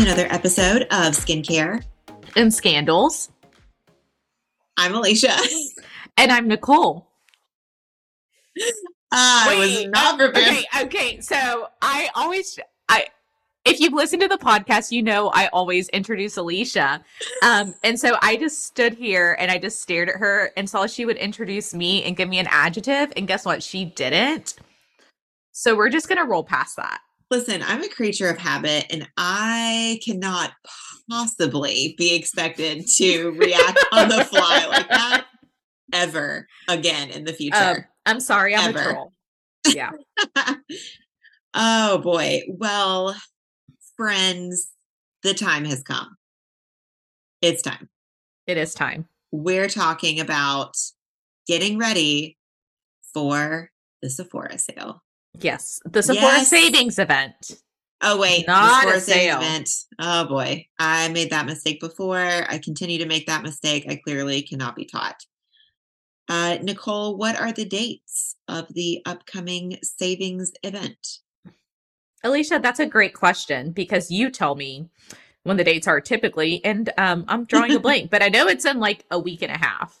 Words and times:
To 0.00 0.06
another 0.06 0.28
episode 0.30 0.84
of 0.84 1.12
Skincare 1.12 1.84
and 2.34 2.54
Scandals. 2.54 3.30
I'm 4.78 4.94
Alicia. 4.94 5.36
And 6.16 6.32
I'm 6.32 6.48
Nicole. 6.48 7.06
I 9.12 9.56
was 9.58 9.86
not 9.88 10.18
prepared. 10.18 10.48
Okay, 10.48 10.64
okay. 10.84 11.20
So 11.20 11.68
I 11.82 12.08
always 12.14 12.58
I 12.88 13.08
if 13.66 13.78
you've 13.78 13.92
listened 13.92 14.22
to 14.22 14.28
the 14.28 14.38
podcast, 14.38 14.90
you 14.90 15.02
know 15.02 15.28
I 15.34 15.48
always 15.48 15.90
introduce 15.90 16.38
Alicia. 16.38 17.04
Um, 17.42 17.74
and 17.84 18.00
so 18.00 18.16
I 18.22 18.36
just 18.36 18.64
stood 18.64 18.94
here 18.94 19.36
and 19.38 19.50
I 19.50 19.58
just 19.58 19.82
stared 19.82 20.08
at 20.08 20.16
her 20.16 20.50
and 20.56 20.68
saw 20.70 20.86
she 20.86 21.04
would 21.04 21.18
introduce 21.18 21.74
me 21.74 22.04
and 22.04 22.16
give 22.16 22.30
me 22.30 22.38
an 22.38 22.48
adjective. 22.48 23.12
And 23.18 23.28
guess 23.28 23.44
what? 23.44 23.62
She 23.62 23.84
didn't. 23.84 24.54
So 25.52 25.76
we're 25.76 25.90
just 25.90 26.08
gonna 26.08 26.24
roll 26.24 26.42
past 26.42 26.76
that. 26.76 27.02
Listen, 27.30 27.62
I'm 27.64 27.82
a 27.82 27.88
creature 27.88 28.28
of 28.28 28.38
habit 28.38 28.86
and 28.90 29.08
I 29.16 30.00
cannot 30.04 30.50
possibly 31.08 31.94
be 31.96 32.14
expected 32.14 32.86
to 32.96 33.30
react 33.30 33.78
on 33.92 34.08
the 34.08 34.24
fly 34.24 34.66
like 34.66 34.88
that 34.88 35.26
ever 35.92 36.46
again 36.68 37.10
in 37.10 37.24
the 37.24 37.32
future. 37.32 37.56
Um, 37.56 37.84
I'm 38.06 38.20
sorry, 38.20 38.56
I'm 38.56 38.70
ever. 38.70 38.78
a 38.78 38.92
troll. 38.92 39.12
Yeah. 39.66 39.90
oh 41.54 41.98
boy. 41.98 42.42
Well, 42.48 43.14
friends, 43.96 44.70
the 45.22 45.34
time 45.34 45.64
has 45.66 45.82
come. 45.82 46.16
It's 47.42 47.62
time. 47.62 47.88
It 48.46 48.56
is 48.56 48.74
time. 48.74 49.06
We're 49.30 49.68
talking 49.68 50.18
about 50.18 50.74
getting 51.46 51.78
ready 51.78 52.36
for 53.14 53.70
the 54.02 54.10
Sephora 54.10 54.58
sale. 54.58 55.02
Yes, 55.38 55.80
the 55.84 56.02
Sephora 56.02 56.38
yes. 56.38 56.50
savings 56.50 56.98
event. 56.98 57.52
Oh 58.02 58.18
wait, 58.18 58.46
not 58.46 58.88
a 58.88 59.00
sale. 59.00 59.38
Event. 59.38 59.70
Oh 59.98 60.26
boy, 60.26 60.66
I 60.78 61.08
made 61.08 61.30
that 61.30 61.46
mistake 61.46 61.80
before. 61.80 62.18
I 62.18 62.58
continue 62.62 62.98
to 62.98 63.06
make 63.06 63.26
that 63.26 63.42
mistake. 63.42 63.86
I 63.88 63.96
clearly 63.96 64.42
cannot 64.42 64.76
be 64.76 64.86
taught. 64.86 65.16
Uh, 66.28 66.58
Nicole, 66.62 67.16
what 67.16 67.38
are 67.38 67.52
the 67.52 67.64
dates 67.64 68.36
of 68.48 68.72
the 68.72 69.02
upcoming 69.04 69.78
savings 69.82 70.52
event? 70.62 71.18
Alicia, 72.22 72.60
that's 72.62 72.80
a 72.80 72.86
great 72.86 73.14
question 73.14 73.72
because 73.72 74.10
you 74.10 74.30
tell 74.30 74.54
me 74.54 74.88
when 75.42 75.56
the 75.56 75.64
dates 75.64 75.88
are 75.88 76.00
typically, 76.00 76.64
and 76.64 76.90
um, 76.98 77.24
I'm 77.28 77.44
drawing 77.46 77.74
a 77.74 77.80
blank, 77.80 78.10
but 78.10 78.22
I 78.22 78.28
know 78.28 78.46
it's 78.46 78.64
in 78.64 78.78
like 78.78 79.04
a 79.10 79.18
week 79.18 79.42
and 79.42 79.50
a 79.50 79.58
half. 79.58 79.98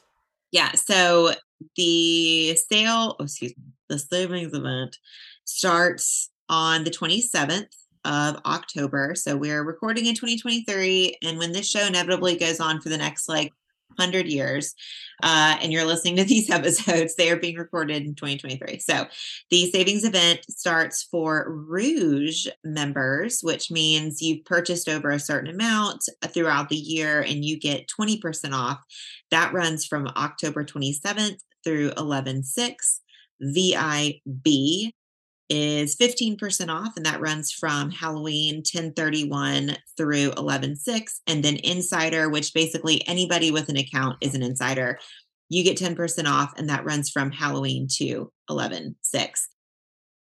Yeah. 0.52 0.72
So 0.72 1.32
the 1.76 2.54
sale, 2.56 3.16
oh, 3.18 3.24
excuse 3.24 3.56
me, 3.56 3.64
the 3.90 3.98
savings 3.98 4.54
event 4.54 4.96
starts 5.44 6.30
on 6.48 6.84
the 6.84 6.90
27th 6.90 7.74
of 8.06 8.36
October. 8.46 9.14
So 9.14 9.36
we're 9.36 9.62
recording 9.62 10.06
in 10.06 10.14
2023. 10.14 11.18
And 11.22 11.38
when 11.38 11.52
this 11.52 11.68
show 11.68 11.86
inevitably 11.86 12.38
goes 12.38 12.60
on 12.60 12.80
for 12.80 12.88
the 12.88 12.96
next 12.96 13.28
like 13.28 13.52
100 13.96 14.26
years 14.26 14.74
uh, 15.22 15.58
and 15.60 15.72
you're 15.72 15.84
listening 15.84 16.16
to 16.16 16.24
these 16.30 16.48
episodes 16.48 17.16
they 17.16 17.28
are 17.30 17.36
being 17.36 17.56
recorded 17.56 18.04
in 18.04 18.14
2023 18.14 18.78
so 18.78 19.04
the 19.50 19.68
savings 19.70 20.04
event 20.04 20.40
starts 20.48 21.02
for 21.02 21.50
rouge 21.68 22.46
members 22.62 23.40
which 23.42 23.68
means 23.68 24.22
you've 24.22 24.44
purchased 24.44 24.88
over 24.88 25.10
a 25.10 25.18
certain 25.18 25.50
amount 25.50 26.04
throughout 26.28 26.68
the 26.68 26.76
year 26.76 27.20
and 27.20 27.44
you 27.44 27.58
get 27.58 27.88
20% 27.88 28.52
off 28.52 28.78
that 29.32 29.52
runs 29.52 29.84
from 29.84 30.06
october 30.16 30.64
27th 30.64 31.40
through 31.64 31.92
11 31.98 32.44
6 32.44 33.00
vib 33.42 34.90
is 35.48 35.96
15% 35.96 36.68
off 36.68 36.96
and 36.96 37.04
that 37.04 37.20
runs 37.20 37.50
from 37.50 37.90
Halloween 37.90 38.62
1031 38.62 39.76
through 39.96 40.30
11/6 40.32 41.20
and 41.26 41.44
then 41.44 41.56
insider 41.56 42.28
which 42.30 42.54
basically 42.54 43.06
anybody 43.08 43.50
with 43.50 43.68
an 43.68 43.76
account 43.76 44.16
is 44.20 44.34
an 44.34 44.42
insider. 44.42 44.98
You 45.48 45.64
get 45.64 45.76
10% 45.76 46.28
off 46.28 46.52
and 46.56 46.68
that 46.68 46.84
runs 46.84 47.10
from 47.10 47.32
Halloween 47.32 47.88
to 47.98 48.32
11/6 48.48 49.48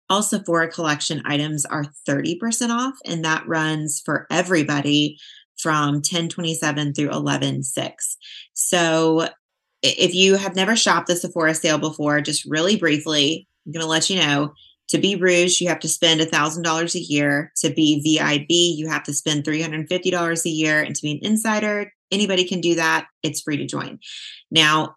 all 0.09 0.21
Sephora 0.21 0.67
collection 0.67 1.21
items 1.25 1.65
are 1.65 1.85
30% 2.07 2.71
off 2.71 2.93
and 3.05 3.23
that 3.25 3.47
runs 3.47 4.01
for 4.03 4.27
everybody 4.29 5.17
from 5.57 6.01
1027 6.01 6.93
through 6.93 7.09
11/6 7.09 8.17
so 8.53 9.29
if 9.85 10.13
you 10.13 10.35
have 10.35 10.55
never 10.55 10.75
shopped 10.75 11.07
the 11.07 11.15
Sephora 11.15 11.53
sale 11.53 11.77
before 11.77 12.21
just 12.21 12.45
really 12.45 12.77
briefly 12.77 13.47
I'm 13.65 13.71
going 13.71 13.81
to 13.81 13.89
let 13.89 14.09
you 14.09 14.19
know 14.19 14.53
to 14.89 14.99
be 14.99 15.15
Rouge, 15.15 15.61
you 15.61 15.67
have 15.67 15.79
to 15.79 15.87
spend 15.87 16.21
$1,000 16.21 16.95
a 16.95 16.99
year. 16.99 17.51
To 17.57 17.71
be 17.71 18.01
VIB, 18.19 18.77
you 18.77 18.87
have 18.87 19.03
to 19.03 19.13
spend 19.13 19.43
$350 19.43 20.45
a 20.45 20.49
year. 20.49 20.81
And 20.81 20.95
to 20.95 21.01
be 21.01 21.11
an 21.13 21.19
insider, 21.23 21.91
anybody 22.11 22.47
can 22.47 22.61
do 22.61 22.75
that. 22.75 23.07
It's 23.23 23.41
free 23.41 23.57
to 23.57 23.65
join. 23.65 23.99
Now, 24.51 24.95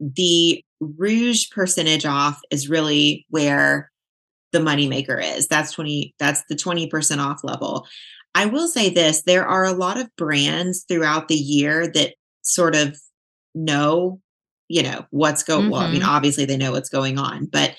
the 0.00 0.64
Rouge 0.80 1.50
percentage 1.50 2.06
off 2.06 2.40
is 2.52 2.68
really 2.68 3.26
where 3.30 3.90
the 4.52 4.60
moneymaker 4.60 5.20
is. 5.22 5.48
That's 5.48 5.72
20, 5.72 6.14
that's 6.20 6.44
the 6.48 6.54
20% 6.54 7.18
off 7.18 7.42
level. 7.42 7.84
I 8.36 8.46
will 8.46 8.68
say 8.68 8.90
this 8.90 9.22
there 9.22 9.44
are 9.44 9.64
a 9.64 9.72
lot 9.72 9.98
of 9.98 10.14
brands 10.16 10.84
throughout 10.88 11.26
the 11.26 11.34
year 11.34 11.88
that 11.88 12.14
sort 12.42 12.76
of 12.76 12.96
know, 13.58 14.20
you 14.68 14.82
know, 14.82 15.06
what's 15.10 15.42
going 15.42 15.62
mm-hmm. 15.62 15.70
well, 15.70 15.80
I 15.82 15.90
mean, 15.90 16.02
mm-hmm. 16.02 16.10
obviously 16.10 16.44
they 16.44 16.56
know 16.56 16.72
what's 16.72 16.88
going 16.88 17.18
on, 17.18 17.46
but 17.46 17.74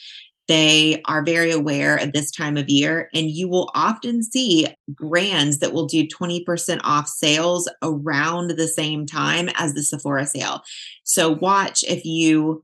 they 0.48 1.00
are 1.06 1.24
very 1.24 1.52
aware 1.52 1.96
of 1.98 2.12
this 2.12 2.32
time 2.32 2.58
of 2.58 2.70
year, 2.70 3.08
and 3.14 3.30
you 3.30 3.48
will 3.48 3.70
often 3.76 4.24
see 4.24 4.68
brands 4.88 5.60
that 5.60 5.74
will 5.74 5.86
do 5.86 6.08
20% 6.08 6.80
off 6.84 7.08
sales 7.08 7.70
around 7.84 8.52
the 8.52 8.68
same 8.68 9.06
time 9.06 9.50
as 9.56 9.76
the 9.76 9.84
Sephora 9.84 10.26
sale. 10.26 10.64
So, 11.04 11.30
watch 11.30 11.84
if 11.84 12.04
you 12.04 12.64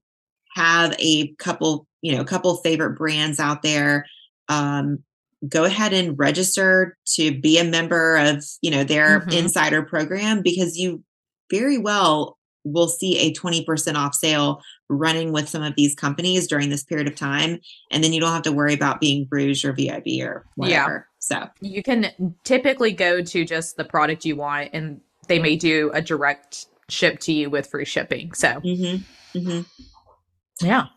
have 0.55 0.95
a 0.97 1.27
couple, 1.35 1.85
you 2.01 2.15
know, 2.15 2.21
a 2.21 2.25
couple 2.25 2.55
favorite 2.57 2.97
brands 2.97 3.39
out 3.39 3.61
there. 3.61 4.07
Um, 4.49 5.03
go 5.47 5.63
ahead 5.63 5.93
and 5.93 6.17
register 6.17 6.97
to 7.13 7.39
be 7.39 7.59
a 7.59 7.63
member 7.63 8.15
of, 8.15 8.43
you 8.61 8.71
know, 8.71 8.83
their 8.83 9.19
mm-hmm. 9.19 9.31
insider 9.31 9.83
program 9.83 10.41
because 10.41 10.77
you 10.77 11.03
very 11.51 11.77
well 11.77 12.34
will 12.65 12.87
see 12.87 13.17
a 13.19 13.33
20% 13.33 13.95
off 13.95 14.13
sale 14.13 14.61
running 14.89 15.31
with 15.31 15.47
some 15.47 15.63
of 15.63 15.75
these 15.75 15.95
companies 15.95 16.47
during 16.47 16.69
this 16.69 16.83
period 16.83 17.07
of 17.07 17.15
time. 17.15 17.59
And 17.91 18.03
then 18.03 18.11
you 18.11 18.19
don't 18.19 18.33
have 18.33 18.41
to 18.43 18.51
worry 18.51 18.73
about 18.73 18.99
being 18.99 19.27
Rouge 19.31 19.63
or 19.63 19.71
VIB 19.71 20.21
or 20.21 20.45
whatever. 20.55 21.07
Yeah. 21.07 21.15
So 21.19 21.49
you 21.61 21.81
can 21.81 22.35
typically 22.43 22.91
go 22.91 23.21
to 23.21 23.45
just 23.45 23.77
the 23.77 23.85
product 23.85 24.25
you 24.25 24.35
want 24.35 24.71
and 24.73 25.01
they 25.27 25.39
may 25.39 25.55
do 25.55 25.89
a 25.93 26.01
direct 26.01 26.67
ship 26.89 27.19
to 27.21 27.33
you 27.33 27.49
with 27.49 27.67
free 27.67 27.85
shipping. 27.85 28.33
So, 28.33 28.47
mm-hmm. 28.47 29.37
Mm-hmm. 29.37 30.65
yeah. 30.65 30.87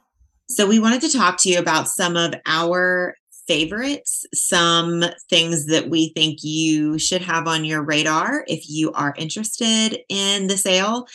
So 0.48 0.66
we 0.66 0.78
wanted 0.78 1.02
to 1.02 1.12
talk 1.12 1.38
to 1.42 1.50
you 1.50 1.58
about 1.58 1.88
some 1.88 2.16
of 2.16 2.34
our 2.46 3.14
favorites, 3.48 4.26
some 4.34 5.03
things 5.28 5.66
that 5.66 5.88
we 5.88 6.10
think 6.10 6.38
you 6.42 6.98
should 6.98 7.22
have 7.22 7.48
on 7.48 7.64
your 7.64 7.82
radar 7.82 8.44
if 8.47 8.69
you 8.69 8.92
are 8.92 9.14
interested 9.19 9.98
in 10.09 10.47
the 10.47 10.56
sale. 10.56 11.06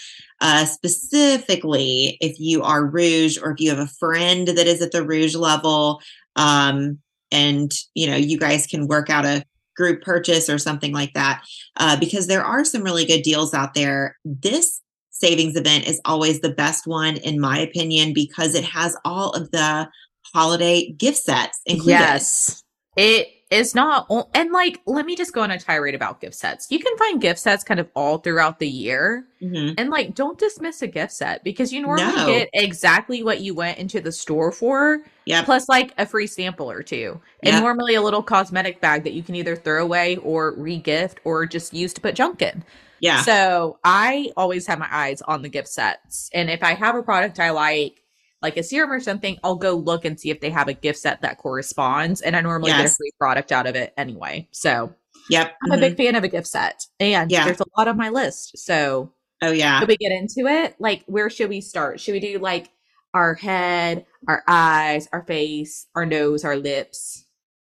Uh, 0.41 0.66
specifically, 0.66 2.17
if 2.19 2.38
you 2.39 2.63
are 2.63 2.85
Rouge 2.85 3.38
or 3.38 3.51
if 3.51 3.61
you 3.61 3.69
have 3.69 3.79
a 3.79 3.88
friend 3.88 4.47
that 4.49 4.67
is 4.67 4.81
at 4.81 4.91
the 4.91 5.05
Rouge 5.05 5.35
level, 5.35 6.01
um, 6.35 6.97
and 7.31 7.71
you 7.95 8.07
know 8.07 8.17
you 8.17 8.38
guys 8.38 8.67
can 8.67 8.88
work 8.88 9.09
out 9.09 9.25
a 9.25 9.45
group 9.77 10.03
purchase 10.03 10.50
or 10.50 10.57
something 10.57 10.91
like 10.91 11.13
that, 11.13 11.44
uh, 11.77 11.97
because 11.97 12.27
there 12.27 12.44
are 12.44 12.65
some 12.65 12.83
really 12.83 13.06
good 13.06 13.21
deals 13.21 13.53
out 13.53 13.74
there. 13.74 14.18
This 14.25 14.81
savings 15.12 15.56
event 15.56 15.88
is 15.88 16.01
always 16.03 16.41
the 16.41 16.53
best 16.53 16.85
one, 16.85 17.15
in 17.18 17.39
my 17.39 17.57
opinion, 17.59 18.13
because 18.13 18.56
it 18.56 18.65
has 18.65 18.97
all 19.06 19.30
of 19.31 19.50
the 19.51 19.88
holiday 20.33 20.91
gift 20.91 21.18
sets 21.18 21.59
included. 21.65 21.91
Yes. 21.91 22.63
It 22.95 23.27
is 23.53 23.75
not 23.75 24.07
and 24.33 24.51
like 24.51 24.81
let 24.88 25.06
me 25.06 25.15
just 25.15 25.31
go 25.31 25.41
on 25.41 25.51
a 25.51 25.59
tirade 25.59 25.94
about 25.94 26.19
gift 26.19 26.33
sets. 26.33 26.68
You 26.71 26.80
can 26.80 26.97
find 26.97 27.21
gift 27.21 27.39
sets 27.39 27.63
kind 27.63 27.80
of 27.80 27.88
all 27.95 28.18
throughout 28.18 28.57
the 28.57 28.68
year. 28.68 29.25
Mm-hmm. 29.41 29.75
And 29.77 29.89
like 29.91 30.15
don't 30.15 30.39
dismiss 30.39 30.81
a 30.81 30.88
gift 30.88 31.12
set 31.12 31.44
because 31.44 31.71
you 31.71 31.81
normally 31.81 32.15
no. 32.15 32.25
get 32.25 32.50
exactly 32.53 33.21
what 33.21 33.41
you 33.41 33.53
went 33.53 33.77
into 33.77 34.01
the 34.01 34.12
store 34.12 34.51
for. 34.51 35.03
Yeah. 35.25 35.44
Plus 35.44 35.69
like 35.69 35.94
a 35.97 36.06
free 36.06 36.27
sample 36.27 36.69
or 36.69 36.81
two. 36.81 37.21
Yep. 37.44 37.53
And 37.53 37.63
normally 37.63 37.94
a 37.95 38.01
little 38.01 38.24
cosmetic 38.24 38.81
bag 38.81 39.03
that 39.03 39.13
you 39.13 39.21
can 39.21 39.35
either 39.35 39.56
throw 39.56 39.83
away 39.83 40.18
or 40.18 40.56
re-gift 40.57 41.19
or 41.24 41.45
just 41.45 41.74
use 41.74 41.94
to 41.94 42.01
put 42.01 42.15
junk 42.15 42.41
in. 42.41 42.63
Yeah. 43.00 43.21
So 43.21 43.80
I 43.83 44.31
always 44.35 44.65
have 44.68 44.80
my 44.80 44.88
eyes 44.89 45.21
on 45.21 45.41
the 45.41 45.50
gift 45.50 45.68
sets. 45.68 46.30
And 46.33 46.50
if 46.50 46.63
I 46.63 46.74
have 46.74 46.95
a 46.95 47.03
product 47.03 47.39
I 47.39 47.51
like 47.51 48.02
like 48.44 48.57
a 48.57 48.63
serum 48.63 48.92
or 48.92 49.00
something, 49.00 49.40
I'll 49.44 49.56
go 49.56 49.74
look 49.74 50.06
and 50.06 50.19
see 50.19 50.30
if 50.30 50.42
they 50.42 50.50
have 50.50 50.68
a 50.68 50.74
gift 50.74 51.00
set 51.00 51.22
that 51.22 51.38
corresponds. 51.38 52.22
And 52.22 52.36
I 52.36 52.42
normally 52.42 52.72
yes. 52.72 52.81
get 52.81 52.92
a 52.92 52.95
free 52.95 53.12
product 53.19 53.51
out 53.51 53.66
of 53.66 53.75
it 53.75 53.94
anyway. 53.98 54.48
So, 54.51 54.94
yep. 55.30 55.56
I'm 55.63 55.72
mm-hmm. 55.72 55.78
a 55.78 55.81
big 55.81 55.98
fan 55.98 56.16
of 56.16 56.24
a 56.24 56.28
gift 56.28 56.48
set. 56.48 56.86
And 57.00 57.31
yeah. 57.31 57.45
there's 57.45 57.62
a 57.62 57.66
lot 57.78 57.88
on 57.88 57.98
my 57.98 58.10
list. 58.10 58.57
So, 58.57 59.13
oh, 59.42 59.51
yeah. 59.51 59.80
Should 59.80 59.90
we 59.90 59.98
get 59.98 60.12
into 60.12 60.48
it? 60.48 60.75
Like, 60.80 61.04
where 61.07 61.30
should 61.30 61.50
we 61.50 61.62
start? 61.62 62.00
Should 62.00 62.13
we 62.13 62.19
do 62.19 62.38
like 62.38 62.69
our 63.13 63.34
head, 63.34 64.06
our 64.28 64.44
eyes, 64.48 65.07
our 65.12 65.24
face, 65.24 65.88
our 65.95 66.06
nose, 66.06 66.44
our 66.44 66.57
lips? 66.57 67.25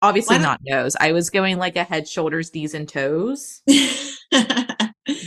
Obviously 0.02 0.38
not 0.38 0.60
nose. 0.64 0.98
I 1.00 1.14
was 1.14 1.30
going 1.30 1.58
like 1.58 1.78
a 1.78 1.84
head, 1.84 2.08
shoulders, 2.08 2.54
knees, 2.54 2.74
and 2.74 2.90
toes. 2.90 3.62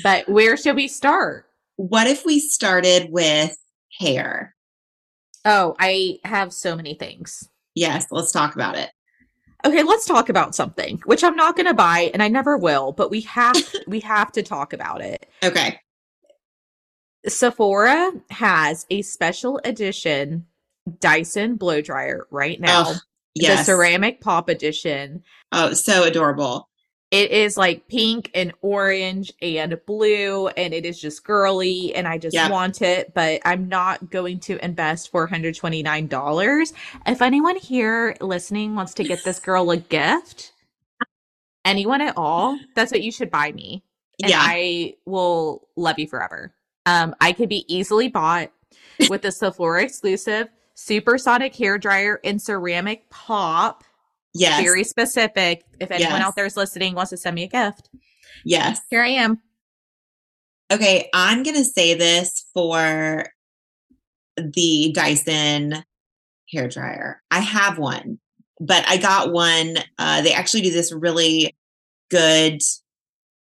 But 0.02 0.28
where 0.28 0.56
should 0.56 0.76
we 0.76 0.88
start? 0.88 1.46
what 1.76 2.06
if 2.06 2.24
we 2.24 2.40
started 2.40 3.08
with 3.10 3.56
hair? 4.00 4.54
Oh, 5.46 5.76
I 5.78 6.18
have 6.24 6.52
so 6.52 6.74
many 6.74 6.94
things. 6.94 7.48
Yes, 7.74 8.06
let's 8.10 8.32
talk 8.32 8.56
about 8.56 8.76
it. 8.76 8.90
Okay, 9.64 9.82
let's 9.82 10.04
talk 10.04 10.28
about 10.28 10.54
something 10.54 11.00
which 11.06 11.24
I'm 11.24 11.36
not 11.36 11.56
going 11.56 11.66
to 11.66 11.74
buy 11.74 12.10
and 12.12 12.22
I 12.22 12.28
never 12.28 12.58
will, 12.58 12.92
but 12.92 13.10
we 13.10 13.22
have 13.22 13.56
we 13.86 14.00
have 14.00 14.32
to 14.32 14.42
talk 14.42 14.72
about 14.72 15.00
it. 15.00 15.28
Okay. 15.42 15.78
Sephora 17.26 18.12
has 18.30 18.86
a 18.90 19.02
special 19.02 19.60
edition 19.64 20.46
Dyson 21.00 21.56
blow 21.56 21.80
dryer 21.80 22.26
right 22.30 22.60
now. 22.60 22.84
Oh, 22.86 22.96
The 23.58 23.64
ceramic 23.64 24.20
pop 24.20 24.48
edition. 24.48 25.22
Oh, 25.52 25.72
so 25.72 26.04
adorable. 26.04 26.68
It 27.10 27.30
is 27.30 27.56
like 27.56 27.88
pink 27.88 28.30
and 28.34 28.52
orange 28.62 29.32
and 29.42 29.80
blue, 29.86 30.48
and 30.48 30.74
it 30.74 30.84
is 30.86 31.00
just 31.00 31.24
girly, 31.24 31.94
and 31.94 32.06
I 32.06 32.18
just 32.18 32.34
Yep. 32.34 32.50
want 32.50 32.82
it, 32.82 33.14
but 33.14 33.40
I'm 33.46 33.68
not 33.68 34.10
going 34.10 34.40
to 34.40 34.62
invest 34.64 35.12
$429. 35.12 36.72
If 37.06 37.22
anyone 37.22 37.56
here 37.56 38.16
listening 38.20 38.74
wants 38.74 38.94
to 38.94 39.04
get 39.04 39.24
this 39.24 39.40
girl 39.40 39.70
a 39.70 39.78
gift, 39.78 40.52
anyone 41.64 42.02
at 42.02 42.14
all, 42.16 42.58
that's 42.74 42.92
what 42.92 43.02
you 43.02 43.12
should 43.12 43.30
buy 43.30 43.52
me. 43.52 43.84
And 44.22 44.30
yeah. 44.30 44.42
I 44.42 44.96
will 45.06 45.68
love 45.76 45.98
you 45.98 46.08
forever. 46.08 46.54
Um, 46.86 47.14
I 47.20 47.32
could 47.32 47.50
be 47.50 47.64
easily 47.74 48.08
bought 48.08 48.52
with 49.08 49.22
the 49.22 49.32
Sephora 49.32 49.84
exclusive 49.84 50.48
supersonic 50.74 51.56
hair 51.56 51.78
dryer 51.78 52.16
in 52.24 52.38
ceramic 52.40 53.10
pop 53.10 53.84
yes. 54.38 54.62
very 54.62 54.84
specific. 54.84 55.64
If 55.80 55.90
anyone 55.90 56.12
Yes. 56.12 56.22
out 56.22 56.36
there 56.36 56.46
is 56.46 56.56
listening 56.56 56.94
wants 56.94 57.10
to 57.10 57.16
send 57.16 57.34
me 57.34 57.44
a 57.44 57.48
gift, 57.48 57.88
yes. 58.44 58.80
here 58.90 59.02
I 59.02 59.08
am. 59.08 59.40
Okay, 60.72 61.08
I'm 61.14 61.42
going 61.42 61.56
to 61.56 61.64
say 61.64 61.94
this 61.94 62.44
for 62.52 63.26
the 64.36 64.92
Dyson 64.94 65.84
hair 66.50 66.68
dryer. 66.68 67.22
I 67.30 67.40
have 67.40 67.78
one, 67.78 68.18
but 68.60 68.84
I 68.88 68.96
got 68.96 69.32
one. 69.32 69.76
Uh, 69.98 70.22
they 70.22 70.32
actually 70.32 70.62
do 70.62 70.72
this 70.72 70.92
really 70.92 71.54
good 72.10 72.60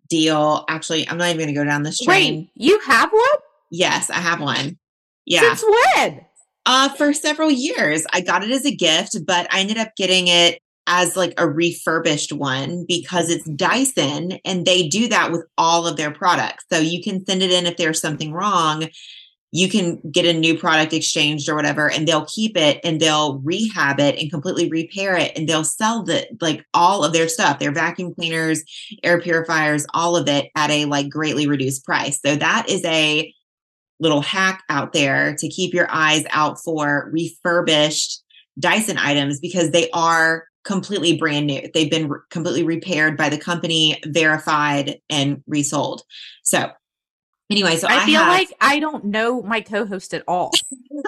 deal. 0.09 0.65
Actually, 0.69 1.09
I'm 1.09 1.19
not 1.19 1.27
even 1.27 1.39
going 1.39 1.49
to 1.49 1.55
go 1.55 1.65
down 1.65 1.83
this 1.83 2.01
train. 2.01 2.35
Wait, 2.35 2.51
you 2.55 2.81
have 2.81 3.13
one? 3.13 3.41
Yes, 3.71 4.11
I 4.11 4.17
have 4.17 4.41
one. 4.41 4.79
Yeah. 5.25 5.41
Since 5.41 5.65
when? 5.97 6.21
Uh, 6.67 6.89
for 6.91 7.13
several 7.13 7.51
years. 7.51 8.05
I 8.13 8.21
got 8.23 8.43
it 8.43 8.51
as 8.51 8.65
a 8.65 8.75
gift, 8.75 9.19
but 9.27 9.47
I 9.53 9.61
ended 9.61 9.79
up 9.79 9.97
getting 9.97 10.29
it 10.29 10.59
as 10.87 11.17
like 11.17 11.35
a 11.39 11.49
refurbished 11.49 12.33
one 12.33 12.85
because 12.87 13.31
it's 13.31 13.49
Dyson 13.51 14.33
and 14.45 14.67
they 14.67 14.89
do 14.89 15.09
that 15.09 15.33
with 15.33 15.45
all 15.57 15.87
of 15.87 15.97
their 15.97 16.11
products. 16.11 16.65
So 16.73 16.79
you 16.79 17.03
can 17.03 17.25
send 17.25 17.43
it 17.43 17.51
in 17.51 17.67
if 17.67 17.77
there's 17.77 18.01
something 18.01 18.33
wrong. 18.33 18.89
You 19.51 19.69
can 19.69 20.01
get 20.11 20.27
a 20.27 20.33
new 20.33 20.59
product 20.59 20.93
exchanged 20.93 21.49
or 21.49 21.55
whatever, 21.55 21.89
and 21.89 22.09
they'll 22.09 22.27
keep 22.27 22.57
it 22.57 22.81
and 22.83 23.01
they'll 23.01 23.39
rehab 23.39 24.01
it 24.01 24.19
and 24.21 24.31
completely 24.31 24.69
repair 24.69 25.17
it. 25.17 25.33
And 25.39 25.49
they'll 25.49 25.65
sell 25.65 26.03
the 26.03 26.27
like 26.41 26.67
all 26.75 27.05
of 27.05 27.13
their 27.13 27.29
stuff, 27.29 27.61
their 27.61 27.73
vacuum 27.73 28.15
cleaners, 28.15 28.65
air 29.05 29.21
purifiers, 29.21 29.87
all 29.95 30.17
of 30.17 30.29
it 30.29 30.51
at 30.57 30.71
a 30.71 30.87
like 30.87 31.09
greatly 31.09 31.47
reduced 31.47 31.85
price. 31.85 32.21
So 32.21 32.35
that 32.35 32.69
is 32.69 32.85
a 32.85 33.33
little 34.01 34.23
hack 34.23 34.65
out 34.69 34.93
there 34.93 35.37
to 35.37 35.49
keep 35.49 35.73
your 35.73 35.87
eyes 35.89 36.25
out 36.31 36.59
for 36.59 37.09
refurbished 37.13 38.23
Dyson 38.59 38.99
items 38.99 39.41
because 39.41 39.71
they 39.71 39.89
are 39.91 40.47
completely 40.65 41.17
brand 41.17 41.47
new. 41.47 41.69
They've 41.73 41.91
been 41.91 42.09
re- 42.09 42.21
completely 42.31 42.65
repaired 42.65 43.17
by 43.17 43.29
the 43.29 43.39
company, 43.39 44.01
verified, 44.07 45.01
and 45.09 45.43
resold. 45.47 46.03
So, 46.43 46.71
anyway, 47.51 47.77
so 47.77 47.87
I, 47.89 48.03
I 48.03 48.07
feel 48.07 48.21
have, 48.21 48.29
like 48.29 48.53
I 48.61 48.81
don't 48.81 49.05
know 49.07 49.43
my 49.43 49.61
co-host 49.61 50.15
at 50.15 50.25
all. 50.27 50.53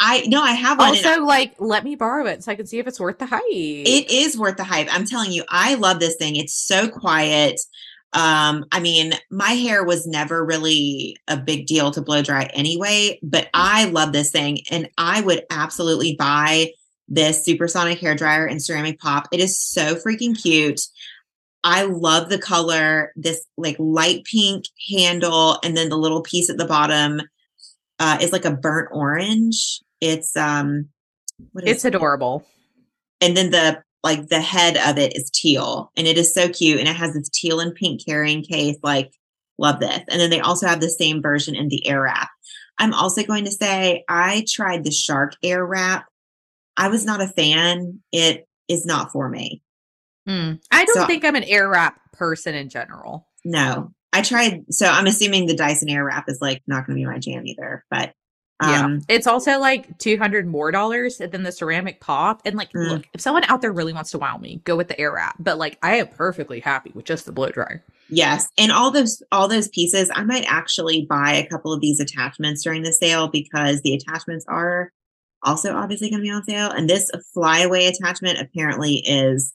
I 0.00 0.24
no, 0.26 0.42
I 0.42 0.52
have 0.52 0.78
one. 0.78 0.88
also, 0.88 1.24
like, 1.24 1.54
let 1.58 1.84
me 1.84 1.96
borrow 1.96 2.26
it 2.26 2.44
so 2.44 2.52
I 2.52 2.54
can 2.54 2.66
see 2.66 2.78
if 2.78 2.86
it's 2.86 3.00
worth 3.00 3.18
the 3.18 3.26
hype. 3.26 3.42
It 3.42 4.10
is 4.10 4.38
worth 4.38 4.56
the 4.56 4.64
hype. 4.64 4.88
I'm 4.90 5.04
telling 5.04 5.32
you, 5.32 5.44
I 5.48 5.74
love 5.74 6.00
this 6.00 6.16
thing. 6.16 6.36
It's 6.36 6.54
so 6.54 6.88
quiet. 6.88 7.60
Um, 8.14 8.66
I 8.70 8.80
mean, 8.80 9.14
my 9.30 9.50
hair 9.50 9.84
was 9.84 10.06
never 10.06 10.44
really 10.44 11.16
a 11.28 11.36
big 11.36 11.66
deal 11.66 11.90
to 11.92 12.02
blow 12.02 12.20
dry 12.20 12.50
anyway, 12.52 13.18
but 13.22 13.48
I 13.54 13.86
love 13.86 14.12
this 14.12 14.30
thing 14.30 14.58
and 14.70 14.90
I 14.98 15.22
would 15.22 15.44
absolutely 15.48 16.14
buy 16.18 16.72
this 17.12 17.44
supersonic 17.44 17.98
hair 17.98 18.14
dryer 18.14 18.46
in 18.46 18.58
ceramic 18.58 18.98
pop. 18.98 19.28
It 19.32 19.40
is 19.40 19.60
so 19.60 19.94
freaking 19.94 20.40
cute. 20.40 20.80
I 21.62 21.84
love 21.84 22.30
the 22.30 22.38
color, 22.38 23.12
this 23.14 23.44
like 23.56 23.76
light 23.78 24.24
pink 24.24 24.64
handle, 24.90 25.58
and 25.62 25.76
then 25.76 25.90
the 25.90 25.98
little 25.98 26.22
piece 26.22 26.48
at 26.48 26.56
the 26.56 26.64
bottom 26.64 27.20
uh, 27.98 28.18
is 28.20 28.32
like 28.32 28.46
a 28.46 28.50
burnt 28.50 28.88
orange. 28.92 29.80
It's 30.00 30.36
um, 30.36 30.88
what 31.52 31.64
is 31.64 31.76
it's 31.76 31.84
adorable. 31.84 32.46
and 33.20 33.36
then 33.36 33.50
the 33.50 33.82
like 34.02 34.28
the 34.28 34.40
head 34.40 34.76
of 34.76 34.98
it 34.98 35.14
is 35.16 35.30
teal 35.30 35.92
and 35.96 36.06
it 36.06 36.18
is 36.18 36.32
so 36.34 36.48
cute 36.48 36.80
and 36.80 36.88
it 36.88 36.96
has 36.96 37.14
this 37.14 37.28
teal 37.28 37.60
and 37.60 37.74
pink 37.74 38.04
carrying 38.04 38.42
case 38.42 38.76
like 38.82 39.12
love 39.58 39.80
this 39.80 40.00
and 40.08 40.20
then 40.20 40.30
they 40.30 40.40
also 40.40 40.66
have 40.66 40.80
the 40.80 40.90
same 40.90 41.22
version 41.22 41.54
in 41.54 41.68
the 41.68 41.86
air 41.86 42.02
wrap 42.02 42.28
i'm 42.78 42.92
also 42.94 43.22
going 43.22 43.44
to 43.44 43.52
say 43.52 44.02
i 44.08 44.44
tried 44.48 44.82
the 44.82 44.90
shark 44.90 45.36
air 45.42 45.64
wrap 45.64 46.06
i 46.76 46.88
was 46.88 47.04
not 47.04 47.20
a 47.20 47.28
fan 47.28 48.00
it 48.12 48.46
is 48.68 48.84
not 48.86 49.12
for 49.12 49.28
me 49.28 49.62
Mm. 50.28 50.60
I 50.70 50.84
don't 50.84 50.94
So- 50.94 51.06
think 51.08 51.24
I'm 51.24 51.34
an 51.34 51.42
air 51.42 51.68
wrap 51.68 51.98
person 52.12 52.54
in 52.54 52.68
general. 52.68 53.26
no 53.44 53.92
i 54.12 54.22
tried 54.22 54.62
so 54.70 54.86
i'm 54.86 55.06
assuming 55.06 55.46
the 55.46 55.56
dyson 55.56 55.88
air 55.88 56.04
wrap 56.04 56.28
is 56.28 56.38
like 56.40 56.62
not 56.68 56.86
going 56.86 56.96
to 56.96 57.00
be 57.00 57.06
my 57.06 57.18
jam 57.18 57.44
either 57.46 57.84
but 57.90 58.12
Yeah. 58.62 58.84
um 58.84 59.00
It's 59.08 59.26
also 59.26 59.58
like 59.58 59.98
200 59.98 60.46
more 60.46 60.70
dollars 60.70 61.18
than 61.18 61.42
the 61.42 61.50
ceramic 61.50 62.00
pop. 62.00 62.42
And 62.44 62.54
like, 62.54 62.72
Mm. 62.72 62.88
look, 62.90 63.04
if 63.12 63.20
someone 63.20 63.42
out 63.48 63.60
there 63.62 63.72
really 63.72 63.92
wants 63.92 64.12
to 64.12 64.18
wow 64.18 64.36
me, 64.36 64.60
go 64.64 64.76
with 64.76 64.86
the 64.86 65.00
air 65.00 65.10
wrap. 65.12 65.34
But 65.40 65.58
like, 65.58 65.76
I 65.82 65.96
am 65.96 66.06
perfectly 66.06 66.60
happy 66.60 66.92
with 66.94 67.04
just 67.04 67.26
the 67.26 67.32
blow 67.32 67.48
dryer. 67.48 67.82
Yes, 68.08 68.46
and 68.56 68.70
all 68.70 68.92
those 68.92 69.20
all 69.32 69.48
those 69.48 69.66
pieces, 69.66 70.12
I 70.14 70.22
might 70.22 70.44
actually 70.46 71.06
buy 71.10 71.32
a 71.34 71.48
couple 71.48 71.72
of 71.72 71.80
these 71.80 71.98
attachments 71.98 72.62
during 72.62 72.82
the 72.84 72.92
sale 72.92 73.26
because 73.26 73.80
the 73.80 73.94
attachments 73.94 74.44
are 74.46 74.92
also 75.42 75.74
obviously 75.74 76.10
going 76.10 76.20
to 76.20 76.24
be 76.24 76.30
on 76.30 76.44
sale. 76.44 76.70
And 76.70 76.88
this 76.88 77.10
flyaway 77.34 77.86
attachment 77.86 78.38
apparently 78.40 78.96
is 79.06 79.52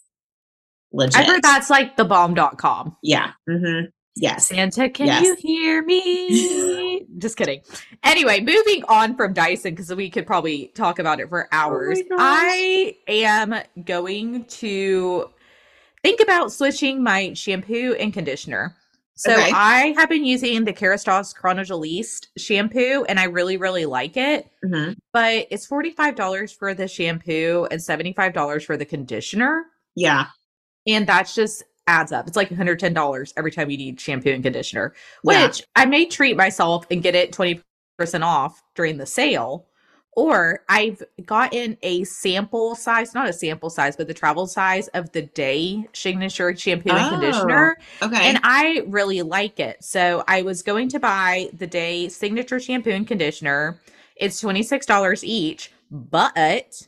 legit. 0.91 1.15
I 1.20 1.24
heard 1.24 1.41
that's 1.44 1.70
like 1.70 1.98
the 1.98 2.06
bomb.com. 2.06 2.96
Yeah. 3.03 3.32
hmm 3.48 3.82
Yes. 4.20 4.48
Santa, 4.48 4.89
can 4.89 5.06
Yes. 5.06 5.24
you 5.24 5.36
hear 5.36 5.84
me? 5.84 7.06
Just 7.20 7.38
kidding. 7.38 7.62
Anyway, 8.03 8.39
moving 8.41 8.84
on 8.88 9.15
from 9.15 9.34
Dyson 9.34 9.74
because 9.75 9.94
we 9.94 10.10
could 10.10 10.25
probably 10.25 10.72
talk 10.74 10.98
about 10.98 11.20
it 11.20 11.29
for 11.29 11.48
hours. 11.51 12.00
gosh. 12.10 12.17
I 12.20 12.96
am 13.08 13.53
going 13.86 14.46
to 14.46 15.29
think 16.03 16.20
about 16.20 16.51
switching 16.51 17.03
my 17.03 17.34
shampoo 17.34 17.96
and 18.00 18.12
conditioner. 18.12 18.75
So 19.17 19.33
Okay. 19.33 19.51
I 19.53 19.93
have 19.97 20.09
been 20.09 20.24
using 20.25 20.63
the 20.63 20.71
Kerastase 20.74 21.36
Chronologiste 21.36 22.27
shampoo 22.38 23.03
and 23.09 23.19
I 23.19 23.24
really, 23.25 23.57
really 23.57 23.86
like 23.86 24.15
it. 24.15 24.47
hmm 24.63 24.91
But 25.12 25.47
it's 25.50 25.67
$45 25.67 26.55
for 26.55 26.74
the 26.75 26.88
shampoo 26.88 27.67
and 27.71 27.81
$75 27.81 28.63
for 28.65 28.77
the 28.77 28.86
conditioner. 28.86 29.65
Yeah. 29.95 30.27
And 30.86 31.07
that's 31.07 31.33
just 31.33 31.63
adds 31.88 32.12
up. 32.12 32.27
It's 32.27 32.38
like 32.38 32.50
$110 32.50 33.33
every 33.38 33.51
time 33.51 33.69
you 33.71 33.77
need 33.77 34.00
shampoo 34.00 34.29
and 34.29 34.43
conditioner, 34.43 34.93
Yeah. 35.24 35.47
which 35.47 35.63
I 35.75 35.86
may 35.86 36.05
treat 36.05 36.38
myself 36.38 36.86
and 36.91 37.01
get 37.01 37.15
it 37.15 37.31
20% 37.31 37.63
off 38.24 38.62
during 38.75 38.97
the 38.97 39.05
sale. 39.07 39.65
Or 40.17 40.62
I've 40.67 41.03
gotten 41.27 41.77
a 41.83 42.03
sample 42.03 42.74
size, 42.74 43.13
not 43.13 43.29
a 43.29 43.33
sample 43.33 43.69
size, 43.69 43.95
but 43.95 44.07
the 44.07 44.15
travel 44.15 44.47
size 44.47 44.88
of 44.89 45.12
the 45.12 45.21
day 45.21 45.88
signature 45.93 46.55
shampoo 46.55 46.89
and 46.89 47.05
Oh. 47.05 47.09
conditioner. 47.12 47.77
Okay. 48.01 48.27
And 48.27 48.39
I 48.43 48.83
really 48.88 49.21
like 49.21 49.59
it. 49.59 49.83
So 49.83 50.24
I 50.27 50.41
was 50.41 50.63
going 50.63 50.89
to 50.89 51.00
buy 51.00 51.50
the 51.53 51.67
day 51.67 52.09
signature 52.09 52.59
shampoo 52.59 52.89
and 52.89 53.07
conditioner. 53.07 53.79
It's 54.15 54.41
$26 54.41 55.24
each, 55.24 55.71
but 55.91 56.88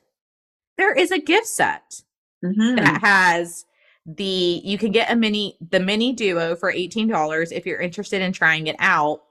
there 0.80 0.94
is 0.96 1.12
a 1.12 1.20
gift 1.20 1.46
set 1.46 2.02
Mhm. 2.44 2.78
that 2.78 3.02
has 3.02 3.66
the 4.08 4.60
you 4.64 4.80
can 4.80 4.92
get 4.92 5.12
a 5.12 5.16
mini 5.16 5.56
the 5.70 5.80
mini 5.80 6.14
duo 6.14 6.56
for 6.56 6.72
$18 6.72 7.52
if 7.52 7.68
you're 7.68 7.80
interested 7.80 8.24
in 8.24 8.34
trying 8.34 8.66
it 8.66 8.76
out 8.80 9.22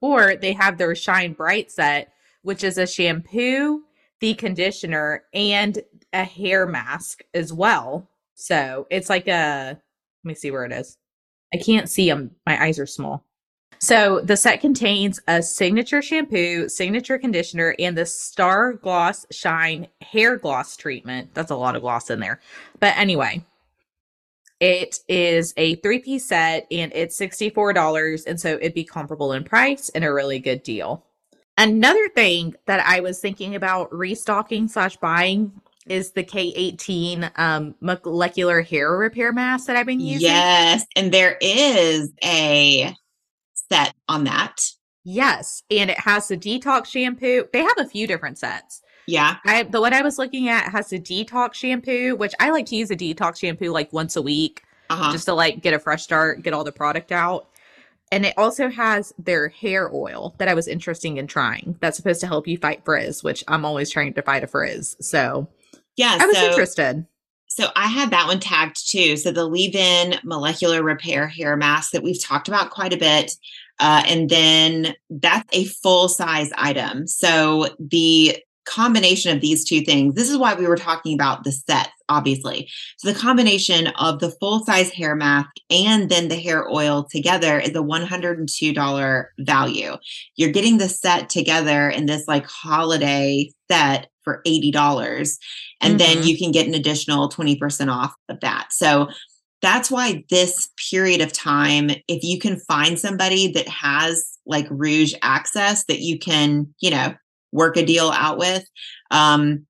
or 0.00 0.34
they 0.34 0.52
have 0.52 0.78
their 0.78 0.96
shine 0.96 1.32
bright 1.32 1.70
set 1.70 2.10
which 2.44 2.64
is 2.64 2.78
a 2.78 2.86
shampoo 2.88 3.82
the 4.20 4.34
conditioner 4.34 5.24
and 5.34 5.82
a 6.14 6.24
hair 6.24 6.66
mask 6.66 7.22
as 7.34 7.52
well 7.52 8.08
so 8.36 8.86
it's 8.90 9.10
like 9.10 9.28
a 9.28 9.78
let 10.24 10.28
me 10.28 10.34
see 10.34 10.52
where 10.52 10.66
it 10.66 10.72
is 10.72 10.98
i 11.54 11.58
can't 11.58 11.90
see 11.90 12.08
them 12.08 12.32
my 12.46 12.62
eyes 12.64 12.78
are 12.80 12.86
small 12.86 13.22
So 13.80 14.20
the 14.22 14.36
set 14.36 14.60
contains 14.60 15.20
a 15.28 15.42
signature 15.42 16.02
shampoo, 16.02 16.68
signature 16.68 17.18
conditioner, 17.18 17.76
and 17.78 17.96
the 17.96 18.06
Star 18.06 18.74
Gloss 18.74 19.26
Shine 19.30 19.88
hair 20.02 20.38
gloss 20.38 20.76
treatment. 20.76 21.34
That's 21.34 21.52
a 21.52 21.56
lot 21.56 21.76
of 21.76 21.82
gloss 21.82 22.10
in 22.10 22.20
there. 22.20 22.40
But 22.80 22.96
anyway, 22.98 23.44
it 24.60 25.00
is 25.08 25.54
a 25.56 25.76
three 25.76 26.00
piece 26.00 26.26
set 26.26 26.66
and 26.70 26.92
it's 26.94 27.20
$64. 27.20 28.26
And 28.26 28.40
so 28.40 28.54
it'd 28.56 28.74
be 28.74 28.84
comparable 28.84 29.32
in 29.32 29.44
price 29.44 29.90
and 29.90 30.04
a 30.04 30.12
really 30.12 30.40
good 30.40 30.62
deal. 30.64 31.04
Another 31.56 32.08
thing 32.08 32.54
that 32.66 32.84
I 32.84 33.00
was 33.00 33.20
thinking 33.20 33.54
about 33.54 33.92
restocking 33.94 34.66
slash 34.68 34.96
buying 34.96 35.52
is 35.86 36.12
the 36.12 36.24
K18 36.24 37.30
um, 37.38 37.74
molecular 37.80 38.62
hair 38.62 38.96
repair 38.96 39.32
mask 39.32 39.66
that 39.66 39.76
I've 39.76 39.86
been 39.86 40.00
using. 40.00 40.22
Yes. 40.28 40.84
And 40.96 41.12
there 41.12 41.36
is 41.40 42.10
a 42.24 42.94
set 43.54 43.94
on 44.08 44.24
that. 44.24 44.60
Yes. 45.04 45.62
And 45.70 45.90
it 45.90 45.98
has 46.00 46.28
the 46.28 46.36
detox 46.36 46.86
shampoo. 46.86 47.46
They 47.52 47.62
have 47.62 47.78
a 47.78 47.86
few 47.86 48.06
different 48.06 48.38
sets. 48.38 48.80
Yeah. 49.06 49.36
I 49.44 49.64
the 49.64 49.80
one 49.82 49.92
I 49.92 50.00
was 50.00 50.18
looking 50.18 50.48
at 50.48 50.72
has 50.72 50.88
the 50.88 50.98
detox 50.98 51.54
shampoo, 51.54 52.16
which 52.16 52.32
I 52.40 52.50
like 52.50 52.64
to 52.66 52.76
use 52.76 52.90
a 52.90 52.96
detox 52.96 53.36
shampoo 53.38 53.70
like 53.70 53.92
once 53.92 54.16
a 54.16 54.22
week 54.22 54.62
Uh-huh. 54.88 55.12
just 55.12 55.26
to 55.26 55.34
like 55.34 55.60
get 55.60 55.74
a 55.74 55.78
fresh 55.78 56.02
start, 56.02 56.42
get 56.42 56.54
all 56.54 56.64
the 56.64 56.72
product 56.72 57.12
out. 57.12 57.46
And 58.12 58.24
it 58.24 58.34
also 58.36 58.68
has 58.68 59.12
their 59.18 59.48
hair 59.48 59.90
oil 59.92 60.34
that 60.38 60.48
I 60.48 60.54
was 60.54 60.68
interested 60.68 61.16
in 61.16 61.26
trying. 61.26 61.76
That's 61.80 61.96
supposed 61.96 62.20
to 62.20 62.26
help 62.26 62.46
you 62.46 62.58
fight 62.58 62.84
frizz, 62.84 63.24
which 63.24 63.42
I'm 63.48 63.64
always 63.64 63.90
trying 63.90 64.14
to 64.14 64.22
fight 64.22 64.44
a 64.44 64.46
frizz. 64.46 64.96
So 65.00 65.48
yeah. 65.96 66.18
I 66.20 66.26
was 66.26 66.36
so, 66.36 66.46
interested. 66.50 67.06
so 67.48 67.68
I 67.74 67.86
had 67.86 68.10
that 68.10 68.26
one 68.26 68.40
tagged 68.40 68.88
too. 68.88 69.16
So 69.16 69.32
the 69.32 69.46
leave-in 69.46 70.16
molecular 70.22 70.82
repair 70.82 71.26
hair 71.26 71.56
mask 71.56 71.92
that 71.92 72.02
we've 72.02 72.22
talked 72.22 72.46
about 72.48 72.70
quite 72.70 72.92
a 72.92 72.98
bit. 72.98 73.32
Uh, 73.80 74.04
and 74.06 74.30
then 74.30 74.94
that's 75.10 75.48
a 75.52 75.64
full 75.64 76.08
size 76.08 76.50
item. 76.56 77.08
So 77.08 77.68
the 77.80 78.36
combination 78.66 79.34
of 79.34 79.40
these 79.40 79.64
two 79.64 79.80
things, 79.80 80.14
this 80.14 80.30
is 80.30 80.38
why 80.38 80.54
we 80.54 80.66
were 80.66 80.76
talking 80.76 81.14
about 81.14 81.42
the 81.42 81.52
sets, 81.52 81.90
obviously. 82.08 82.68
So 82.98 83.12
the 83.12 83.18
combination 83.18 83.88
of 83.98 84.20
the 84.20 84.30
full 84.40 84.64
size 84.64 84.90
hair 84.90 85.14
mask 85.14 85.50
and 85.70 86.10
then 86.10 86.28
the 86.28 86.36
hair 86.36 86.68
oil 86.70 87.06
together 87.10 87.58
is 87.58 87.70
a 87.70 87.82
$102 87.82 89.24
value. 89.40 89.96
You're 90.36 90.52
getting 90.52 90.78
the 90.78 90.88
set 90.88 91.28
together 91.30 91.88
in 91.88 92.06
this 92.06 92.24
like 92.28 92.46
holiday 92.46 93.50
set 93.70 94.08
for 94.22 94.40
$80. 94.46 95.38
And 95.80 95.98
then 96.00 96.18
Mhm. 96.18 96.26
you 96.26 96.38
can 96.38 96.50
get 96.50 96.66
an 96.66 96.74
additional 96.74 97.28
20% 97.28 97.90
off 97.90 98.14
of 98.28 98.40
that. 98.40 98.68
So 98.72 99.08
that's 99.62 99.90
why 99.90 100.24
this 100.30 100.68
period 100.90 101.20
of 101.22 101.32
time, 101.32 101.90
if 102.08 102.22
you 102.22 102.38
can 102.38 102.58
find 102.60 102.98
somebody 102.98 103.48
that 103.52 103.68
has 103.68 104.38
like 104.46 104.66
Rouge 104.70 105.14
access 105.22 105.84
that 105.84 106.00
you 106.00 106.18
can, 106.18 106.74
you 106.80 106.90
know, 106.90 107.14
work 107.52 107.76
a 107.76 107.84
deal 107.84 108.10
out 108.10 108.36
with, 108.36 108.64
um, 109.10 109.66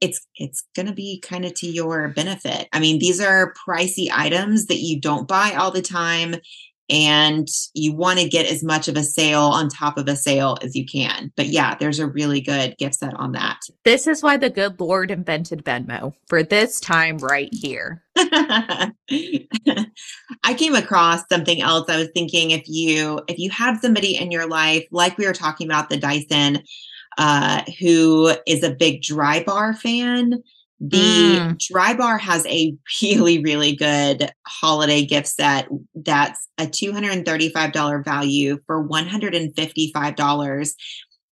it's 0.00 0.26
it's 0.36 0.64
going 0.74 0.86
to 0.86 0.92
be 0.92 1.20
kind 1.20 1.44
of 1.44 1.54
to 1.54 1.66
your 1.66 2.08
benefit. 2.08 2.68
I 2.72 2.80
mean, 2.80 2.98
these 2.98 3.20
are 3.20 3.54
pricey 3.66 4.08
items 4.12 4.66
that 4.66 4.78
you 4.78 5.00
don't 5.00 5.28
buy 5.28 5.54
all 5.56 5.70
the 5.70 5.82
time 5.82 6.36
and 6.88 7.48
you 7.74 7.92
want 7.92 8.20
to 8.20 8.28
get 8.28 8.46
as 8.46 8.62
much 8.62 8.86
of 8.86 8.96
a 8.96 9.02
sale 9.02 9.42
on 9.42 9.68
top 9.68 9.98
of 9.98 10.06
a 10.06 10.14
sale 10.14 10.56
as 10.62 10.76
you 10.76 10.86
can. 10.86 11.32
But 11.36 11.46
yeah, 11.46 11.74
there's 11.74 11.98
a 11.98 12.06
really 12.06 12.40
good 12.40 12.76
gift 12.78 12.96
set 12.96 13.14
on 13.14 13.32
that. 13.32 13.58
This 13.84 14.06
is 14.06 14.22
why 14.22 14.36
the 14.36 14.50
good 14.50 14.78
Lord 14.80 15.10
invented 15.10 15.64
Venmo 15.64 16.14
for 16.28 16.42
this 16.42 16.78
time 16.78 17.18
right 17.18 17.52
here. 17.52 18.04
I 18.16 18.92
came 20.56 20.74
across 20.74 21.22
something 21.30 21.60
else. 21.60 21.88
I 21.88 21.96
was 21.96 22.10
thinking 22.14 22.52
if 22.52 22.68
you 22.68 23.20
if 23.28 23.38
you 23.38 23.50
have 23.50 23.80
somebody 23.80 24.16
in 24.16 24.30
your 24.30 24.48
life, 24.48 24.86
like 24.90 25.18
we 25.18 25.26
were 25.26 25.32
talking 25.32 25.66
about 25.66 25.90
the 25.90 25.96
Dyson, 25.96 26.62
uh, 27.18 27.62
who 27.80 28.32
is 28.46 28.62
a 28.62 28.70
big 28.70 29.02
Drybar 29.02 29.76
fan, 29.76 30.42
the 30.78 31.38
Mm. 31.38 31.58
Drybar 31.58 32.20
has 32.20 32.44
a 32.46 32.76
really, 33.02 33.42
really 33.42 33.74
good 33.74 34.30
holiday 34.46 35.04
gift 35.06 35.28
set 35.28 35.68
that's 35.94 36.48
a 36.58 36.66
$235 36.66 38.04
value 38.04 38.58
for 38.66 38.86
$155. 38.86 40.74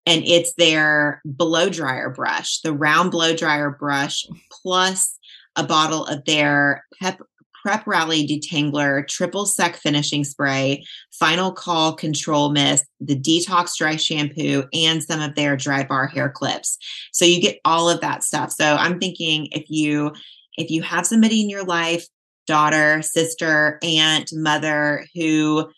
And 0.06 0.22
it's 0.24 0.54
their 0.54 1.20
blow 1.24 1.68
dryer 1.70 2.10
brush, 2.10 2.60
the 2.60 2.72
round 2.72 3.10
blow 3.10 3.34
dryer 3.34 3.70
brush, 3.70 4.26
plus 4.50 5.18
a 5.56 5.64
bottle 5.64 6.04
of 6.06 6.24
their 6.24 6.84
pep 7.00 7.20
Prep 7.64 7.86
Rally 7.86 8.26
Detangler 8.26 9.08
Triple 9.08 9.46
Sec 9.46 9.76
Finishing 9.76 10.22
Spray, 10.22 10.84
Final 11.12 11.50
Call 11.50 11.94
Control 11.94 12.50
Mist, 12.50 12.84
the 13.00 13.18
Detox 13.18 13.78
Dry 13.78 13.96
Shampoo, 13.96 14.64
and 14.74 15.02
some 15.02 15.22
of 15.22 15.34
their 15.34 15.56
Drybar 15.56 16.10
hair 16.10 16.28
clips. 16.28 16.76
So 17.12 17.24
you 17.24 17.40
get 17.40 17.60
all 17.64 17.88
of 17.88 18.02
that 18.02 18.22
stuff. 18.22 18.52
So 18.52 18.76
I'm 18.76 19.00
thinking 19.00 19.48
if 19.52 19.64
you 19.70 20.12
if 20.58 20.70
you 20.70 20.82
have 20.82 21.06
somebody 21.06 21.40
in 21.40 21.48
your 21.48 21.64
life, 21.64 22.06
daughter, 22.46 23.00
sister, 23.00 23.78
aunt, 23.82 24.28
mother 24.34 25.06
who 25.14 25.70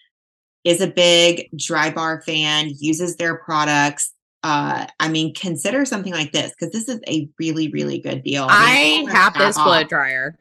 is 0.64 0.81
a 0.81 0.88
big 0.88 1.49
Drybar 1.55 2.25
fan, 2.25 2.73
uses 2.81 3.14
their 3.14 3.37
products. 3.37 4.12
Uh, 4.43 4.87
I 4.99 5.09
mean, 5.09 5.35
consider 5.35 5.85
something 5.85 6.12
like 6.12 6.33
this 6.33 6.50
because 6.50 6.73
this 6.73 6.88
is 6.88 7.00
a 7.09 7.28
really, 7.38 7.69
really 7.69 8.00
good 8.00 8.25
deal. 8.25 8.49
I 8.50 8.75
mean, 8.75 9.05
it's 9.05 9.12
have 9.12 9.35
this 9.35 9.57
blow 9.57 9.85
dryer. 9.85 10.37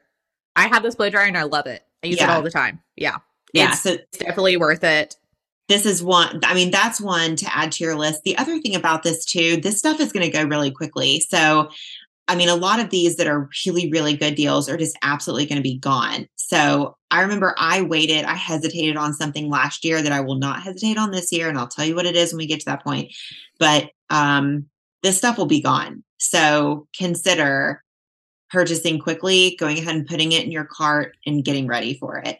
I 0.55 0.67
have 0.67 0.83
this 0.83 0.95
blow 0.95 1.09
dryer 1.09 1.27
and 1.27 1.37
I 1.37 1.43
love 1.43 1.65
it. 1.67 1.83
I 2.03 2.07
use 2.07 2.21
it 2.21 2.29
all 2.29 2.41
the 2.41 2.51
time. 2.51 2.81
Yeah. 2.95 3.17
Yeah, 3.53 3.71
It's, 3.71 3.81
so 3.81 3.91
it's 3.93 4.17
definitely 4.17 4.57
worth 4.57 4.83
it. 4.83 5.15
this 5.69 5.85
is 5.85 6.03
one 6.03 6.41
i 6.43 6.53
mean 6.53 6.71
that's 6.71 6.99
one 6.99 7.35
to 7.37 7.45
add 7.55 7.71
to 7.71 7.83
your 7.85 7.95
list 7.95 8.21
the 8.25 8.37
other 8.37 8.59
thing 8.59 8.75
about 8.75 9.01
this 9.03 9.23
too 9.23 9.57
this 9.61 9.77
stuff 9.79 9.99
is 10.01 10.11
going 10.11 10.25
to 10.25 10.31
go 10.37 10.43
really 10.43 10.69
quickly 10.71 11.21
so 11.21 11.69
i 12.27 12.35
mean 12.35 12.49
a 12.49 12.55
lot 12.55 12.79
of 12.81 12.89
these 12.89 13.15
that 13.15 13.27
are 13.27 13.49
really 13.65 13.89
really 13.91 14.15
good 14.17 14.35
deals 14.35 14.67
are 14.67 14.75
just 14.77 14.97
absolutely 15.03 15.45
going 15.45 15.55
to 15.55 15.63
be 15.63 15.77
gone 15.77 16.27
so 16.35 16.97
i 17.11 17.21
remember 17.21 17.55
i 17.57 17.81
waited 17.81 18.25
i 18.25 18.33
hesitated 18.35 18.97
on 18.97 19.13
something 19.13 19.49
last 19.49 19.85
year 19.85 20.01
that 20.01 20.11
i 20.11 20.19
will 20.19 20.35
not 20.37 20.61
hesitate 20.61 20.97
on 20.97 21.11
this 21.11 21.31
year 21.31 21.47
and 21.47 21.57
i'll 21.57 21.67
tell 21.67 21.85
you 21.85 21.95
what 21.95 22.05
it 22.05 22.15
is 22.17 22.33
when 22.33 22.39
we 22.39 22.45
get 22.47 22.59
to 22.59 22.65
that 22.65 22.83
point 22.83 23.11
but 23.57 23.89
um 24.09 24.65
this 25.01 25.17
stuff 25.17 25.37
will 25.37 25.45
be 25.45 25.61
gone 25.61 26.03
so 26.17 26.87
consider 26.97 27.81
purchasing 28.51 28.99
quickly 28.99 29.55
going 29.59 29.77
ahead 29.77 29.95
and 29.95 30.07
putting 30.07 30.31
it 30.31 30.43
in 30.43 30.51
your 30.51 30.65
cart 30.65 31.17
and 31.25 31.43
getting 31.43 31.67
ready 31.67 31.97
for 31.97 32.17
it 32.19 32.37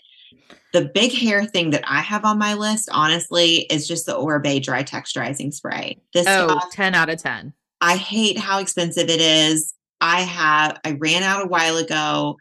the 0.75 0.91
big 0.93 1.13
hair 1.13 1.45
thing 1.45 1.69
that 1.69 1.85
I 1.88 2.01
have 2.01 2.25
on 2.25 2.38
my 2.38 2.53
list, 2.53 2.89
honestly, 2.91 3.59
is 3.69 3.88
just 3.88 4.05
the 4.05 4.13
Oribe 4.13 4.62
dry 4.62 4.83
texturizing 4.83 5.53
spray. 5.53 6.01
This 6.13 6.27
Oh, 6.27 6.50
stuff, 6.50 6.69
10 6.74 6.93
out 6.93 7.09
of 7.09 7.17
10. 7.17 7.53
I 7.79 7.95
hate 7.95 8.38
how 8.38 8.59
expensive 8.59 9.09
it 9.09 9.21
is. 9.21 9.74
I 10.01 10.21
have, 10.24 10.77
I 10.83 10.97
ran 11.00 11.24
out 11.24 11.45
a 11.45 11.47
while 11.47 11.77
ago. 11.77 12.35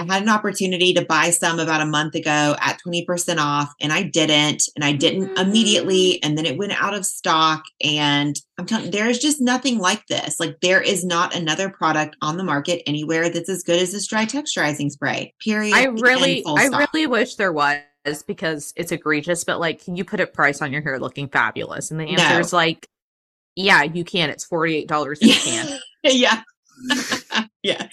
I 0.00 0.14
had 0.14 0.22
an 0.22 0.28
opportunity 0.28 0.94
to 0.94 1.04
buy 1.04 1.30
some 1.30 1.58
about 1.58 1.82
a 1.82 1.86
month 1.86 2.14
ago 2.14 2.56
at 2.60 2.78
20% 2.86 3.38
off, 3.38 3.72
and 3.80 3.92
I 3.92 4.02
didn't. 4.02 4.62
And 4.74 4.84
I 4.84 4.92
didn't 4.92 5.34
mm. 5.34 5.38
immediately. 5.38 6.22
And 6.22 6.38
then 6.38 6.46
it 6.46 6.56
went 6.56 6.72
out 6.72 6.94
of 6.94 7.04
stock. 7.04 7.64
And 7.84 8.34
I'm 8.58 8.66
telling 8.66 8.86
you, 8.86 8.90
there's 8.90 9.18
just 9.18 9.40
nothing 9.40 9.78
like 9.78 10.06
this. 10.06 10.40
Like, 10.40 10.60
there 10.60 10.80
is 10.80 11.04
not 11.04 11.34
another 11.34 11.68
product 11.68 12.16
on 12.22 12.38
the 12.38 12.44
market 12.44 12.82
anywhere 12.86 13.28
that's 13.28 13.50
as 13.50 13.62
good 13.62 13.80
as 13.80 13.92
this 13.92 14.06
dry 14.06 14.24
texturizing 14.24 14.90
spray, 14.90 15.34
period. 15.40 15.74
I 15.74 15.84
really, 15.84 16.42
I 16.46 16.68
stop. 16.68 16.90
really 16.92 17.06
wish 17.06 17.34
there 17.34 17.52
was 17.52 17.82
because 18.26 18.72
it's 18.76 18.92
egregious, 18.92 19.44
but 19.44 19.60
like, 19.60 19.84
can 19.84 19.96
you 19.96 20.04
put 20.04 20.20
a 20.20 20.26
price 20.26 20.62
on 20.62 20.72
your 20.72 20.80
hair 20.80 20.98
looking 20.98 21.28
fabulous? 21.28 21.90
And 21.90 22.00
the 22.00 22.06
answer 22.06 22.34
No. 22.34 22.40
is 22.40 22.52
like, 22.52 22.88
yeah, 23.54 23.82
you 23.82 24.04
can. 24.04 24.30
It's 24.30 24.48
$48 24.48 25.18
you 25.20 25.34
can. 25.34 25.78
yeah. 26.04 26.42
yeah. 27.62 27.86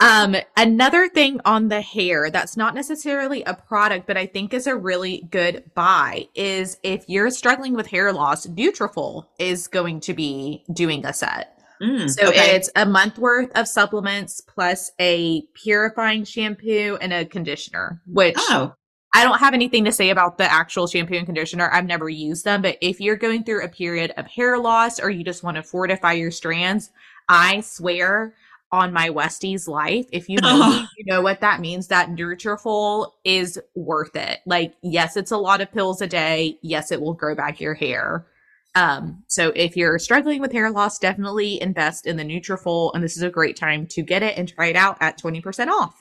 Um, 0.00 0.36
another 0.56 1.08
thing 1.08 1.40
on 1.44 1.68
the 1.68 1.80
hair 1.80 2.30
that's 2.30 2.56
not 2.56 2.74
necessarily 2.74 3.42
a 3.42 3.54
product, 3.54 4.06
but 4.06 4.16
I 4.16 4.26
think 4.26 4.54
is 4.54 4.66
a 4.66 4.76
really 4.76 5.26
good 5.30 5.64
buy 5.74 6.28
is 6.34 6.78
if 6.82 7.04
you're 7.08 7.30
struggling 7.30 7.74
with 7.74 7.88
hair 7.88 8.12
loss, 8.12 8.46
Nutrafol 8.46 9.26
is 9.38 9.66
going 9.66 10.00
to 10.00 10.14
be 10.14 10.64
doing 10.72 11.04
a 11.04 11.12
set. 11.12 11.60
Mm, 11.82 12.10
So 12.10 12.28
okay. 12.28 12.56
it's 12.56 12.70
a 12.76 12.86
month 12.86 13.18
worth 13.18 13.50
of 13.56 13.66
supplements 13.66 14.40
plus 14.40 14.92
a 15.00 15.42
purifying 15.54 16.24
shampoo 16.24 16.98
and 17.00 17.12
a 17.12 17.24
conditioner, 17.24 18.00
which 18.06 18.36
oh, 18.36 18.74
I 19.14 19.24
don't 19.24 19.38
have 19.38 19.54
anything 19.54 19.84
to 19.84 19.92
say 19.92 20.10
about 20.10 20.38
the 20.38 20.52
actual 20.52 20.86
shampoo 20.86 21.14
and 21.14 21.26
conditioner. 21.26 21.70
I've 21.72 21.86
never 21.86 22.08
used 22.08 22.44
them, 22.44 22.62
but 22.62 22.78
if 22.80 23.00
you're 23.00 23.16
going 23.16 23.44
through 23.44 23.64
a 23.64 23.68
period 23.68 24.12
of 24.16 24.26
hair 24.26 24.58
loss 24.58 25.00
or 25.00 25.10
you 25.10 25.24
just 25.24 25.42
want 25.42 25.56
to 25.56 25.62
fortify 25.62 26.12
your 26.12 26.30
strands, 26.30 26.90
I 27.28 27.60
swear 27.60 28.34
on 28.72 28.92
my 28.92 29.08
Westie's 29.10 29.66
life, 29.68 30.06
if 30.12 30.28
you 30.28 30.38
know 30.42 30.70
me, 30.70 30.86
you 30.98 31.04
know 31.06 31.22
what 31.22 31.40
that 31.40 31.60
means. 31.60 31.88
That 31.88 32.10
Nutrafol 32.10 33.12
is 33.24 33.58
worth 33.74 34.16
it. 34.16 34.40
Like, 34.46 34.74
yes, 34.82 35.16
it's 35.16 35.30
a 35.30 35.38
lot 35.38 35.60
of 35.60 35.72
pills 35.72 36.02
a 36.02 36.06
day. 36.06 36.58
Yes, 36.62 36.92
it 36.92 37.00
will 37.00 37.14
grow 37.14 37.34
back 37.34 37.60
your 37.60 37.74
hair. 37.74 38.26
Um, 38.74 39.24
so 39.28 39.52
if 39.56 39.76
you're 39.76 39.98
struggling 39.98 40.40
with 40.40 40.52
hair 40.52 40.70
loss, 40.70 40.98
definitely 40.98 41.60
invest 41.60 42.06
in 42.06 42.16
the 42.16 42.24
Nutrafol, 42.24 42.92
and 42.94 43.02
this 43.02 43.16
is 43.16 43.22
a 43.22 43.30
great 43.30 43.56
time 43.56 43.86
to 43.88 44.02
get 44.02 44.22
it 44.22 44.36
and 44.38 44.48
try 44.48 44.66
it 44.66 44.76
out 44.76 44.98
at 45.00 45.18
20% 45.18 45.68
off. 45.68 45.94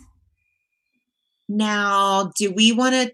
now 1.48 2.32
do 2.38 2.52
we 2.52 2.72
want 2.72 2.94
to 2.94 3.12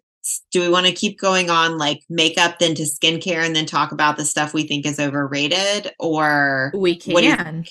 do 0.51 0.62
we 0.62 0.69
want 0.69 0.86
to 0.86 0.93
keep 0.93 1.19
going 1.19 1.50
on 1.50 1.77
like 1.77 2.00
makeup 2.10 2.57
then 2.60 2.74
to 2.75 2.83
skincare 2.83 3.45
and 3.45 3.55
then 3.55 3.65
talk 3.65 3.91
about 3.91 4.17
the 4.17 4.25
stuff 4.25 4.53
we 4.53 4.65
think 4.65 4.86
is 4.86 5.00
overrated 5.00 5.91
or 6.00 6.72
we 6.74 6.95
can 6.95 7.65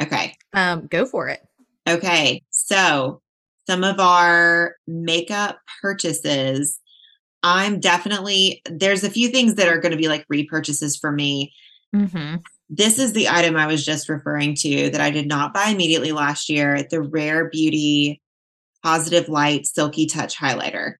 okay 0.00 0.36
um 0.52 0.86
go 0.86 1.04
for 1.04 1.28
it 1.28 1.40
okay 1.88 2.42
so 2.50 3.20
some 3.66 3.84
of 3.84 4.00
our 4.00 4.76
makeup 4.86 5.58
purchases 5.80 6.78
i'm 7.42 7.80
definitely 7.80 8.62
there's 8.70 9.04
a 9.04 9.10
few 9.10 9.28
things 9.28 9.54
that 9.54 9.68
are 9.68 9.78
going 9.78 9.92
to 9.92 9.98
be 9.98 10.08
like 10.08 10.26
repurchases 10.32 10.98
for 10.98 11.12
me 11.12 11.52
mm-hmm. 11.94 12.36
this 12.68 12.98
is 12.98 13.12
the 13.12 13.28
item 13.28 13.56
i 13.56 13.66
was 13.66 13.84
just 13.84 14.08
referring 14.08 14.54
to 14.54 14.90
that 14.90 15.00
i 15.00 15.10
did 15.10 15.26
not 15.26 15.54
buy 15.54 15.68
immediately 15.68 16.12
last 16.12 16.48
year 16.48 16.86
the 16.90 17.02
rare 17.02 17.48
beauty 17.48 18.20
positive 18.82 19.28
light 19.28 19.66
silky 19.66 20.06
touch 20.06 20.36
highlighter 20.36 20.94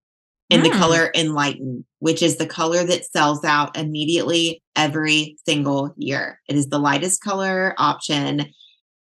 in 0.50 0.60
mm. 0.60 0.64
the 0.64 0.70
color 0.70 1.10
Enlighten, 1.14 1.84
which 1.98 2.22
is 2.22 2.36
the 2.36 2.46
color 2.46 2.84
that 2.84 3.04
sells 3.04 3.44
out 3.44 3.76
immediately 3.76 4.62
every 4.76 5.36
single 5.44 5.94
year. 5.96 6.40
It 6.48 6.56
is 6.56 6.68
the 6.68 6.78
lightest 6.78 7.22
color 7.22 7.74
option. 7.78 8.46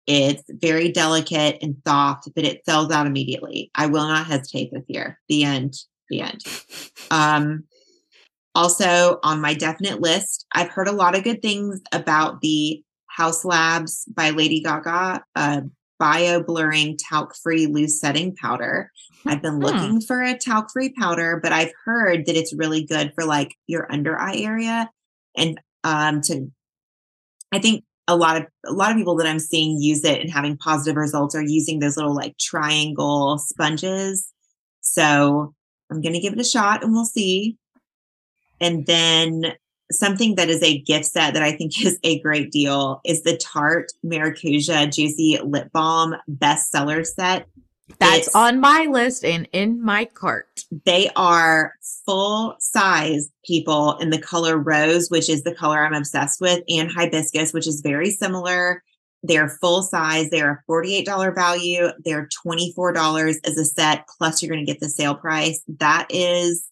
It's 0.08 0.44
very 0.50 0.92
delicate 0.92 1.58
and 1.62 1.78
soft, 1.86 2.30
but 2.36 2.46
it 2.46 2.64
sells 2.66 2.92
out 2.92 3.08
immediately. 3.08 3.72
I 3.74 3.88
will 3.88 4.08
not 4.08 4.28
hesitate 4.28 4.72
this 4.72 4.84
year. 4.88 5.20
The 5.30 5.44
end. 5.44 5.76
The 6.10 6.22
end. 6.22 6.42
Um, 7.12 7.66
also, 8.56 9.20
on 9.22 9.42
my 9.42 9.54
definite 9.54 10.02
list, 10.02 10.48
I've 10.54 10.70
heard 10.70 10.88
a 10.88 10.94
lot 10.94 11.16
of 11.16 11.24
good 11.24 11.42
things 11.42 11.82
about 11.92 12.42
the 12.42 12.84
Haus 13.16 13.46
Labs 13.46 14.06
by 14.06 14.32
Lady 14.32 14.60
Gaga 14.60 15.24
uh, 15.36 15.62
bio 16.00 16.42
blurring 16.42 16.98
talc 16.98 17.36
free 17.36 17.68
loose 17.68 18.00
setting 18.00 18.36
powder. 18.36 18.92
I've 19.26 19.42
been 19.42 19.56
hmm. 19.56 19.64
looking 19.64 20.02
for 20.02 20.22
a 20.22 20.38
talc 20.38 20.72
free 20.72 20.94
powder, 20.94 21.40
but 21.42 21.52
I've 21.52 21.72
heard 21.84 22.26
that 22.26 22.36
it's 22.36 22.54
really 22.54 22.84
good 22.84 23.14
for 23.14 23.26
like 23.26 23.56
your 23.68 23.92
under 23.92 24.20
eye 24.20 24.38
area. 24.38 24.90
And 25.36 25.60
um, 25.84 26.22
to, 26.22 26.52
I 27.52 27.60
think 27.60 27.84
a 28.08 28.16
lot 28.16 28.38
of 28.38 28.46
a 28.66 28.72
lot 28.72 28.92
of 28.92 28.98
people 28.98 29.16
that 29.16 29.28
I'm 29.28 29.40
seeing 29.40 29.82
use 29.82 30.04
it 30.04 30.22
and 30.22 30.32
having 30.32 30.58
positive 30.58 30.96
results 30.96 31.36
are 31.36 31.44
using 31.44 31.80
those 31.80 31.98
little 31.98 32.16
like 32.16 32.38
triangle 32.38 33.38
sponges. 33.38 34.32
So 34.82 35.54
I'm 35.90 36.02
gonna 36.02 36.20
give 36.20 36.34
it 36.34 36.40
a 36.40 36.44
shot 36.44 36.84
and 36.84 36.94
we'll 36.94 37.06
see. 37.06 37.58
And 38.62 38.86
then 38.86 39.54
something 39.92 40.36
that 40.36 40.50
is 40.50 40.64
a 40.64 40.80
gift 40.80 41.06
set 41.06 41.34
that 41.34 41.44
I 41.44 41.52
think 41.52 41.80
is 41.86 42.00
a 42.04 42.20
great 42.20 42.52
deal 42.52 43.02
is 43.06 43.24
the 43.24 43.38
Tarte 43.38 43.92
Maracuja 44.06 44.94
Juicy 44.94 45.40
Lip 45.44 45.72
Balm 45.74 46.16
bestseller 46.30 47.06
set. 47.06 47.48
That's 48.00 48.28
it's, 48.28 48.36
on 48.36 48.60
my 48.60 48.88
list 48.90 49.24
and 49.24 49.48
in 49.52 49.82
my 49.84 50.06
cart. 50.06 50.62
They 50.86 51.10
are 51.16 51.74
full 52.06 52.56
size 52.60 53.30
people 53.46 53.98
in 53.98 54.10
the 54.10 54.20
color 54.20 54.58
rose, 54.58 55.10
which 55.10 55.30
is 55.30 55.44
the 55.44 55.54
color 55.54 55.86
I'm 55.86 55.94
obsessed 55.94 56.42
with, 56.42 56.64
and 56.68 56.92
hibiscus, 56.92 57.54
which 57.54 57.68
is 57.68 57.82
very 57.82 58.12
similar. 58.12 58.84
They're 59.24 59.50
full 59.50 59.82
size. 59.82 60.30
They're 60.30 60.64
a 60.68 60.72
$48 60.72 61.34
value. 61.34 61.90
They're 62.04 62.28
$24 62.46 63.36
as 63.44 63.58
a 63.58 63.66
set, 63.66 64.06
plus 64.18 64.42
you're 64.42 64.54
going 64.54 64.66
to 64.66 64.72
get 64.72 64.80
the 64.80 64.90
sale 64.90 65.16
price. 65.16 65.62
That 65.80 66.08
is 66.10 66.70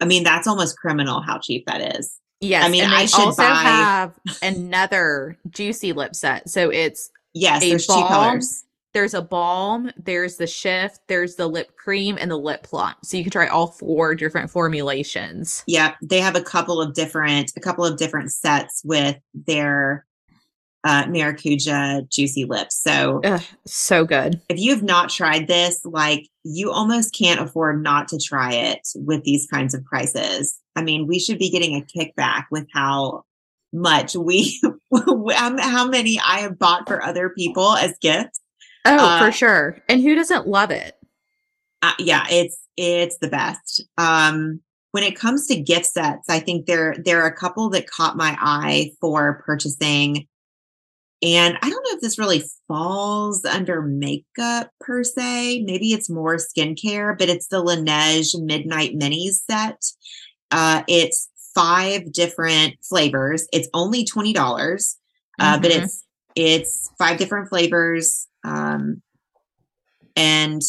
I 0.00 0.04
mean, 0.04 0.22
that's 0.22 0.46
almost 0.46 0.78
criminal 0.78 1.20
how 1.20 1.38
cheap 1.38 1.66
that 1.66 1.96
is. 1.96 2.18
Yes. 2.40 2.64
I 2.64 2.68
mean, 2.68 2.84
I 2.84 3.06
should 3.06 3.20
also 3.20 3.42
buy... 3.42 3.52
have 3.52 4.18
another 4.42 5.36
juicy 5.50 5.92
lip 5.92 6.14
set. 6.14 6.48
So 6.48 6.70
it's 6.70 7.10
yes, 7.34 7.62
there's 7.62 7.86
balm, 7.86 8.02
two 8.02 8.08
colors. 8.08 8.64
There's 8.98 9.14
a 9.14 9.22
balm, 9.22 9.92
there's 9.96 10.38
the 10.38 10.48
shift, 10.48 11.02
there's 11.06 11.36
the 11.36 11.46
lip 11.46 11.76
cream, 11.76 12.18
and 12.20 12.28
the 12.28 12.36
lip 12.36 12.64
plump. 12.64 12.96
So 13.04 13.16
you 13.16 13.22
can 13.22 13.30
try 13.30 13.46
all 13.46 13.68
four 13.68 14.16
different 14.16 14.50
formulations. 14.50 15.62
Yeah, 15.68 15.94
they 16.02 16.18
have 16.20 16.34
a 16.34 16.40
couple 16.40 16.82
of 16.82 16.94
different, 16.94 17.52
a 17.56 17.60
couple 17.60 17.84
of 17.84 17.96
different 17.96 18.32
sets 18.32 18.82
with 18.84 19.16
their 19.32 20.04
uh, 20.82 21.04
Maracuja 21.04 22.10
Juicy 22.10 22.44
Lips. 22.44 22.82
So, 22.82 23.20
Ugh, 23.22 23.40
so 23.68 24.04
good. 24.04 24.40
If 24.48 24.58
you 24.58 24.72
have 24.72 24.82
not 24.82 25.10
tried 25.10 25.46
this, 25.46 25.80
like 25.84 26.28
you 26.42 26.72
almost 26.72 27.14
can't 27.16 27.38
afford 27.38 27.80
not 27.80 28.08
to 28.08 28.18
try 28.18 28.52
it 28.52 28.80
with 28.96 29.22
these 29.22 29.46
kinds 29.46 29.74
of 29.74 29.84
prices. 29.84 30.58
I 30.74 30.82
mean, 30.82 31.06
we 31.06 31.20
should 31.20 31.38
be 31.38 31.50
getting 31.50 31.76
a 31.76 31.82
kickback 31.82 32.46
with 32.50 32.66
how 32.74 33.22
much 33.72 34.16
we, 34.16 34.60
how 34.92 35.86
many 35.86 36.18
I 36.18 36.40
have 36.40 36.58
bought 36.58 36.88
for 36.88 37.00
other 37.00 37.28
people 37.28 37.76
as 37.76 37.96
gifts. 38.00 38.40
Oh, 38.84 38.96
uh, 38.96 39.26
for 39.26 39.32
sure. 39.32 39.78
And 39.88 40.00
who 40.00 40.14
doesn't 40.14 40.46
love 40.46 40.70
it? 40.70 40.94
Uh, 41.82 41.92
yeah, 41.98 42.24
it's 42.30 42.58
it's 42.76 43.18
the 43.18 43.28
best. 43.28 43.82
Um, 43.98 44.60
when 44.92 45.04
it 45.04 45.16
comes 45.16 45.46
to 45.46 45.60
gift 45.60 45.86
sets, 45.86 46.28
I 46.28 46.40
think 46.40 46.66
there 46.66 46.96
there 47.04 47.22
are 47.22 47.28
a 47.28 47.36
couple 47.36 47.70
that 47.70 47.88
caught 47.88 48.16
my 48.16 48.36
eye 48.40 48.92
for 49.00 49.42
purchasing 49.44 50.26
and 51.20 51.58
I 51.60 51.68
don't 51.68 51.82
know 51.82 51.96
if 51.96 52.00
this 52.00 52.18
really 52.18 52.44
falls 52.68 53.44
under 53.44 53.82
makeup 53.82 54.70
per 54.80 55.02
se. 55.02 55.62
Maybe 55.62 55.92
it's 55.92 56.08
more 56.08 56.36
skincare, 56.36 57.18
but 57.18 57.28
it's 57.28 57.48
the 57.48 57.62
Laneige 57.62 58.40
Midnight 58.40 58.94
Minis 58.94 59.40
set. 59.50 59.82
Uh, 60.52 60.84
it's 60.86 61.28
five 61.54 62.12
different 62.12 62.76
flavors. 62.82 63.48
It's 63.52 63.68
only 63.74 64.04
twenty 64.04 64.32
dollars, 64.32 64.96
uh, 65.40 65.54
mm-hmm. 65.54 65.62
but 65.62 65.70
it's 65.72 66.04
it's 66.36 66.90
five 66.98 67.18
different 67.18 67.48
flavors, 67.48 68.27
um, 68.44 69.02
and 70.16 70.62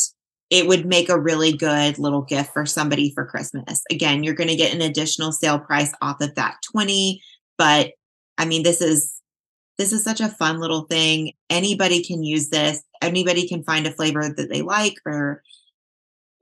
it 0.49 0.67
would 0.67 0.85
make 0.85 1.09
a 1.09 1.19
really 1.19 1.53
good 1.53 1.99
little 1.99 2.23
gift 2.23 2.53
for 2.53 2.65
somebody 2.65 3.11
for 3.13 3.25
Christmas. 3.25 3.81
Again, 3.91 4.23
you're 4.23 4.33
going 4.33 4.49
to 4.49 4.55
get 4.55 4.73
an 4.73 4.81
additional 4.81 5.31
sale 5.31 5.59
price 5.59 5.93
off 6.01 6.21
of 6.21 6.35
that 6.35 6.57
twenty, 6.71 7.21
but 7.57 7.91
I 8.37 8.45
mean, 8.45 8.63
this 8.63 8.81
is 8.81 9.15
this 9.77 9.93
is 9.93 10.03
such 10.03 10.21
a 10.21 10.29
fun 10.29 10.59
little 10.59 10.83
thing. 10.83 11.33
Anybody 11.49 12.03
can 12.03 12.23
use 12.23 12.49
this. 12.49 12.83
Anybody 13.01 13.47
can 13.47 13.63
find 13.63 13.87
a 13.87 13.91
flavor 13.91 14.27
that 14.27 14.49
they 14.49 14.61
like 14.61 14.95
or 15.05 15.41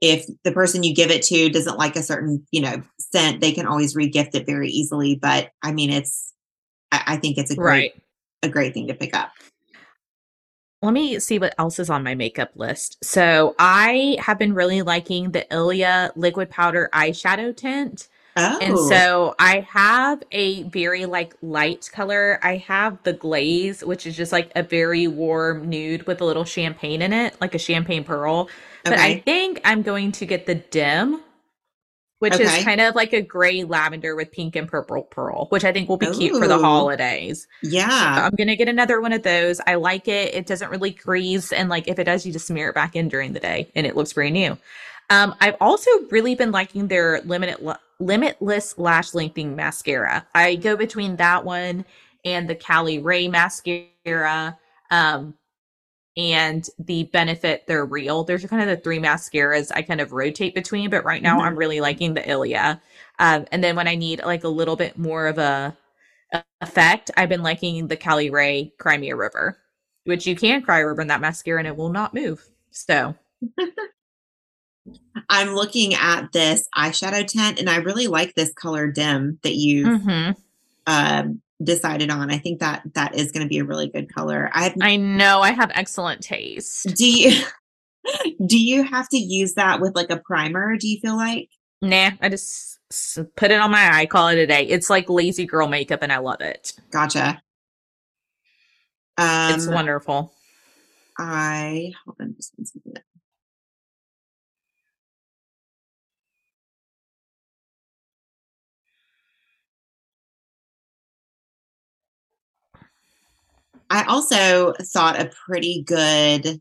if 0.00 0.26
the 0.44 0.52
person 0.52 0.82
you 0.82 0.94
give 0.94 1.10
it 1.10 1.22
to 1.24 1.50
doesn't 1.50 1.78
like 1.78 1.96
a 1.96 2.02
certain, 2.02 2.46
you 2.50 2.60
know, 2.60 2.82
scent, 2.98 3.40
they 3.40 3.52
can 3.52 3.66
always 3.66 3.96
regift 3.96 4.34
it 4.34 4.46
very 4.46 4.68
easily. 4.70 5.16
But 5.16 5.50
I 5.62 5.72
mean, 5.72 5.90
it's, 5.90 6.32
I, 6.92 7.02
I 7.06 7.16
think 7.16 7.38
it's 7.38 7.50
a 7.50 7.56
great, 7.56 7.92
right. 7.92 8.02
a 8.42 8.48
great 8.48 8.74
thing 8.74 8.88
to 8.88 8.94
pick 8.94 9.14
up. 9.14 9.32
Let 10.80 10.92
me 10.92 11.18
see 11.18 11.38
what 11.38 11.54
else 11.58 11.78
is 11.80 11.90
on 11.90 12.04
my 12.04 12.14
makeup 12.14 12.52
list. 12.54 13.04
So 13.04 13.56
I 13.58 14.16
have 14.20 14.38
been 14.38 14.54
really 14.54 14.82
liking 14.82 15.32
the 15.32 15.46
Ilia 15.52 16.12
liquid 16.14 16.50
powder 16.50 16.88
eyeshadow 16.92 17.56
tint. 17.56 18.08
Oh. 18.36 18.58
And 18.62 18.78
so 18.78 19.34
I 19.40 19.66
have 19.68 20.22
a 20.30 20.62
very 20.64 21.06
like 21.06 21.34
light 21.42 21.90
color. 21.92 22.38
I 22.44 22.58
have 22.58 23.02
the 23.02 23.12
glaze, 23.12 23.82
which 23.82 24.06
is 24.06 24.16
just 24.16 24.30
like 24.30 24.52
a 24.54 24.62
very 24.62 25.08
warm 25.08 25.68
nude 25.68 26.06
with 26.06 26.20
a 26.20 26.24
little 26.24 26.44
champagne 26.44 27.02
in 27.02 27.12
it, 27.12 27.36
like 27.40 27.56
a 27.56 27.58
champagne 27.58 28.04
pearl. 28.04 28.48
Okay. 28.86 28.90
But 28.94 28.98
I 29.00 29.18
think 29.18 29.60
I'm 29.64 29.82
going 29.82 30.12
to 30.12 30.26
get 30.26 30.46
the 30.46 30.54
dim, 30.54 31.20
which 32.18 32.34
okay. 32.34 32.44
is 32.44 32.64
kind 32.64 32.80
of 32.80 32.94
like 32.94 33.12
a 33.12 33.22
gray 33.22 33.64
lavender 33.64 34.16
with 34.16 34.32
pink 34.32 34.56
and 34.56 34.66
purple 34.68 35.02
pearl, 35.02 35.46
which 35.50 35.64
I 35.64 35.72
think 35.72 35.88
will 35.88 35.96
be 35.96 36.06
Ooh. 36.06 36.14
cute 36.14 36.36
for 36.36 36.48
the 36.48 36.58
holidays. 36.58 37.46
Yeah. 37.62 38.16
So 38.16 38.22
I'm 38.22 38.34
going 38.34 38.48
to 38.48 38.56
get 38.56 38.68
another 38.68 39.00
one 39.00 39.12
of 39.12 39.22
those. 39.22 39.60
I 39.66 39.76
like 39.76 40.08
it. 40.08 40.34
It 40.34 40.46
doesn't 40.46 40.70
really 40.70 40.90
grease. 40.90 41.52
And 41.52 41.68
like 41.68 41.86
if 41.86 41.98
it 41.98 42.04
does, 42.04 42.26
you 42.26 42.32
just 42.32 42.46
smear 42.46 42.70
it 42.70 42.74
back 42.74 42.96
in 42.96 43.08
during 43.08 43.32
the 43.32 43.40
day 43.40 43.70
and 43.74 43.86
it 43.86 43.96
looks 43.96 44.12
brand 44.12 44.34
new. 44.34 44.58
Um, 45.10 45.34
I've 45.40 45.56
also 45.60 45.90
really 46.10 46.34
been 46.34 46.50
liking 46.50 46.88
their 46.88 47.20
limited 47.22 47.64
Limitless 48.00 48.78
Lash 48.78 49.14
Lengthening 49.14 49.56
Mascara. 49.56 50.26
I 50.34 50.56
go 50.56 50.76
between 50.76 51.16
that 51.16 51.44
one 51.44 51.84
and 52.24 52.48
the 52.48 52.54
Caliray 52.54 53.30
mascara. 53.30 54.58
Um, 54.90 55.34
and 56.18 56.68
the 56.80 57.04
benefit 57.04 57.64
they're 57.68 57.86
real. 57.86 58.24
There's 58.24 58.44
kind 58.44 58.60
of 58.60 58.68
the 58.68 58.82
three 58.82 58.98
mascaras 58.98 59.70
I 59.72 59.82
kind 59.82 60.00
of 60.00 60.12
rotate 60.12 60.54
between, 60.54 60.90
but 60.90 61.04
right 61.04 61.22
now 61.22 61.36
mm-hmm. 61.38 61.46
I'm 61.46 61.56
really 61.56 61.80
liking 61.80 62.14
the 62.14 62.28
Ilia. 62.28 62.82
Um, 63.20 63.46
and 63.52 63.62
then 63.62 63.76
when 63.76 63.86
I 63.86 63.94
need 63.94 64.24
like 64.24 64.42
a 64.42 64.48
little 64.48 64.74
bit 64.74 64.98
more 64.98 65.28
of 65.28 65.38
a, 65.38 65.76
a 66.32 66.44
effect, 66.60 67.12
I've 67.16 67.28
been 67.28 67.44
liking 67.44 67.86
the 67.86 67.96
Caliray 67.96 68.72
Crimea 68.78 69.14
River, 69.14 69.58
which 70.04 70.26
you 70.26 70.34
can 70.34 70.60
cry 70.62 70.80
river 70.80 71.00
in 71.00 71.08
that 71.08 71.20
mascara 71.20 71.60
and 71.60 71.68
it 71.68 71.76
will 71.76 71.90
not 71.90 72.14
move. 72.14 72.44
So 72.72 73.14
I'm 75.28 75.54
looking 75.54 75.94
at 75.94 76.32
this 76.32 76.68
eyeshadow 76.76 77.26
tint 77.28 77.60
and 77.60 77.70
I 77.70 77.76
really 77.76 78.08
like 78.08 78.34
this 78.34 78.52
color 78.52 78.90
dim 78.90 79.38
that 79.42 79.54
you 79.54 79.86
mm-hmm. 79.86 80.32
um, 80.88 81.42
decided 81.62 82.10
on. 82.10 82.30
I 82.30 82.38
think 82.38 82.60
that 82.60 82.82
that 82.94 83.14
is 83.14 83.32
going 83.32 83.44
to 83.44 83.48
be 83.48 83.58
a 83.58 83.64
really 83.64 83.88
good 83.88 84.12
color. 84.12 84.50
I 84.52 84.74
I 84.80 84.96
know 84.96 85.40
I 85.40 85.52
have 85.52 85.70
excellent 85.74 86.22
taste. 86.22 86.94
Do 86.94 87.10
you 87.10 87.44
do 88.46 88.58
you 88.58 88.84
have 88.84 89.08
to 89.10 89.18
use 89.18 89.54
that 89.54 89.80
with 89.80 89.94
like 89.94 90.10
a 90.10 90.18
primer? 90.18 90.76
Do 90.76 90.88
you 90.88 91.00
feel 91.00 91.16
like? 91.16 91.50
Nah, 91.80 92.10
I 92.20 92.28
just 92.28 92.78
put 93.36 93.50
it 93.50 93.60
on 93.60 93.70
my 93.70 93.98
eye, 93.98 94.06
call 94.06 94.28
it 94.28 94.38
a 94.38 94.46
day. 94.46 94.62
It's 94.62 94.90
like 94.90 95.08
lazy 95.08 95.46
girl 95.46 95.68
makeup, 95.68 96.02
and 96.02 96.12
I 96.12 96.18
love 96.18 96.40
it. 96.40 96.72
Gotcha. 96.90 97.40
Um, 99.16 99.54
it's 99.54 99.66
wonderful. 99.66 100.32
I 101.18 101.92
hold 102.04 102.16
on 102.20 102.34
just 102.36 102.52
one 102.56 102.66
second. 102.66 103.02
I 113.98 114.04
also 114.04 114.74
thought 114.80 115.20
a 115.20 115.28
pretty 115.46 115.82
good 115.82 116.60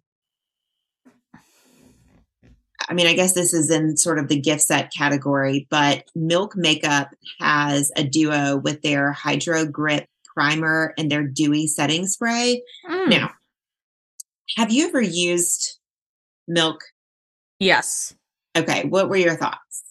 I 2.90 2.94
mean, 2.94 3.06
I 3.06 3.14
guess 3.14 3.34
this 3.34 3.54
is 3.54 3.70
in 3.70 3.98
sort 3.98 4.18
of 4.18 4.30
the 4.30 4.40
gift 4.40 4.62
set 4.62 4.94
category, 4.94 5.68
but 5.70 6.06
Milk 6.16 6.56
Makeup 6.56 7.10
has 7.40 7.92
a 7.98 8.04
duo 8.04 8.56
with 8.58 8.82
their 8.82 9.12
Hydro 9.12 9.66
Grip 9.66 10.08
primer 10.34 10.94
and 10.98 11.12
their 11.12 11.24
dewy 11.28 11.68
setting 11.68 12.08
spray. 12.08 12.64
Mm. 12.90 13.10
Now, 13.10 13.32
have 14.56 14.72
you 14.72 14.88
ever 14.88 15.02
used 15.02 15.80
Milk? 16.48 16.82
Yes. 17.60 18.16
Okay, 18.56 18.86
what 18.86 19.10
were 19.10 19.18
your 19.18 19.36
thoughts? 19.36 19.84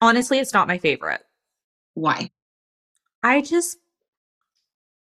Honestly, 0.00 0.38
it's 0.38 0.54
not 0.54 0.66
my 0.66 0.78
favorite. 0.78 1.20
Why? 1.92 2.30
I 3.22 3.42
just 3.42 3.76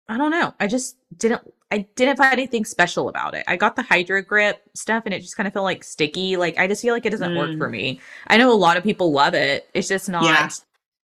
I 0.08 0.16
don't 0.18 0.30
know. 0.30 0.52
I 0.60 0.66
just 0.66 0.96
didn't 1.16 1.42
I 1.70 1.86
didn't 1.96 2.16
find 2.18 2.34
anything 2.34 2.64
special 2.66 3.08
about 3.08 3.34
it. 3.34 3.44
I 3.48 3.56
got 3.56 3.76
the 3.76 3.82
Hydro 3.82 4.22
Grip 4.22 4.62
stuff 4.74 5.04
and 5.06 5.14
it 5.14 5.20
just 5.20 5.36
kind 5.36 5.46
of 5.46 5.54
felt 5.54 5.64
like 5.64 5.82
sticky. 5.84 6.36
Like 6.36 6.58
I 6.58 6.66
just 6.66 6.82
feel 6.82 6.92
like 6.92 7.06
it 7.06 7.10
doesn't 7.10 7.34
work 7.34 7.56
for 7.56 7.68
Mm. 7.68 7.72
me. 7.72 8.00
I 8.26 8.36
know 8.36 8.52
a 8.52 8.54
lot 8.54 8.76
of 8.76 8.82
people 8.82 9.10
love 9.12 9.32
it. 9.34 9.68
It's 9.72 9.88
just 9.88 10.08
not 10.08 10.24
Yeah. 10.24 10.48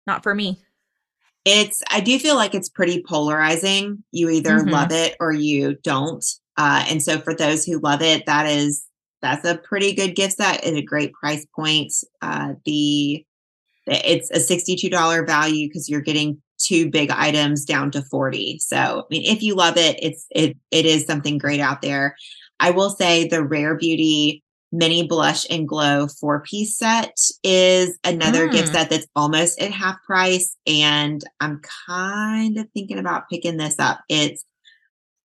not 0.08 0.24
for 0.24 0.34
me. 0.34 0.60
It's 1.46 1.84
I 1.92 2.00
do 2.02 2.18
feel 2.18 2.36
like 2.36 2.56
it's 2.56 2.70
pretty 2.70 3.04
polarizing. 3.08 4.04
You 4.12 4.30
either 4.30 4.60
Mhm. 4.60 4.72
love 4.72 4.92
it 4.92 5.16
or 5.20 5.32
you 5.32 5.76
don't. 5.84 6.26
Uh, 6.58 6.84
and 6.90 7.04
so 7.04 7.20
for 7.20 7.36
those 7.36 7.64
who 7.64 7.80
love 7.80 8.02
it, 8.02 8.26
that 8.26 8.48
is 8.48 8.84
that's 9.22 9.46
a 9.46 9.58
pretty 9.58 9.94
good 9.94 10.16
gift 10.16 10.38
set 10.38 10.64
at 10.64 10.74
a 10.76 10.82
great 10.82 11.12
price 11.14 11.46
point. 11.56 11.92
Uh, 12.22 12.54
the 12.66 13.24
it's 13.86 14.30
a 14.32 14.40
$62 14.40 15.26
value 15.26 15.68
because 15.70 15.88
you're 15.88 16.02
getting 16.02 16.42
two 16.60 16.90
big 16.90 17.10
items 17.12 17.66
down 17.66 17.92
to 17.92 18.02
40. 18.02 18.60
So 18.60 18.78
I 18.78 19.04
mean 19.10 19.24
if 19.26 19.42
you 19.44 19.56
love 19.56 19.78
it, 19.78 19.98
it's 20.02 20.26
it 20.32 20.58
it 20.72 20.86
is 20.86 21.06
something 21.06 21.38
great 21.38 21.60
out 21.60 21.82
there. 21.82 22.16
I 22.60 22.72
will 22.72 22.90
say 22.90 23.28
the 23.28 23.44
Rare 23.44 23.76
Beauty 23.76 24.44
mini 24.72 25.08
blush 25.08 25.46
and 25.50 25.68
glow 25.68 26.08
four 26.08 26.42
piece 26.42 26.78
set 26.78 27.18
is 27.42 27.98
another 28.04 28.48
gift 28.50 28.70
Mm. 28.70 28.72
set 28.74 28.90
that's 28.90 29.08
almost 29.16 29.62
at 29.62 29.72
half 29.72 29.96
price 30.06 30.58
and 30.68 31.24
i'm 31.40 31.62
kind 31.88 32.58
of 32.58 32.68
thinking 32.74 32.98
about 32.98 33.30
picking 33.30 33.56
this 33.56 33.76
up 33.80 34.02
it's 34.10 34.44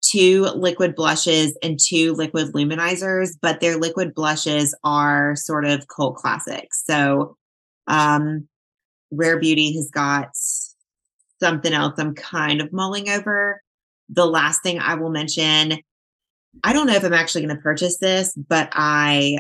two 0.02 0.42
liquid 0.56 0.94
blushes 0.94 1.58
and 1.64 1.80
two 1.80 2.14
liquid 2.16 2.48
luminizers 2.54 3.30
but 3.42 3.62
their 3.62 3.78
liquid 3.78 4.14
blushes 4.14 4.76
are 4.84 5.38
sort 5.38 5.64
of 5.66 5.88
cult 5.88 6.16
classics 6.18 6.84
so 6.86 7.38
um 7.88 8.46
rare 9.10 9.40
beauty 9.40 9.74
has 9.74 9.90
got 9.90 10.28
something 11.40 11.74
else 11.74 11.96
i'm 11.98 12.14
kind 12.16 12.62
of 12.62 12.72
mulling 12.74 13.10
over 13.10 13.62
the 14.10 14.26
last 14.26 14.64
thing 14.64 14.80
i 14.80 14.96
will 14.96 15.10
mention 15.10 15.80
I 16.64 16.74
don't 16.74 16.88
know 16.88 16.96
if 16.96 17.04
I'm 17.04 17.14
actually 17.14 17.46
going 17.46 17.56
to 17.56 17.62
purchase 17.62 17.98
this, 17.98 18.34
but 18.36 18.70
I 18.74 19.40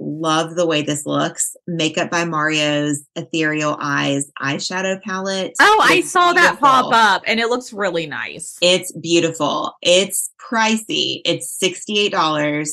love 0.00 0.56
the 0.56 0.66
way 0.66 0.82
this 0.82 1.06
looks. 1.06 1.56
Makeup 1.66 2.10
by 2.10 2.24
Mario's 2.24 3.04
Ethereal 3.16 3.76
Eyes 3.80 4.30
eyeshadow 4.40 5.00
palette. 5.02 5.54
Oh, 5.60 5.80
I 5.82 5.96
is 5.96 6.10
saw 6.10 6.32
that 6.32 6.58
pop 6.60 6.92
up 6.92 7.22
and 7.26 7.40
it 7.40 7.48
looks 7.48 7.72
really 7.72 8.06
nice. 8.06 8.58
It's 8.60 8.92
beautiful. 8.92 9.74
It's 9.80 10.30
pricey. 10.40 11.20
It's 11.24 11.58
$68. 11.62 12.68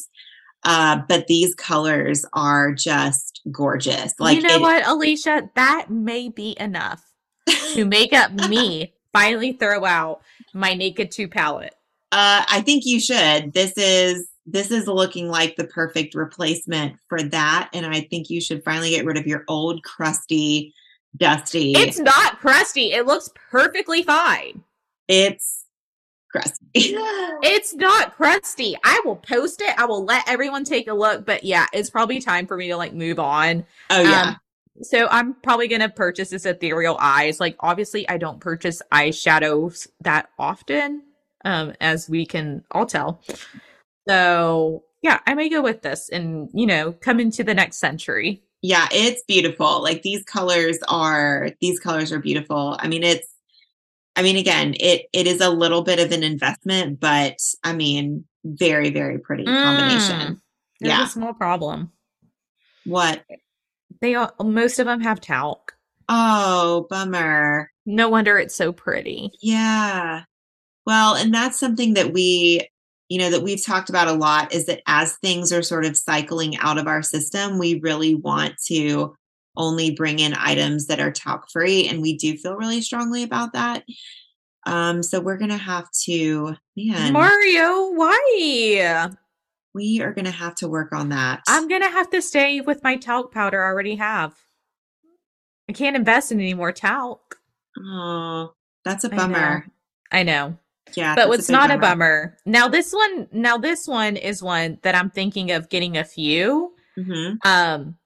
Uh, 0.64 1.02
but 1.08 1.28
these 1.28 1.56
colors 1.56 2.26
are 2.34 2.74
just 2.74 3.42
gorgeous. 3.52 4.14
Like 4.20 4.38
you 4.38 4.44
know 4.44 4.56
it- 4.56 4.62
what, 4.62 4.88
Alicia? 4.88 5.50
That 5.56 5.90
may 5.90 6.30
be 6.30 6.56
enough 6.60 7.11
to 7.74 7.86
make 7.86 8.14
up 8.14 8.32
me 8.32 8.94
finally 9.14 9.54
throw 9.54 9.86
out 9.86 10.22
my 10.54 10.74
Naked 10.74 11.12
2 11.12 11.28
palette. 11.28 11.76
Uh, 12.12 12.44
I 12.50 12.62
think 12.62 12.84
you 12.86 13.00
should. 13.00 13.54
This 13.54 13.74
is 13.78 14.28
this 14.46 14.72
is 14.72 14.88
looking 14.88 15.30
like 15.30 15.56
the 15.56 15.66
perfect 15.66 16.14
replacement 16.16 16.98
for 17.08 17.22
that, 17.22 17.70
and 17.74 17.86
I 17.86 18.02
think 18.02 18.30
you 18.30 18.42
should 18.42 18.64
finally 18.64 18.90
get 18.90 19.06
rid 19.06 19.18
of 19.18 19.28
your 19.28 19.46
old 19.48 19.84
crusty, 19.84 20.74
dusty. 21.16 21.72
It's 21.74 22.00
not 22.00 22.40
crusty. 22.40 22.92
It 22.92 23.06
looks 23.06 23.30
perfectly 23.52 24.04
fine. 24.04 24.64
it's 25.08 25.66
crusty. 26.32 26.58
It's 27.44 27.74
not 27.74 28.16
crusty. 28.16 28.76
I 28.84 29.02
will 29.06 29.16
post 29.16 29.62
it. 29.62 29.74
I 29.78 29.86
will 29.86 30.04
let 30.06 30.28
everyone 30.30 30.64
take 30.64 30.88
a 30.88 30.94
look. 30.94 31.26
But 31.26 31.44
yeah, 31.44 31.66
it's 31.74 31.90
probably 31.90 32.20
time 32.22 32.46
for 32.48 32.56
me 32.58 32.68
to 32.70 32.78
like 32.78 32.94
move 32.94 33.20
on. 33.20 33.66
oh 33.90 34.02
yeah, 34.02 34.22
Um, 34.30 34.36
so 34.82 35.08
I'm 35.10 35.34
probably 35.42 35.68
gonna 35.68 35.90
purchase 35.90 36.30
this 36.30 36.46
ethereal 36.46 36.98
eyes. 37.00 37.40
Like 37.40 37.56
obviously 37.60 38.08
I 38.10 38.18
don't 38.18 38.40
purchase 38.40 38.82
eyeshadows 38.92 39.88
that 40.02 40.30
often, 40.40 41.04
um, 41.46 41.74
as 41.82 42.10
we 42.10 42.26
can 42.26 42.64
all 42.72 42.86
tell. 42.86 43.22
So 44.08 44.84
yeah, 45.02 45.20
I 45.26 45.34
may 45.34 45.50
go 45.50 45.62
with 45.62 45.82
this 45.82 46.10
and 46.10 46.50
you 46.54 46.66
know, 46.66 46.92
come 46.94 47.20
into 47.20 47.44
the 47.44 47.54
next 47.54 47.78
century. 47.78 48.44
yeah, 48.62 48.88
it's 48.92 49.24
beautiful. 49.28 49.82
Like 49.82 50.04
these 50.04 50.24
colors 50.24 50.78
are 50.88 51.52
these 51.62 51.80
colors 51.80 52.12
are 52.12 52.20
beautiful. 52.20 52.78
I 52.80 52.88
mean, 52.88 53.04
it's. 53.04 53.28
I 54.16 54.24
mean, 54.24 54.36
again, 54.36 54.76
it 54.80 55.08
it 55.14 55.26
is 55.26 55.40
a 55.42 55.50
little 55.50 55.84
bit 55.84 56.00
of 56.00 56.12
an 56.12 56.22
investment, 56.24 57.00
but 57.00 57.38
I 57.64 57.74
mean, 57.74 58.26
very 58.44 58.90
very 58.90 59.20
pretty 59.20 59.46
combination. 59.46 60.20
Mm. 60.20 60.42
Yeah. 60.82 61.06
a 61.06 61.08
small 61.08 61.34
problem. 61.34 61.92
What? 62.86 63.24
They 64.00 64.16
all, 64.16 64.32
most 64.42 64.80
of 64.80 64.86
them 64.86 65.02
have 65.02 65.20
talc. 65.20 65.74
Oh, 66.10 66.88
bummer. 66.90 67.72
No 67.86 68.10
wonder 68.10 68.38
it's 68.38 68.56
so 68.56 68.72
pretty. 68.72 69.32
Yeah. 69.42 70.24
Well, 70.86 71.16
and 71.16 71.34
that's 71.34 71.60
something 71.60 71.94
that 71.96 72.14
we, 72.14 72.68
you 73.10 73.20
know, 73.20 73.30
that 73.30 73.44
we've 73.44 73.64
talked 73.64 73.90
about 73.90 74.08
a 74.08 74.14
lot 74.14 74.54
is 74.54 74.66
that 74.68 74.82
as 74.88 75.18
things 75.18 75.52
are 75.52 75.62
sort 75.62 75.86
of 75.86 75.98
cycling 75.98 76.58
out 76.58 76.78
of 76.78 76.88
our 76.88 77.02
system, 77.02 77.58
we 77.58 77.80
really 77.80 78.16
want 78.16 78.56
to 78.68 79.16
only 79.58 79.92
bring 79.92 80.20
in 80.20 80.34
items 80.34 80.88
that 80.88 81.00
are 81.00 81.12
talc 81.12 81.50
free. 81.52 81.88
And 81.88 82.02
we 82.02 82.18
do 82.18 82.38
feel 82.38 82.56
really 82.56 82.82
strongly 82.82 83.24
about 83.24 83.54
that. 83.54 83.84
Um, 84.66 85.02
so 85.02 85.20
we're 85.20 85.38
gonna 85.38 85.58
have 85.58 85.90
to, 86.04 86.56
man, 86.78 87.14
Mario, 87.14 87.92
why? 87.92 89.18
We 89.74 90.02
are 90.02 90.14
gonna 90.14 90.32
have 90.32 90.56
to 90.56 90.68
work 90.68 90.92
on 90.94 91.10
that. 91.10 91.42
I'm 91.48 91.68
gonna 91.68 91.90
have 91.90 92.10
to 92.12 92.22
stay 92.22 92.62
with 92.62 92.84
my 92.84 92.98
talc 92.98 93.32
powder 93.34 93.64
I 93.64 93.68
already 93.68 93.96
have. 93.96 94.34
I 95.70 95.74
can't 95.74 95.96
invest 95.96 96.32
in 96.32 96.40
any 96.40 96.54
more 96.54 96.72
talc. 96.72 97.38
oh, 97.80 98.54
that's 98.84 99.04
a 99.04 99.10
bummer. 99.10 99.66
I 100.12 100.24
know. 100.24 100.58
Yeah. 100.96 101.16
But 101.16 101.30
what's 101.30 101.48
not 101.50 101.72
a 101.72 101.78
bummer. 101.78 102.38
Now 102.46 102.68
this 102.68 102.92
one 102.92 103.28
now 103.32 103.58
this 103.58 103.88
one 103.88 104.18
is 104.18 104.44
one 104.44 104.80
that 104.82 104.96
I'm 104.96 105.10
thinking 105.10 105.52
of 105.52 105.70
getting 105.70 105.98
a 105.98 106.04
few. 106.04 106.74
Mhm. 106.98 107.38
Um 107.46 107.98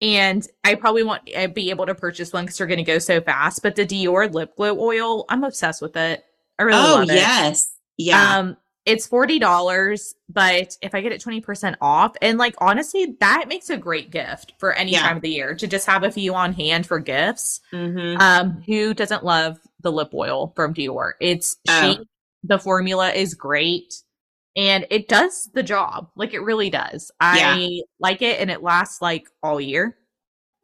and 0.00 0.46
I 0.62 0.76
probably 0.76 1.02
won't 1.02 1.24
be 1.54 1.70
able 1.70 1.86
to 1.86 1.94
purchase 1.96 2.32
one 2.32 2.44
because 2.44 2.58
they're 2.58 2.68
gonna 2.68 2.84
go 2.84 2.98
so 3.00 3.20
fast. 3.20 3.62
But 3.62 3.74
the 3.74 3.84
Dior 3.86 4.32
lip 4.32 4.54
glow 4.56 4.78
oil, 4.78 5.24
I'm 5.28 5.42
obsessed 5.42 5.82
with 5.82 5.96
it. 5.96 6.22
I 6.58 6.62
really 6.62 6.78
Oh 6.78 6.94
love 7.00 7.10
it. 7.10 7.14
yes. 7.16 7.72
Yeah. 7.96 8.36
Um, 8.38 8.56
it's 8.88 9.06
forty 9.06 9.38
dollars, 9.38 10.14
but 10.28 10.76
if 10.82 10.94
I 10.94 11.00
get 11.02 11.12
it 11.12 11.20
twenty 11.20 11.40
percent 11.40 11.76
off, 11.80 12.16
and 12.22 12.38
like 12.38 12.54
honestly, 12.58 13.16
that 13.20 13.46
makes 13.46 13.68
a 13.70 13.76
great 13.76 14.10
gift 14.10 14.54
for 14.58 14.72
any 14.72 14.92
Yeah. 14.92 15.02
time 15.02 15.16
of 15.16 15.22
the 15.22 15.30
year 15.30 15.54
to 15.54 15.66
just 15.66 15.86
have 15.86 16.02
a 16.04 16.10
few 16.10 16.34
on 16.34 16.54
hand 16.54 16.86
for 16.86 16.98
gifts. 16.98 17.60
Mhm. 17.72 18.18
Um, 18.18 18.62
who 18.66 18.94
doesn't 18.94 19.24
love 19.24 19.58
the 19.82 19.92
lip 19.92 20.10
oil 20.14 20.52
from 20.56 20.72
Dior? 20.74 21.12
It's 21.20 21.56
Oh. 21.68 21.80
chic. 21.96 22.06
The 22.44 22.58
formula 22.58 23.10
is 23.12 23.34
great, 23.34 23.94
and 24.56 24.86
it 24.90 25.06
does 25.08 25.50
the 25.52 25.62
job. 25.62 26.10
Like 26.16 26.32
it 26.32 26.40
really 26.40 26.70
does. 26.70 27.10
I 27.20 27.82
like 28.00 28.22
it, 28.22 28.40
and 28.40 28.50
it 28.50 28.62
lasts 28.62 29.02
like 29.02 29.28
all 29.42 29.60
year. 29.60 29.98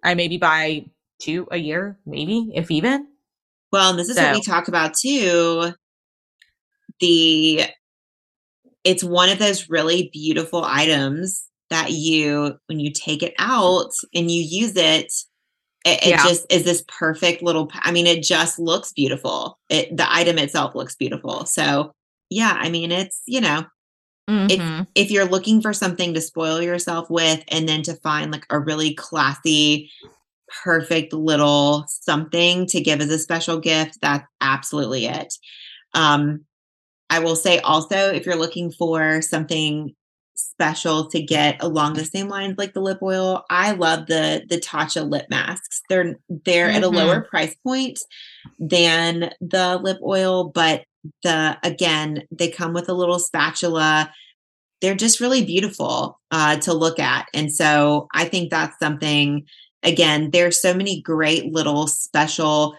I 0.02 0.14
maybe 0.14 0.38
buy 0.38 0.87
two 1.20 1.46
a 1.50 1.56
year, 1.58 1.98
maybe 2.06 2.50
if 2.54 2.70
even. 2.70 3.08
Well, 3.70 3.90
and 3.90 3.98
this 3.98 4.08
is 4.08 4.16
what 4.16 4.34
we 4.34 4.40
talk 4.42 4.68
about 4.68 4.94
too. 4.94 5.72
The 7.00 7.62
it's 8.85 9.03
one 9.03 9.29
of 9.31 9.38
those 9.38 9.68
really 9.70 10.11
beautiful 10.12 10.62
items 10.64 11.49
that 11.70 11.90
you 11.90 12.59
when 12.66 12.79
you 12.79 12.90
take 12.92 13.23
it 13.23 13.35
out 13.38 13.90
and 14.14 14.31
you 14.31 14.42
use 14.42 14.77
it 14.77 15.12
it, 15.87 16.03
it 16.07 16.09
Yeah. 16.11 16.23
just 16.23 16.47
is 16.51 16.64
this 16.64 16.85
perfect 16.87 17.42
little 17.42 17.70
i 17.81 17.90
mean 17.90 18.07
it 18.07 18.23
just 18.23 18.59
looks 18.59 18.92
beautiful 18.92 19.59
it 19.70 19.97
the 19.97 20.07
item 20.12 20.38
itself 20.38 20.75
looks 20.75 20.94
beautiful 20.94 21.47
so 21.47 21.92
yeah 22.31 22.57
i 22.59 22.68
mean 22.68 22.92
it's 22.92 23.23
you 23.27 23.40
know 23.40 23.64
Mhm. 24.29 24.87
if 24.94 25.11
you're 25.11 25.25
looking 25.27 25.61
for 25.61 25.73
something 25.73 26.14
to 26.14 26.20
spoil 26.20 26.62
yourself 26.62 27.11
with 27.11 27.42
and 27.49 27.68
then 27.68 27.83
to 27.83 27.94
find 27.97 28.31
like 28.33 28.47
a 28.51 28.59
really 28.59 28.94
classy 28.94 29.90
perfect 30.62 31.12
little 31.12 31.85
something 31.88 32.66
to 32.66 32.81
give 32.81 33.01
as 33.01 33.11
a 33.11 33.18
special 33.18 33.59
gift 33.59 33.99
that's 34.01 34.27
absolutely 34.40 35.07
it 35.07 35.35
um 35.94 36.44
i 37.14 37.18
will 37.24 37.37
say 37.37 37.59
also 37.61 38.00
if 38.16 38.27
you're 38.27 38.37
looking 38.44 38.70
for 38.70 39.22
something 39.22 39.94
special 40.35 41.09
to 41.09 41.22
get 41.22 41.62
along 41.62 41.94
the 41.94 42.05
same 42.05 42.29
lines 42.29 42.57
like 42.59 42.72
the 42.74 42.81
lip 42.81 42.98
oil 43.03 43.44
i 43.50 43.70
love 43.72 44.07
the 44.07 44.42
the 44.48 44.59
tatcha 44.59 45.09
lip 45.09 45.27
masks 45.31 45.81
they're 45.88 46.16
they're 46.44 46.70
at 46.70 46.83
a 46.83 46.88
Mhm. 46.88 46.94
lower 47.00 47.20
price 47.22 47.55
point 47.62 47.98
than 48.59 49.31
the 49.40 49.79
lip 49.83 49.98
oil 50.03 50.48
but 50.48 50.85
the 51.22 51.59
again, 51.62 52.22
they 52.31 52.48
come 52.50 52.72
with 52.72 52.88
a 52.88 52.94
little 52.94 53.18
spatula. 53.18 54.11
They're 54.81 54.94
just 54.94 55.20
really 55.20 55.44
beautiful 55.44 56.18
uh, 56.31 56.57
to 56.61 56.72
look 56.72 56.98
at. 56.98 57.27
And 57.35 57.53
so 57.53 58.09
I 58.14 58.24
think 58.24 58.50
that's 58.50 58.79
something, 58.79 59.44
again, 59.83 60.31
there's 60.31 60.59
so 60.61 60.72
many 60.72 61.03
great 61.03 61.53
little 61.53 61.87
special 61.88 62.74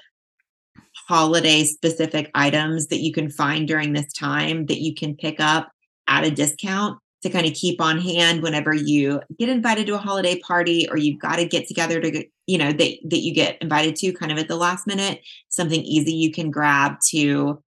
holiday 1.07 1.63
specific 1.63 2.31
items 2.33 2.87
that 2.87 2.99
you 2.99 3.11
can 3.11 3.29
find 3.29 3.67
during 3.67 3.93
this 3.93 4.11
time 4.13 4.65
that 4.65 4.81
you 4.81 4.93
can 4.93 5.15
pick 5.15 5.39
up 5.39 5.71
at 6.07 6.23
a 6.23 6.31
discount 6.31 6.99
to 7.21 7.29
kind 7.29 7.47
of 7.47 7.53
keep 7.53 7.81
on 7.81 7.99
hand 7.99 8.43
whenever 8.43 8.73
you 8.73 9.19
get 9.39 9.49
invited 9.49 9.87
to 9.87 9.95
a 9.95 9.99
holiday 9.99 10.39
party 10.39 10.87
or 10.89 10.97
you've 10.97 11.19
got 11.19 11.37
to 11.37 11.45
get 11.47 11.67
together 11.67 11.99
to 11.99 12.11
get, 12.11 12.27
you 12.45 12.57
know 12.57 12.71
that 12.71 12.97
that 13.03 13.19
you 13.19 13.33
get 13.33 13.57
invited 13.61 13.95
to 13.95 14.13
kind 14.13 14.31
of 14.31 14.37
at 14.37 14.47
the 14.47 14.55
last 14.55 14.85
minute 14.85 15.21
something 15.49 15.81
easy 15.83 16.13
you 16.13 16.31
can 16.31 16.51
grab 16.51 16.99
to 17.07 17.61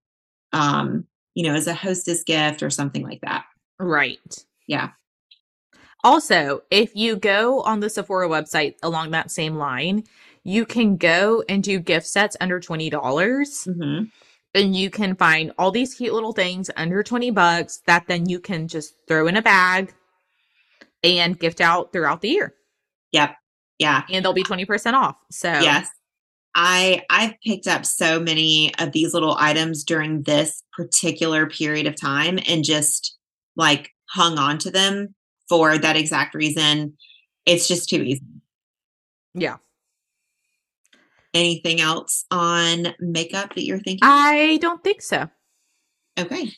um 0.53 1.05
you 1.35 1.45
know 1.45 1.55
as 1.55 1.67
a 1.67 1.75
hostess 1.75 2.23
gift 2.23 2.63
or 2.63 2.71
something 2.71 3.03
like 3.03 3.21
that 3.23 3.45
Right. 3.81 4.45
yeah 4.67 4.91
Also, 6.05 6.63
if 6.71 6.95
you 6.95 7.17
go 7.17 7.63
on 7.63 7.81
the 7.81 7.91
Sephora 7.91 8.29
website 8.29 8.77
along 8.83 9.11
that 9.11 9.31
same 9.33 9.57
line, 9.57 10.05
you 10.45 10.65
can 10.67 10.97
go 10.97 11.43
and 11.49 11.63
do 11.63 11.79
gift 11.79 12.07
sets 12.07 12.37
under 12.41 12.61
$20 12.61 13.65
hmm 13.75 14.05
and 14.55 14.75
you 14.75 14.89
can 14.89 15.15
find 15.15 15.53
all 15.59 15.71
these 15.71 15.95
cute 15.95 16.15
little 16.15 16.33
things 16.33 16.71
under 16.75 17.03
20 17.03 17.31
bucks 17.33 17.83
that 17.87 18.07
then 18.09 18.27
you 18.29 18.41
can 18.41 18.67
just 18.67 18.95
throw 19.07 19.27
in 19.27 19.37
a 19.37 19.43
bag 19.43 19.93
and 21.05 21.39
gift 21.39 21.61
out 21.61 21.93
throughout 21.93 22.23
the 22.23 22.31
year. 22.31 22.55
yep 23.13 23.37
yeah 23.79 24.03
And 24.11 24.25
they'll 24.25 24.33
be 24.33 24.43
20% 24.43 24.95
off. 24.95 25.17
So, 25.31 25.49
Yes. 25.49 25.89
I 26.55 27.03
I've 27.11 27.35
picked 27.47 27.69
up 27.69 27.85
so 27.85 28.19
many 28.19 28.73
of 28.79 28.91
these 28.93 29.13
little 29.15 29.37
items 29.39 29.85
during 29.85 30.23
this 30.23 30.63
particular 30.77 31.47
period 31.47 31.87
of 31.87 31.95
time 31.95 32.39
and 32.49 32.65
just 32.65 33.17
like 33.55 33.91
hung 34.09 34.39
on 34.39 34.59
to 34.59 34.71
them 34.71 35.15
for 35.49 35.77
that 35.79 35.97
exact 35.97 36.35
reason. 36.35 36.97
It's 37.47 37.69
just 37.69 37.89
too 37.91 38.03
easy. 38.03 38.23
yeah. 39.35 39.59
Anything 41.39 41.81
else 41.81 42.25
on 42.33 42.89
makeup 42.99 43.55
that 43.55 43.65
you're 43.65 43.79
thinking? 43.79 44.01
I 44.03 44.59
don't 44.61 44.83
think 44.83 45.03
so. 45.03 45.29
okay. 46.19 46.51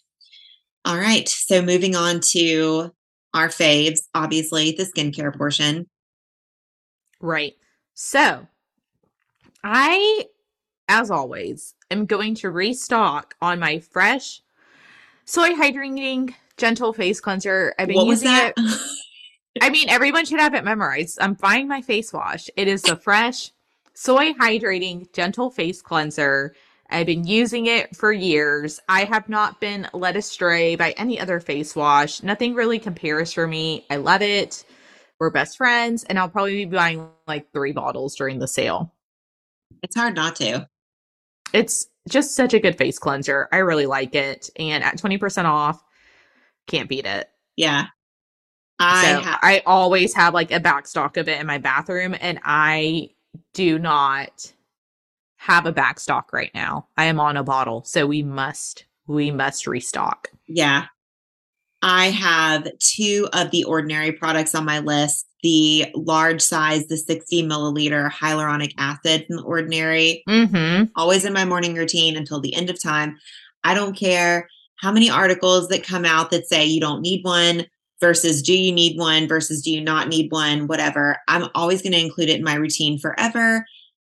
All 0.87 0.97
right. 0.97 1.29
So 1.29 1.61
moving 1.61 1.95
on 1.95 2.21
to 2.31 2.91
our 3.35 3.49
faves, 3.49 4.01
obviously 4.15 4.73
the 4.73 4.85
skincare 4.85 5.37
portion. 5.37 5.87
Right. 7.21 7.53
So, 7.93 8.47
I, 9.63 10.25
as 10.89 11.11
always, 11.11 11.75
am 11.91 12.07
going 12.07 12.35
to 12.37 12.51
restock 12.51 13.35
on 13.43 13.59
my 13.59 13.81
fresh 13.81 14.41
soy 15.27 15.51
hydrating 15.51 16.33
gentle 16.57 16.95
face 16.95 17.21
cleanser. 17.21 17.75
I've 17.79 17.89
been 17.89 17.97
What 17.97 18.07
was 18.07 18.23
using 18.23 18.37
that? 18.37 18.55
it. 18.57 18.81
I 19.63 19.69
mean, 19.69 19.91
everyone 19.91 20.25
should 20.25 20.41
have 20.41 20.55
it 20.55 20.65
memorized. 20.65 21.19
I'm 21.21 21.35
buying 21.35 21.69
my 21.69 21.83
face 21.83 22.13
wash. 22.15 22.49
It 22.57 22.69
is 22.69 22.81
the 22.83 22.97
fresh 22.97 23.51
soy 23.95 24.33
hydrating 24.33 25.13
gentle 25.13 25.51
face 25.51 25.83
cleanser. 25.83 26.55
I've 26.91 27.07
been 27.07 27.27
using 27.27 27.67
it 27.67 27.95
for 27.95 28.13
years. 28.13 28.81
I 28.89 29.05
have 29.05 29.29
not 29.29 29.61
been 29.61 29.89
led 29.93 30.17
astray 30.17 30.75
by 30.75 30.91
any 30.93 31.21
other 31.21 31.39
face 31.39 31.77
wash. 31.77 32.23
Nothing 32.23 32.55
really 32.55 32.79
compares 32.79 33.33
for 33.33 33.47
me. 33.47 33.87
I 33.91 33.97
love 33.97 34.23
it. 34.23 34.65
We're 35.21 35.31
best 35.31 35.57
friends, 35.57 36.03
and 36.05 36.19
I'll 36.19 36.29
probably 36.29 36.65
be 36.65 36.75
buying 36.75 37.09
like 37.29 37.53
three 37.53 37.73
bottles 37.73 38.17
during 38.17 38.39
the 38.39 38.49
sale. 38.49 38.95
it's 39.83 39.95
hard 39.97 40.15
not 40.15 40.35
to. 40.37 40.69
It's 41.53 41.87
just 42.09 42.35
such 42.35 42.55
a 42.55 42.61
good 42.61 42.79
face 42.79 42.99
cleanser. 42.99 43.49
I 43.53 43.59
really 43.59 43.87
like 43.87 44.15
it. 44.15 44.51
And 44.59 44.83
at 44.83 44.97
20% 44.97 45.45
off, 45.45 45.83
can't 46.67 46.89
beat 46.89 47.07
it. 47.07 47.29
Yeah. 47.57 47.87
I 48.79 49.05
so 49.05 49.21
ha- 49.21 49.39
I 49.43 49.63
always 49.67 50.15
have 50.15 50.33
like 50.33 50.51
a 50.51 50.61
back 50.61 50.87
stock 50.87 51.19
of 51.19 51.29
it 51.29 51.39
in 51.39 51.47
my 51.47 51.59
bathroom, 51.59 52.17
and 52.19 52.41
I 52.43 53.11
do 53.55 53.79
not 53.79 54.53
have 55.37 55.67
a 55.67 55.73
back 55.73 55.99
stock 55.99 56.33
right 56.33 56.51
now. 56.55 56.87
I 56.97 57.07
am 57.07 57.19
on 57.19 57.37
a 57.37 57.43
bottle, 57.43 57.83
so 57.85 58.07
we 58.07 58.23
must 58.23 58.85
we 59.07 59.31
must 59.31 59.67
restock. 59.67 60.29
Yeah. 60.47 60.87
I 61.83 62.11
have 62.11 62.69
two 62.79 63.27
of 63.33 63.51
the 63.51 63.65
ordinary 63.65 64.13
products 64.13 64.55
on 64.55 64.65
my 64.65 64.81
list 64.81 65.27
the 65.43 65.87
large 65.95 66.43
size, 66.43 66.87
the 66.87 66.99
60 66.99 67.45
milliliter 67.45 68.11
hyaluronic 68.13 68.75
acid 68.77 69.25
from 69.27 69.37
the 69.37 69.43
ordinary, 69.43 70.23
Mm-hmm. 70.29 70.85
always 70.97 71.25
in 71.25 71.33
my 71.33 71.47
morning 71.47 71.75
routine 71.75 72.17
until 72.17 72.41
the 72.41 72.55
end 72.55 72.69
of 72.69 72.81
time. 72.81 73.17
I 73.65 73.73
don't 73.73 73.97
care 73.97 74.49
how 74.77 74.93
many 74.93 75.09
articles 75.09 75.69
that 75.69 75.83
come 75.83 76.05
out 76.05 76.31
that 76.31 76.47
say 76.47 76.67
you 76.67 76.81
don't 76.81 77.01
need 77.01 77.25
one 77.25 77.65
versus 78.01 78.43
do 78.43 78.53
you 78.57 78.73
need 78.73 78.99
one 78.99 79.29
versus 79.29 79.63
do 79.63 79.71
you 79.71 79.81
not 79.81 80.09
need 80.09 80.31
one, 80.33 80.67
whatever. 80.67 81.19
I'm 81.29 81.49
always 81.55 81.83
going 81.83 81.93
to 81.93 82.01
include 82.01 82.31
it 82.31 82.39
in 82.39 82.45
my 82.45 82.55
routine 82.55 82.99
forever. 82.99 83.67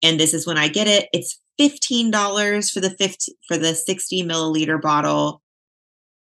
And 0.02 0.18
this 0.18 0.34
is 0.34 0.46
when 0.46 0.58
I 0.58 0.68
get 0.68 0.86
it. 0.86 1.08
It's 1.12 1.38
$15 1.60 2.72
for 2.72 2.80
the 2.80 2.90
50, 2.90 3.32
for 3.46 3.56
the 3.56 3.74
60 3.74 4.22
milliliter 4.22 4.80
bottle. 4.80 5.42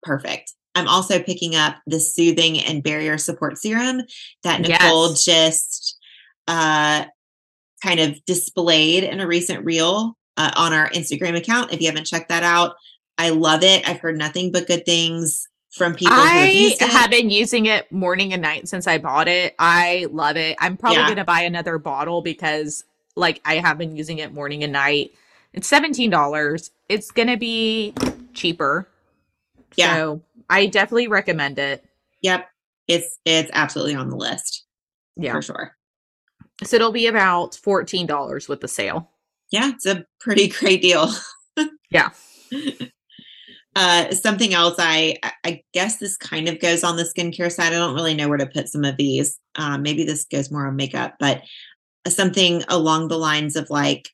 Perfect. 0.02 0.52
I'm 0.74 0.88
also 0.88 1.22
picking 1.22 1.54
up 1.54 1.76
the 1.86 2.00
soothing 2.00 2.58
and 2.58 2.82
barrier 2.82 3.18
support 3.18 3.58
serum 3.58 4.02
that 4.42 4.60
Nicole 4.60 5.10
Yes. 5.10 5.24
just 5.24 5.98
uh, 6.48 7.04
kind 7.82 8.00
of 8.00 8.24
displayed 8.24 9.04
in 9.04 9.20
a 9.20 9.26
recent 9.26 9.64
reel 9.64 10.16
uh, 10.36 10.50
on 10.56 10.72
our 10.72 10.88
Instagram 10.90 11.36
account. 11.36 11.72
If 11.72 11.80
you 11.80 11.88
haven't 11.88 12.06
checked 12.06 12.30
that 12.30 12.42
out, 12.42 12.74
I 13.18 13.30
love 13.30 13.62
it. 13.62 13.86
I've 13.88 14.00
heard 14.00 14.16
nothing 14.16 14.50
but 14.50 14.66
good 14.66 14.86
things 14.86 15.46
from 15.72 15.94
people 15.94 16.14
I 16.14 16.76
have 16.80 17.10
been 17.10 17.30
using 17.30 17.66
it 17.66 17.90
morning 17.90 18.32
and 18.32 18.42
night 18.42 18.68
since 18.68 18.86
I 18.86 18.98
bought 18.98 19.26
it. 19.28 19.54
I 19.58 20.06
love 20.10 20.36
it. 20.36 20.56
I'm 20.60 20.76
probably 20.76 20.98
Yeah. 20.98 21.06
going 21.06 21.16
to 21.16 21.24
buy 21.24 21.40
another 21.42 21.78
bottle 21.78 22.20
because 22.22 22.84
like 23.16 23.40
I 23.44 23.56
have 23.56 23.78
been 23.78 23.96
using 23.96 24.18
it 24.18 24.32
morning 24.34 24.62
and 24.62 24.72
night. 24.72 25.12
It's 25.54 25.70
$17. 25.70 26.70
It's 26.88 27.10
going 27.10 27.28
to 27.28 27.36
be 27.36 27.94
cheaper. 28.34 28.86
Yeah. 29.76 29.94
So 29.94 30.22
I 30.50 30.66
definitely 30.66 31.08
recommend 31.08 31.58
it. 31.58 31.84
Yep, 32.20 32.48
it's 32.88 33.18
it's 33.24 33.50
absolutely 33.54 33.94
on 33.94 34.10
the 34.10 34.16
list 34.16 34.64
Yeah. 35.16 35.32
for 35.32 35.42
sure. 35.42 35.76
So 36.64 36.76
it'll 36.76 36.92
be 36.92 37.06
about 37.06 37.52
$14 37.52 38.48
with 38.48 38.60
the 38.60 38.68
sale. 38.68 39.10
Yeah, 39.50 39.70
it's 39.70 39.86
a 39.86 40.04
pretty 40.20 40.48
great 40.60 40.82
deal. 40.82 41.08
Yeah. 41.90 42.10
Uh, 43.74 44.10
something 44.12 44.52
else, 44.52 44.74
I 44.78 45.16
I 45.44 45.62
guess 45.72 45.96
this 45.96 46.16
kind 46.18 46.48
of 46.48 46.60
goes 46.60 46.84
on 46.84 46.96
the 46.96 47.04
skincare 47.04 47.50
side. 47.50 47.68
I 47.72 47.78
don't 47.78 47.94
really 47.94 48.14
know 48.14 48.28
where 48.28 48.38
to 48.38 48.46
put 48.46 48.68
some 48.68 48.84
of 48.84 48.96
these. 48.98 49.38
Um, 49.56 49.82
maybe 49.82 50.04
this 50.04 50.24
goes 50.26 50.50
more 50.50 50.66
on 50.66 50.76
makeup, 50.76 51.14
but 51.18 51.42
something 52.08 52.62
along 52.68 53.08
the 53.08 53.18
lines 53.18 53.56
of 53.56 53.70
like 53.70 54.10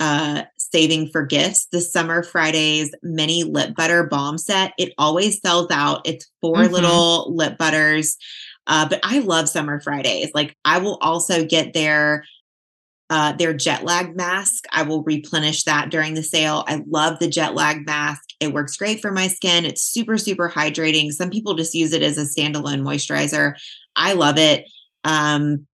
uh, 0.00 0.42
saving 0.58 1.08
for 1.08 1.26
gifts. 1.26 1.66
The 1.72 1.80
Summer 1.80 2.22
Fridays 2.22 2.92
mini 3.02 3.44
lip 3.44 3.74
butter 3.76 4.04
balm 4.04 4.38
set. 4.38 4.72
It 4.78 4.94
always 4.98 5.40
sells 5.40 5.70
out. 5.70 6.06
It's 6.06 6.30
4 6.40 6.58
Mhm. 6.64 6.70
little 6.72 7.34
lip 7.36 7.58
butters. 7.58 8.16
Uh, 8.66 8.88
but 8.88 9.00
I 9.02 9.18
love 9.20 9.48
Summer 9.48 9.80
Fridays. 9.80 10.30
Like 10.34 10.56
I 10.64 10.78
will 10.78 10.98
also 11.02 11.44
get 11.44 11.74
their 11.74 12.24
uh, 13.10 13.32
their 13.32 13.52
jet 13.52 13.84
lag 13.84 14.16
mask. 14.16 14.64
I 14.70 14.84
will 14.84 15.02
replenish 15.02 15.64
that 15.64 15.90
during 15.90 16.14
the 16.14 16.22
sale. 16.22 16.64
I 16.68 16.82
love 16.86 17.18
the 17.18 17.28
jet 17.28 17.54
lag 17.54 17.84
mask. 17.84 18.22
It 18.38 18.54
works 18.54 18.76
great 18.76 19.00
for 19.00 19.10
my 19.10 19.26
skin. 19.26 19.64
It's 19.64 19.82
super, 19.82 20.16
super 20.16 20.48
hydrating. 20.48 21.10
Some 21.10 21.28
people 21.28 21.54
just 21.54 21.74
use 21.74 21.92
it 21.92 22.02
as 22.02 22.16
a 22.16 22.22
standalone 22.22 22.82
moisturizer. 22.82 23.54
I 23.96 24.12
love 24.12 24.38
it. 24.38 24.64
Um, 25.02 25.66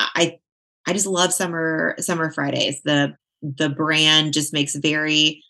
I 0.00 0.38
I 0.86 0.92
just 0.92 1.06
love 1.06 1.32
summer 1.32 1.94
summer 2.00 2.32
Fridays. 2.32 2.82
The 2.84 3.14
the 3.40 3.70
brand 3.70 4.32
just 4.32 4.52
makes 4.52 4.74
very 4.74 5.42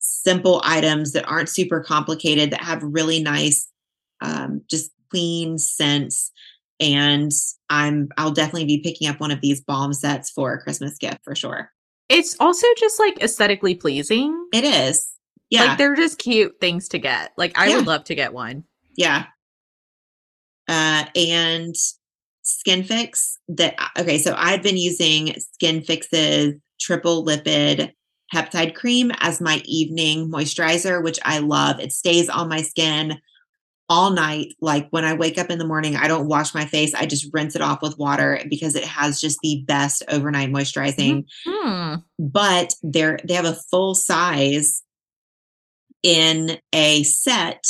simple 0.00 0.60
items 0.64 1.12
that 1.12 1.28
aren't 1.28 1.48
super 1.48 1.80
complicated 1.80 2.50
that 2.50 2.62
have 2.62 2.82
really 2.82 3.22
nice 3.22 3.68
um, 4.20 4.62
just 4.68 4.90
clean 5.10 5.58
scents 5.58 6.32
and 6.82 7.30
i'm 7.70 8.08
i'll 8.18 8.30
definitely 8.32 8.64
be 8.66 8.78
picking 8.82 9.08
up 9.08 9.20
one 9.20 9.30
of 9.30 9.40
these 9.40 9.60
bomb 9.60 9.92
sets 9.92 10.30
for 10.30 10.52
a 10.54 10.60
christmas 10.62 10.98
gift 10.98 11.18
for 11.24 11.34
sure 11.34 11.70
It's 12.08 12.36
also 12.40 12.66
just 12.78 12.98
like 13.00 13.22
aesthetically 13.22 13.74
pleasing. 13.74 14.48
it 14.52 14.64
is 14.64 15.08
yeah 15.50 15.64
Like 15.64 15.78
they're 15.78 15.94
just 15.96 16.18
cute 16.18 16.54
things 16.60 16.88
to 16.88 16.98
get. 16.98 17.32
Like 17.36 17.58
I 17.58 17.74
would 17.76 17.86
love 17.86 18.04
to 18.04 18.14
get 18.14 18.32
one. 18.34 18.64
yeah 18.96 19.26
uh 20.68 21.04
and 21.16 21.74
Skinfix 22.44 23.34
that 23.48 23.74
okay 23.98 24.18
so 24.18 24.34
i've 24.36 24.62
been 24.62 24.76
using 24.76 25.34
Skinfix's 25.62 26.54
triple 26.80 27.24
lipid 27.24 27.92
peptide 28.34 28.74
cream 28.74 29.12
as 29.20 29.40
my 29.40 29.62
evening 29.64 30.30
moisturizer 30.30 31.02
which 31.02 31.18
i 31.24 31.38
love 31.38 31.78
it 31.80 31.92
stays 31.92 32.28
on 32.28 32.48
my 32.48 32.62
skin 32.62 33.14
all 33.88 34.10
night 34.10 34.54
like 34.60 34.88
when 34.90 35.04
i 35.04 35.12
wake 35.12 35.36
up 35.38 35.50
in 35.50 35.58
the 35.58 35.66
morning 35.66 35.96
i 35.96 36.06
don't 36.08 36.28
wash 36.28 36.54
my 36.54 36.64
face 36.64 36.94
i 36.94 37.04
just 37.04 37.28
rinse 37.32 37.54
it 37.54 37.60
off 37.62 37.82
with 37.82 37.98
water 37.98 38.40
because 38.48 38.74
it 38.74 38.84
has 38.84 39.20
just 39.20 39.38
the 39.42 39.62
best 39.66 40.02
overnight 40.08 40.50
moisturizing 40.50 41.24
Hmm. 41.46 41.96
but 42.18 42.74
they're 42.82 43.18
they 43.24 43.34
have 43.34 43.44
a 43.44 43.58
full 43.70 43.94
size 43.94 44.82
in 46.02 46.58
a 46.72 47.02
set 47.02 47.64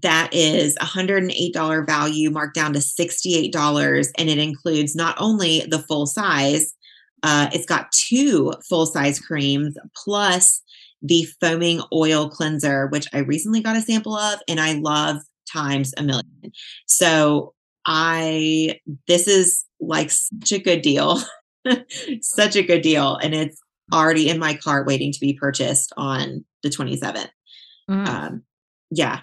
that 0.00 0.30
is 0.32 0.76
$108 0.78 1.86
value 1.86 2.30
marked 2.30 2.54
down 2.54 2.72
to 2.72 2.78
$68 2.78 4.08
and 4.18 4.30
it 4.30 4.38
includes 4.38 4.94
not 4.94 5.14
only 5.18 5.60
the 5.60 5.80
full 5.80 6.06
size 6.06 6.74
uh, 7.24 7.48
it's 7.52 7.66
got 7.66 7.92
two 7.92 8.52
full 8.68 8.86
size 8.86 9.20
creams 9.20 9.76
plus 9.96 10.60
the 11.02 11.26
foaming 11.40 11.82
oil 11.92 12.28
cleanser 12.28 12.86
which 12.88 13.06
i 13.12 13.18
recently 13.18 13.60
got 13.60 13.76
a 13.76 13.80
sample 13.80 14.16
of 14.16 14.40
and 14.48 14.60
i 14.60 14.72
love 14.74 15.16
times 15.50 15.92
a 15.96 16.02
million 16.02 16.52
so 16.86 17.52
i 17.86 18.78
this 19.08 19.26
is 19.26 19.64
like 19.80 20.10
such 20.10 20.52
a 20.52 20.58
good 20.58 20.82
deal 20.82 21.20
such 22.20 22.56
a 22.56 22.62
good 22.62 22.82
deal 22.82 23.16
and 23.16 23.34
it's 23.34 23.60
already 23.92 24.28
in 24.28 24.38
my 24.38 24.54
cart 24.54 24.86
waiting 24.86 25.12
to 25.12 25.20
be 25.20 25.32
purchased 25.34 25.92
on 25.96 26.44
the 26.62 26.68
27th 26.68 27.28
Mm. 27.90 28.06
um, 28.06 28.42
yeah 28.92 29.22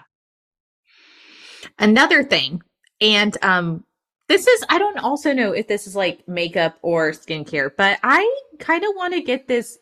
Another 1.78 2.22
thing, 2.22 2.62
and 3.00 3.36
um, 3.42 3.84
this 4.28 4.46
is 4.46 4.64
I 4.68 4.78
don't 4.78 4.98
also 4.98 5.32
know 5.32 5.52
if 5.52 5.66
this 5.66 5.86
is 5.86 5.96
like 5.96 6.26
makeup 6.28 6.76
or 6.82 7.12
skincare, 7.12 7.70
but 7.76 7.98
I 8.02 8.44
kind 8.58 8.84
of 8.84 8.90
want 8.96 9.14
to 9.14 9.22
get 9.22 9.48
this. 9.48 9.78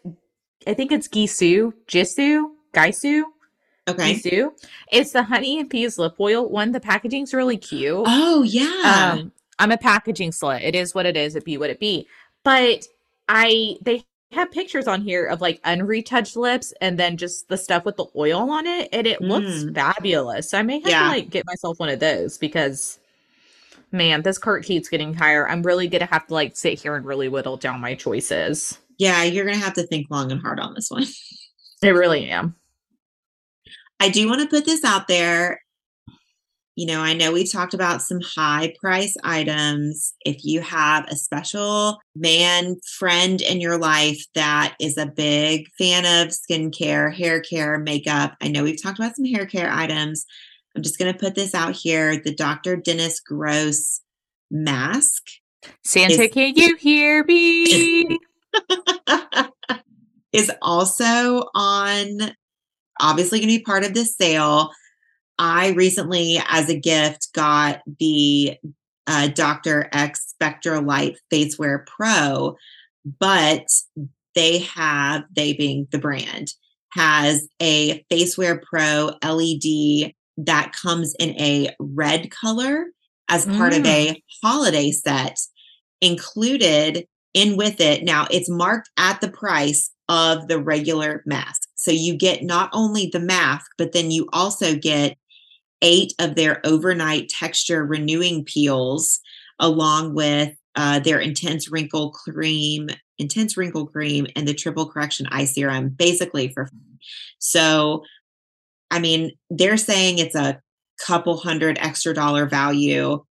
I 0.67 0.75
think 0.75 0.93
it's 0.93 1.09
Gisou, 1.09 1.73
Jisoo, 1.87 2.51
Gaisu, 2.75 3.23
okay 3.89 4.15
Gisou. 4.15 4.51
It's 4.93 5.13
the 5.13 5.23
honey 5.23 5.59
and 5.61 5.71
peas 5.71 5.99
lip 5.99 6.15
oil 6.21 6.49
one. 6.49 6.73
The 6.73 6.81
packaging's 6.81 7.33
really 7.33 7.57
cute. 7.57 8.05
oh 8.07 8.43
yeah 8.43 9.13
Um, 9.13 9.33
I'm 9.59 9.73
a 9.73 9.79
packaging 9.79 10.31
slut. 10.31 10.63
It 10.63 10.75
is 10.75 10.95
what 10.95 11.07
it 11.07 11.17
is. 11.17 11.35
It 11.37 11.45
be 11.45 11.57
what 11.59 11.71
it 11.71 11.81
be. 11.81 12.07
But 12.45 12.85
I 13.29 13.77
they 13.83 14.05
have 14.33 14.51
pictures 14.51 14.87
on 14.87 15.01
here 15.01 15.25
of 15.25 15.41
like 15.41 15.63
unretouched 15.63 16.37
lips 16.37 16.75
and 16.83 16.99
then 16.99 17.17
just 17.17 17.49
the 17.49 17.57
stuff 17.57 17.87
with 17.87 17.97
the 17.97 18.05
oil 18.15 18.51
on 18.51 18.67
it, 18.67 18.89
and 18.93 19.07
it 19.07 19.23
looks 19.23 19.65
Mm. 19.65 19.75
fabulous. 19.75 20.51
So 20.51 20.59
I 20.59 20.63
may 20.63 20.81
have 20.81 20.89
Yeah. 20.91 21.03
to 21.05 21.09
like 21.09 21.31
get 21.31 21.47
myself 21.47 21.79
one 21.81 21.89
of 21.89 21.99
those 22.01 22.37
because 22.37 22.99
man, 23.91 24.21
this 24.23 24.37
cart 24.37 24.65
keeps 24.65 24.89
getting 24.91 25.15
higher. 25.15 25.49
I'm 25.49 25.63
really 25.63 25.89
gonna 25.89 26.05
have 26.07 26.27
to 26.27 26.35
like 26.35 26.57
sit 26.59 26.79
here 26.79 26.95
and 26.95 27.07
really 27.07 27.29
whittle 27.29 27.57
down 27.57 27.81
my 27.81 27.95
choices. 27.95 28.79
Yeah 28.99 29.23
you're 29.23 29.47
gonna 29.47 29.57
have 29.57 29.75
to 29.75 29.87
think 29.87 30.07
long 30.11 30.31
and 30.31 30.41
hard 30.43 30.61
on 30.61 30.75
this 30.75 30.91
one 30.91 31.05
I 31.83 31.89
really 31.89 32.29
am. 32.31 32.57
I 34.01 34.09
do 34.09 34.29
want 34.29 34.41
to 34.43 34.49
put 34.49 34.65
this 34.65 34.85
out 34.85 35.09
there. 35.09 35.61
You 36.77 36.87
know, 36.87 37.01
I 37.01 37.13
know 37.13 37.33
we 37.33 37.45
talked 37.45 37.75
about 37.75 38.03
some 38.03 38.21
high 38.21 38.73
price 38.81 39.17
items. 39.25 40.15
If 40.25 40.45
you 40.45 40.61
have 40.61 41.09
a 41.09 41.17
special 41.17 41.99
man 42.15 42.77
friend 42.99 43.41
in 43.41 43.61
your 43.61 43.79
life 43.79 44.25
that 44.35 44.77
is 44.81 44.97
a 44.97 45.07
big 45.07 45.69
fan 45.77 46.05
of 46.05 46.33
skincare, 46.33 47.13
hair 47.13 47.41
care, 47.41 47.79
makeup, 47.79 48.37
I 48.41 48.49
know 48.49 48.63
we've 48.63 48.81
talked 48.81 49.01
about 49.01 49.17
some 49.17 49.25
hair 49.25 49.47
care 49.47 49.71
items. 49.73 50.25
I'm 50.77 50.83
just 50.83 50.99
going 50.99 51.13
to 51.13 51.19
put 51.19 51.35
this 51.35 51.53
out 51.53 51.75
here 51.75 52.21
the 52.21 52.33
Dr. 52.33 52.77
Dennis 52.77 53.19
Gross 53.19 54.01
mask. 54.49 55.25
Santa, 55.83 56.23
Is- 56.23 56.33
can 56.33 56.55
you 56.55 56.77
hear 56.77 57.25
me? 57.25 58.19
is 60.33 60.51
also 60.63 61.45
on 61.55 62.33
obviously 63.01 63.39
going 63.41 63.49
to 63.49 63.59
be 63.59 63.65
part 63.65 63.85
of 63.85 63.95
this 63.95 64.17
sale. 64.17 64.71
I 65.39 65.69
recently, 65.71 66.41
as 66.49 66.69
a 66.69 66.79
gift, 66.79 67.29
got 67.33 67.81
the 67.99 68.57
uh, 69.07 69.29
Dr. 69.29 69.89
X 69.93 70.35
SpectraLite 70.41 71.17
Faceware 71.33 71.87
Pro, 71.87 72.57
but 73.19 73.67
they 74.35 74.59
have, 74.59 75.25
they 75.35 75.53
being 75.53 75.87
the 75.91 75.99
brand, 75.99 76.53
has 76.93 77.49
a 77.61 78.05
FaceWare 78.11 78.63
Pro 78.63 79.13
LED 79.25 80.13
that 80.39 80.73
comes 80.73 81.15
in 81.19 81.31
a 81.41 81.75
red 81.79 82.31
color 82.31 82.87
as 83.29 83.45
part 83.47 83.75
of 83.75 83.85
a 83.85 84.23
holiday 84.43 84.91
set 84.91 85.39
included 86.01 87.07
in 87.39 87.57
with 87.57 87.81
it. 87.81 88.03
Now 88.03 88.27
it's 88.31 88.51
marked 88.51 88.91
at 88.97 89.21
the 89.21 89.31
price 89.31 89.91
of 90.09 90.49
the 90.49 90.59
regular 90.59 91.23
mask. 91.27 91.69
So 91.75 91.91
you 91.91 92.17
get 92.17 92.43
not 92.43 92.71
only 92.73 93.09
the 93.13 93.21
mask, 93.21 93.71
but 93.77 93.93
then 93.93 94.11
you 94.11 94.29
also 94.33 94.75
get 94.75 95.17
eight 95.83 96.13
of 96.19 96.35
their 96.35 96.61
overnight 96.65 97.29
texture 97.29 97.85
renewing 97.85 98.45
peels 98.45 99.21
along 99.61 100.15
with 100.15 100.55
uh, 100.77 100.99
their 101.01 101.19
intense 101.19 101.71
wrinkle 101.71 102.11
cream, 102.11 102.89
intense 103.19 103.57
wrinkle 103.57 103.87
cream, 103.87 104.27
and 104.37 104.47
the 104.47 104.55
triple 104.55 104.89
correction 104.89 105.27
eye 105.31 105.45
serum, 105.45 105.89
basically 105.89 106.49
for. 106.49 106.69
So, 107.39 108.05
I 108.91 108.99
mean, 108.99 109.33
they're 109.51 109.77
saying 109.77 110.19
it's 110.19 110.35
a 110.35 110.61
couple 111.05 111.37
hundred 111.37 111.79
extra 111.81 112.15
dollar 112.15 112.47
value, 112.47 113.25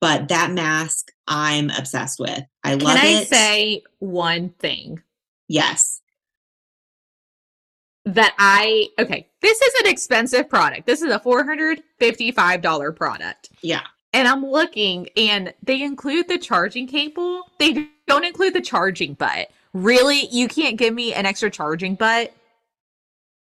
but 0.00 0.28
that 0.28 0.50
mask 0.50 1.12
I'm 1.26 1.70
obsessed 1.70 2.18
with. 2.18 2.42
I 2.64 2.74
love 2.74 2.96
it. 2.96 3.00
Can 3.00 3.06
I 3.06 3.20
it. 3.20 3.28
say 3.28 3.82
one 3.98 4.50
thing? 4.50 5.02
yes. 5.48 6.00
that 8.04 8.34
I 8.38 8.88
okay, 8.98 9.28
this 9.42 9.60
is 9.60 9.74
an 9.80 9.90
expensive 9.90 10.48
product. 10.48 10.86
This 10.86 11.02
is 11.02 11.12
a 11.12 11.18
$455 11.18 12.96
product. 12.96 13.50
Yeah. 13.62 13.82
And 14.12 14.28
I'm 14.28 14.46
looking 14.46 15.08
and 15.16 15.52
they 15.62 15.82
include 15.82 16.28
the 16.28 16.38
charging 16.38 16.86
cable. 16.86 17.42
They 17.58 17.88
don't 18.06 18.24
include 18.24 18.54
the 18.54 18.60
charging 18.60 19.14
butt. 19.14 19.50
Really? 19.72 20.26
You 20.30 20.48
can't 20.48 20.78
give 20.78 20.94
me 20.94 21.12
an 21.12 21.26
extra 21.26 21.50
charging 21.50 21.96
butt? 21.96 22.32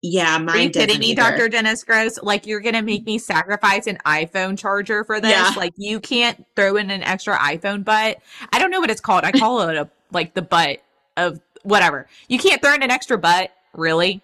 Yeah, 0.04 0.34
Are 0.36 0.40
you 0.40 0.44
mine 0.44 0.70
kidding 0.72 0.98
me, 0.98 1.12
either. 1.12 1.22
Dr. 1.22 1.48
Dennis 1.48 1.84
Gross? 1.84 2.20
Like 2.22 2.46
you're 2.46 2.60
gonna 2.60 2.82
make 2.82 3.04
me 3.06 3.18
sacrifice 3.18 3.86
an 3.86 3.98
iPhone 4.04 4.58
charger 4.58 5.04
for 5.04 5.20
this? 5.20 5.30
Yeah. 5.30 5.52
Like 5.56 5.74
you 5.76 6.00
can't 6.00 6.44
throw 6.56 6.76
in 6.76 6.90
an 6.90 7.02
extra 7.04 7.36
iPhone 7.38 7.84
butt. 7.84 8.18
I 8.52 8.58
don't 8.58 8.70
know 8.72 8.80
what 8.80 8.90
it's 8.90 9.00
called. 9.00 9.24
I 9.24 9.30
call 9.30 9.60
it 9.68 9.76
a 9.76 9.88
like 10.10 10.34
the 10.34 10.42
butt 10.42 10.82
of 11.16 11.40
whatever. 11.62 12.08
You 12.28 12.38
can't 12.38 12.60
throw 12.60 12.74
in 12.74 12.82
an 12.82 12.90
extra 12.90 13.16
butt, 13.16 13.50
really? 13.74 14.22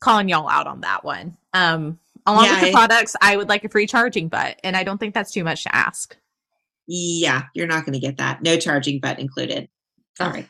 Calling 0.00 0.28
y'all 0.28 0.48
out 0.48 0.66
on 0.66 0.80
that 0.80 1.04
one. 1.04 1.36
Um 1.52 1.98
along 2.26 2.48
with 2.48 2.60
the 2.60 2.68
I- 2.68 2.72
products, 2.72 3.14
I 3.20 3.36
would 3.36 3.48
like 3.50 3.64
a 3.64 3.68
free 3.68 3.86
charging 3.86 4.28
butt, 4.28 4.58
and 4.64 4.74
I 4.76 4.84
don't 4.84 4.96
think 4.98 5.12
that's 5.12 5.32
too 5.32 5.44
much 5.44 5.64
to 5.64 5.74
ask. 5.74 6.16
Yeah, 6.86 7.44
you're 7.54 7.66
not 7.68 7.84
going 7.86 7.92
to 7.94 8.00
get 8.00 8.16
that. 8.18 8.42
No 8.42 8.56
charging 8.56 8.98
butt 9.00 9.18
included. 9.20 9.68
Sorry. 10.18 10.48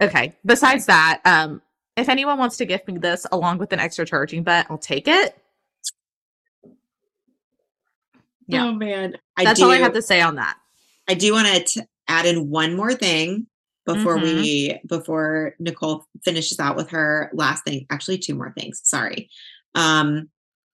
Okay. 0.00 0.32
Besides 0.46 0.86
that, 0.86 1.20
um, 1.24 1.60
if 1.96 2.08
anyone 2.08 2.38
wants 2.38 2.56
to 2.58 2.64
gift 2.66 2.88
me 2.88 2.98
this 2.98 3.26
along 3.32 3.58
with 3.58 3.72
an 3.72 3.80
extra 3.80 4.04
charging 4.06 4.42
butt, 4.42 4.66
I'll 4.70 4.78
take 4.78 5.08
it. 5.08 5.36
Yeah. 8.48 8.66
Oh 8.66 8.72
man, 8.72 9.16
I 9.36 9.44
That's 9.44 9.60
do. 9.60 9.66
all 9.66 9.72
I 9.72 9.78
have 9.78 9.92
to 9.94 10.02
say 10.02 10.20
on 10.20 10.36
that. 10.36 10.56
I 11.08 11.14
do 11.14 11.32
want 11.32 11.66
to 11.68 11.86
add 12.08 12.26
in 12.26 12.50
one 12.50 12.74
more 12.76 12.94
thing 12.94 13.46
before 13.86 14.16
Mm-hmm. 14.16 14.24
we 14.40 14.80
before 14.86 15.54
Nicole 15.58 16.04
finishes 16.24 16.58
out 16.60 16.76
with 16.76 16.90
her 16.90 17.30
last 17.32 17.64
thing. 17.64 17.86
Actually, 17.90 18.18
two 18.18 18.34
more 18.34 18.52
things. 18.56 18.80
Sorry. 18.84 19.30
Um, 19.74 20.28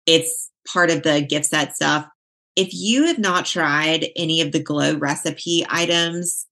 it's 0.05 0.49
part 0.67 0.89
of 0.89 1.03
the 1.03 1.21
gift 1.21 1.45
set 1.45 1.75
stuff. 1.75 2.07
If 2.55 2.69
you 2.73 3.05
have 3.05 3.19
not 3.19 3.45
tried 3.45 4.07
any 4.15 4.41
of 4.41 4.51
the 4.51 4.61
glow 4.63 4.95
recipe 4.97 5.65
items, 5.69 6.47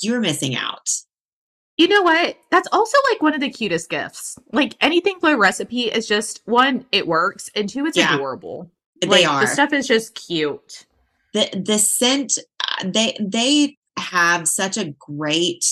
you're 0.00 0.20
missing 0.20 0.54
out. 0.56 0.88
You 1.80 1.88
know 1.88 2.02
what? 2.02 2.36
That's 2.50 2.68
also 2.72 2.98
like 3.10 3.22
one 3.22 3.32
of 3.32 3.40
the 3.40 3.48
cutest 3.48 3.88
gifts. 3.88 4.38
Like 4.52 4.76
anything 4.82 5.18
Glow 5.18 5.34
recipe 5.34 5.84
is 5.84 6.06
just 6.06 6.42
one, 6.44 6.84
it 6.92 7.06
works, 7.06 7.48
and 7.54 7.70
two, 7.70 7.86
it's 7.86 7.96
Yeah. 7.96 8.16
adorable. 8.16 8.70
They 9.00 9.06
like, 9.06 9.26
are. 9.26 9.40
The 9.40 9.46
stuff 9.46 9.72
is 9.72 9.88
just 9.88 10.14
cute. 10.14 10.84
the 11.32 11.48
the 11.54 11.78
scent 11.78 12.36
uh, 12.68 12.84
they 12.84 13.16
they 13.18 13.78
have 13.96 14.46
such 14.46 14.76
a 14.76 14.92
great 14.98 15.64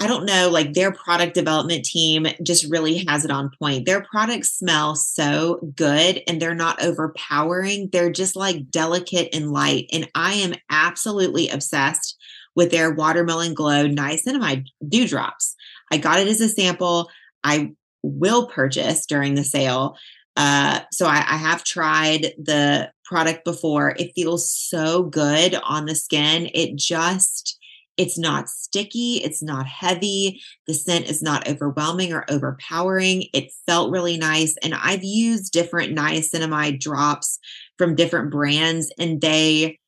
i 0.00 0.06
don't 0.06 0.24
know 0.24 0.48
like 0.50 0.72
their 0.72 0.92
product 0.92 1.34
development 1.34 1.84
team 1.84 2.26
just 2.42 2.70
really 2.70 3.04
has 3.08 3.24
it 3.24 3.30
on 3.30 3.50
point 3.60 3.86
their 3.86 4.02
products 4.02 4.56
smell 4.56 4.94
so 4.94 5.58
good 5.74 6.22
and 6.28 6.40
they're 6.40 6.54
not 6.54 6.82
overpowering 6.82 7.88
they're 7.90 8.12
just 8.12 8.36
like 8.36 8.70
delicate 8.70 9.28
and 9.34 9.50
light 9.50 9.86
and 9.92 10.08
i 10.14 10.34
am 10.34 10.54
absolutely 10.70 11.48
obsessed 11.48 12.16
with 12.56 12.70
their 12.70 12.92
watermelon 12.92 13.54
glow 13.54 13.86
niacinamide 13.86 14.66
dewdrops 14.88 15.54
i 15.92 15.96
got 15.96 16.18
it 16.18 16.26
as 16.26 16.40
a 16.40 16.48
sample 16.48 17.08
i 17.44 17.70
will 18.02 18.48
purchase 18.48 19.06
during 19.06 19.34
the 19.34 19.44
sale 19.44 19.96
uh, 20.36 20.80
so 20.92 21.06
I, 21.06 21.16
I 21.16 21.36
have 21.36 21.64
tried 21.64 22.34
the 22.36 22.90
product 23.04 23.44
before. 23.44 23.94
It 23.98 24.12
feels 24.14 24.50
so 24.50 25.04
good 25.04 25.54
on 25.64 25.86
the 25.86 25.94
skin. 25.94 26.50
It 26.52 26.76
just, 26.76 27.58
it's 27.96 28.18
not 28.18 28.48
sticky. 28.50 29.16
It's 29.24 29.42
not 29.42 29.66
heavy. 29.66 30.42
The 30.66 30.74
scent 30.74 31.08
is 31.08 31.22
not 31.22 31.48
overwhelming 31.48 32.12
or 32.12 32.26
overpowering. 32.28 33.28
It 33.32 33.50
felt 33.66 33.90
really 33.90 34.18
nice. 34.18 34.54
And 34.62 34.74
I've 34.74 35.04
used 35.04 35.52
different 35.52 35.96
niacinamide 35.96 36.80
drops 36.80 37.38
from 37.78 37.94
different 37.94 38.30
brands, 38.30 38.92
and 38.98 39.20
they, 39.20 39.78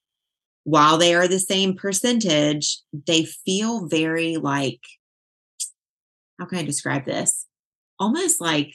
while 0.69 0.99
they 0.99 1.15
are 1.15 1.27
the 1.27 1.39
same 1.41 1.75
percentage, 1.75 2.79
they 3.07 3.25
feel 3.25 3.87
very 3.87 4.37
like, 4.37 4.81
how 6.39 6.45
can 6.45 6.59
I 6.59 6.63
describe 6.63 7.07
this? 7.07 7.47
Almost 7.99 8.39
like 8.39 8.75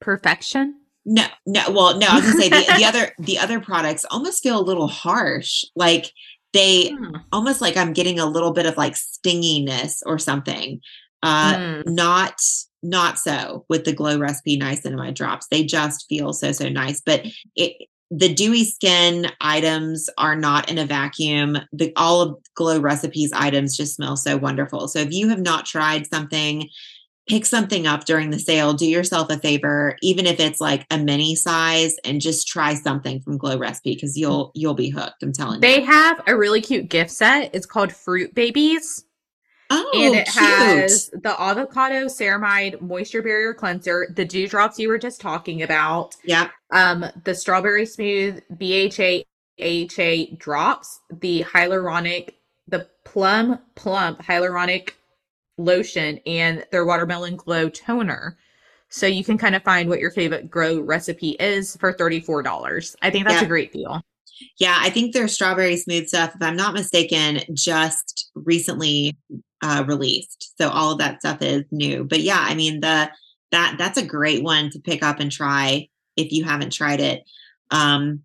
perfection. 0.00 0.80
No, 1.04 1.24
no. 1.46 1.62
Well, 1.70 1.98
no. 1.98 2.08
I 2.08 2.16
was 2.16 2.24
gonna 2.24 2.40
say 2.42 2.48
the, 2.48 2.72
the 2.76 2.84
other 2.84 3.12
the 3.18 3.38
other 3.38 3.60
products 3.60 4.04
almost 4.10 4.42
feel 4.42 4.58
a 4.60 4.62
little 4.62 4.88
harsh. 4.88 5.64
Like 5.76 6.10
they 6.52 6.88
Hmm. 6.88 7.16
almost 7.32 7.60
like 7.60 7.76
I'm 7.76 7.92
getting 7.92 8.18
a 8.18 8.26
little 8.26 8.52
bit 8.52 8.66
of 8.66 8.76
like 8.76 8.96
stinginess 8.96 10.02
or 10.04 10.18
something. 10.18 10.80
Uh, 11.22 11.56
Mm. 11.56 11.82
not 11.86 12.34
not 12.82 13.18
so 13.18 13.64
with 13.68 13.84
the 13.84 13.92
glow 13.92 14.18
recipe 14.18 14.58
niacinamide 14.58 15.14
drops. 15.14 15.46
They 15.50 15.64
just 15.64 16.06
feel 16.08 16.32
so 16.32 16.50
so 16.52 16.68
nice. 16.68 17.00
But 17.00 17.26
it 17.54 17.76
the 18.10 18.32
dewy 18.32 18.64
skin 18.64 19.26
items 19.40 20.08
are 20.18 20.36
not 20.36 20.70
in 20.70 20.78
a 20.78 20.86
vacuum. 20.86 21.58
The 21.72 21.92
all 21.96 22.20
of 22.20 22.38
glow 22.54 22.78
recipes 22.78 23.32
items 23.32 23.76
just 23.76 23.96
smell 23.96 24.16
so 24.16 24.36
wonderful. 24.36 24.88
So 24.88 25.00
if 25.00 25.12
you 25.12 25.28
have 25.28 25.40
not 25.40 25.66
tried 25.66 26.06
something, 26.06 26.68
pick 27.26 27.46
something 27.46 27.86
up 27.86 28.04
during 28.04 28.30
the 28.30 28.38
sale. 28.38 28.74
Do 28.74 28.86
yourself 28.86 29.30
a 29.30 29.38
favor, 29.38 29.96
even 30.02 30.26
if 30.26 30.38
it's 30.38 30.60
like 30.60 30.86
a 30.90 30.98
mini 30.98 31.34
size, 31.34 31.96
and 32.04 32.20
just 32.20 32.46
try 32.46 32.74
something 32.74 33.20
from 33.20 33.38
Glow 33.38 33.58
Recipe 33.58 33.94
because 33.94 34.16
you'll 34.16 34.52
you'll 34.54 34.74
be 34.74 34.90
hooked. 34.90 35.22
I'm 35.22 35.32
telling 35.32 35.60
They 35.60 35.76
you. 35.76 35.80
They 35.80 35.86
have 35.86 36.20
a 36.26 36.36
really 36.36 36.60
cute 36.60 36.88
gift 36.88 37.10
set. 37.10 37.54
It's 37.54 37.66
called 37.66 37.92
Fruit 37.92 38.34
Babies. 38.34 39.04
Oh, 39.70 39.90
and 39.94 40.14
it 40.14 40.26
cute. 40.26 40.36
has 40.44 41.10
the 41.22 41.34
avocado 41.40 42.04
ceramide 42.06 42.80
moisture 42.80 43.22
barrier 43.22 43.54
cleanser, 43.54 44.06
the 44.14 44.24
dewdrops 44.24 44.78
you 44.78 44.88
were 44.88 44.98
just 44.98 45.20
talking 45.20 45.62
about, 45.62 46.16
yeah. 46.24 46.50
um, 46.70 47.06
the 47.24 47.34
strawberry 47.34 47.86
smooth 47.86 48.42
BHA 48.58 49.22
AHA 49.60 50.36
drops, 50.36 51.00
the 51.20 51.44
hyaluronic, 51.44 52.30
the 52.68 52.88
plum 53.04 53.58
plump 53.74 54.20
hyaluronic 54.20 54.90
lotion, 55.58 56.18
and 56.26 56.66
their 56.72 56.84
watermelon 56.84 57.36
glow 57.36 57.68
toner. 57.68 58.36
So 58.88 59.06
you 59.06 59.24
can 59.24 59.38
kind 59.38 59.54
of 59.54 59.62
find 59.62 59.88
what 59.88 59.98
your 60.00 60.10
favorite 60.10 60.50
Glow 60.50 60.80
Recipe 60.80 61.30
is 61.40 61.76
for 61.76 61.92
$34. 61.92 62.96
I 63.02 63.10
think 63.10 63.26
that's 63.26 63.40
Yeah. 63.40 63.46
a 63.46 63.48
great 63.48 63.72
deal. 63.72 64.02
Yeah, 64.58 64.76
I 64.80 64.90
think 64.90 65.12
their 65.12 65.28
strawberry 65.28 65.76
smooth 65.76 66.08
stuff, 66.08 66.32
if 66.34 66.42
I'm 66.42 66.56
not 66.56 66.74
mistaken, 66.74 67.40
just 67.54 68.30
recently 68.34 69.16
uh, 69.64 69.82
released. 69.88 70.52
So 70.58 70.68
all 70.68 70.92
of 70.92 70.98
that 70.98 71.20
stuff 71.20 71.40
is 71.40 71.64
new. 71.72 72.04
But 72.04 72.20
yeah, 72.20 72.38
I 72.38 72.54
mean 72.54 72.80
the 72.80 73.10
that 73.50 73.76
that's 73.78 73.96
a 73.98 74.04
great 74.04 74.42
one 74.42 74.68
to 74.70 74.78
pick 74.78 75.02
up 75.02 75.20
and 75.20 75.32
try 75.32 75.88
if 76.16 76.32
you 76.32 76.44
haven't 76.44 76.72
tried 76.72 77.00
it. 77.00 77.22
Um 77.70 78.24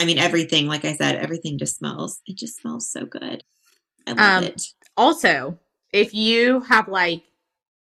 I 0.00 0.04
mean 0.04 0.18
everything, 0.18 0.68
like 0.68 0.84
I 0.84 0.94
said, 0.94 1.16
everything 1.16 1.58
just 1.58 1.78
smells. 1.78 2.20
It 2.26 2.36
just 2.38 2.60
smells 2.60 2.88
so 2.88 3.04
good. 3.06 3.42
I 4.06 4.12
love 4.12 4.42
Um, 4.42 4.44
it. 4.44 4.62
Also, 4.96 5.58
if 5.92 6.14
you 6.14 6.60
have 6.60 6.86
like 6.88 7.24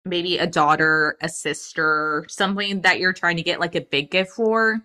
maybe 0.04 0.38
a 0.38 0.46
daughter, 0.46 1.16
a 1.20 1.28
sister, 1.28 2.24
something 2.28 2.82
that 2.82 3.00
you're 3.00 3.12
trying 3.12 3.36
to 3.36 3.42
get 3.42 3.60
like 3.60 3.74
a 3.74 3.80
big 3.80 4.10
gift 4.10 4.32
for, 4.32 4.80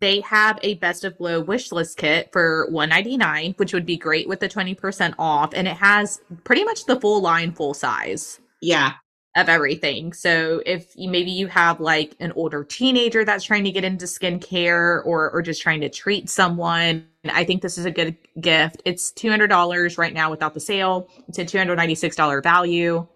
they 0.00 0.20
have 0.20 0.58
a 0.62 0.74
best 0.74 1.04
of 1.04 1.16
glow 1.18 1.40
wish 1.40 1.72
list 1.72 1.96
kit 1.98 2.30
for 2.32 2.66
199 2.70 3.54
which 3.56 3.72
would 3.72 3.86
be 3.86 3.96
great 3.96 4.28
with 4.28 4.40
the 4.40 4.48
20% 4.48 5.14
off. 5.18 5.52
And 5.54 5.66
it 5.68 5.76
has 5.76 6.20
pretty 6.44 6.64
much 6.64 6.84
the 6.86 7.00
full 7.00 7.20
line 7.20 7.52
full 7.52 7.74
size 7.74 8.40
Yeah. 8.60 8.92
of 9.36 9.48
everything. 9.48 10.12
So 10.12 10.62
if 10.66 10.92
you 10.96 11.08
maybe 11.10 11.30
you 11.30 11.46
have 11.48 11.80
like 11.80 12.16
an 12.20 12.32
older 12.32 12.64
teenager 12.64 13.24
that's 13.24 13.44
trying 13.44 13.64
to 13.64 13.70
get 13.72 13.84
into 13.84 14.06
skincare 14.06 15.04
or 15.04 15.30
or 15.30 15.42
just 15.42 15.60
trying 15.62 15.80
to 15.82 15.88
treat 15.88 16.28
someone 16.30 17.06
i 17.30 17.44
think 17.44 17.60
this 17.60 17.76
is 17.76 17.84
a 17.86 17.90
good 17.90 18.16
gift. 18.40 18.80
It's 18.84 19.10
$200 19.12 19.98
right 19.98 20.14
now 20.14 20.30
without 20.30 20.54
the 20.54 20.60
sale. 20.60 21.08
It's 21.28 21.38
a 21.38 21.44
$296 21.44 22.42
value. 22.42 23.06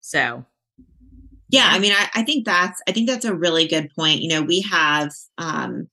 So 0.00 0.44
Yeah, 1.48 1.68
I 1.70 1.78
mean, 1.78 1.92
I, 1.92 2.08
I 2.14 2.22
think 2.24 2.44
that's 2.44 2.82
I 2.88 2.92
think 2.92 3.08
that's 3.08 3.24
a 3.24 3.34
really 3.34 3.66
good 3.68 3.90
point. 3.94 4.20
You 4.22 4.30
know, 4.30 4.42
we 4.42 4.62
have 4.62 5.12
um 5.38 5.88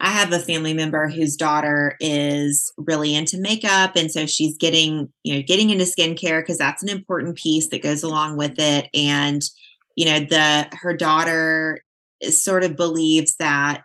I 0.00 0.10
have 0.10 0.32
a 0.32 0.38
family 0.38 0.72
member 0.74 1.08
whose 1.08 1.36
daughter 1.36 1.96
is 2.00 2.72
really 2.78 3.14
into 3.14 3.38
makeup 3.38 3.96
and 3.96 4.10
so 4.10 4.26
she's 4.26 4.56
getting, 4.56 5.12
you 5.24 5.34
know, 5.36 5.42
getting 5.42 5.70
into 5.70 5.84
skincare 5.84 6.40
because 6.40 6.58
that's 6.58 6.82
an 6.82 6.88
important 6.88 7.36
piece 7.36 7.68
that 7.68 7.82
goes 7.82 8.02
along 8.02 8.36
with 8.36 8.54
it. 8.58 8.88
And, 8.94 9.42
you 9.96 10.06
know, 10.06 10.20
the 10.20 10.68
her 10.72 10.96
daughter 10.96 11.82
sort 12.30 12.64
of 12.64 12.76
believes 12.76 13.36
that 13.36 13.84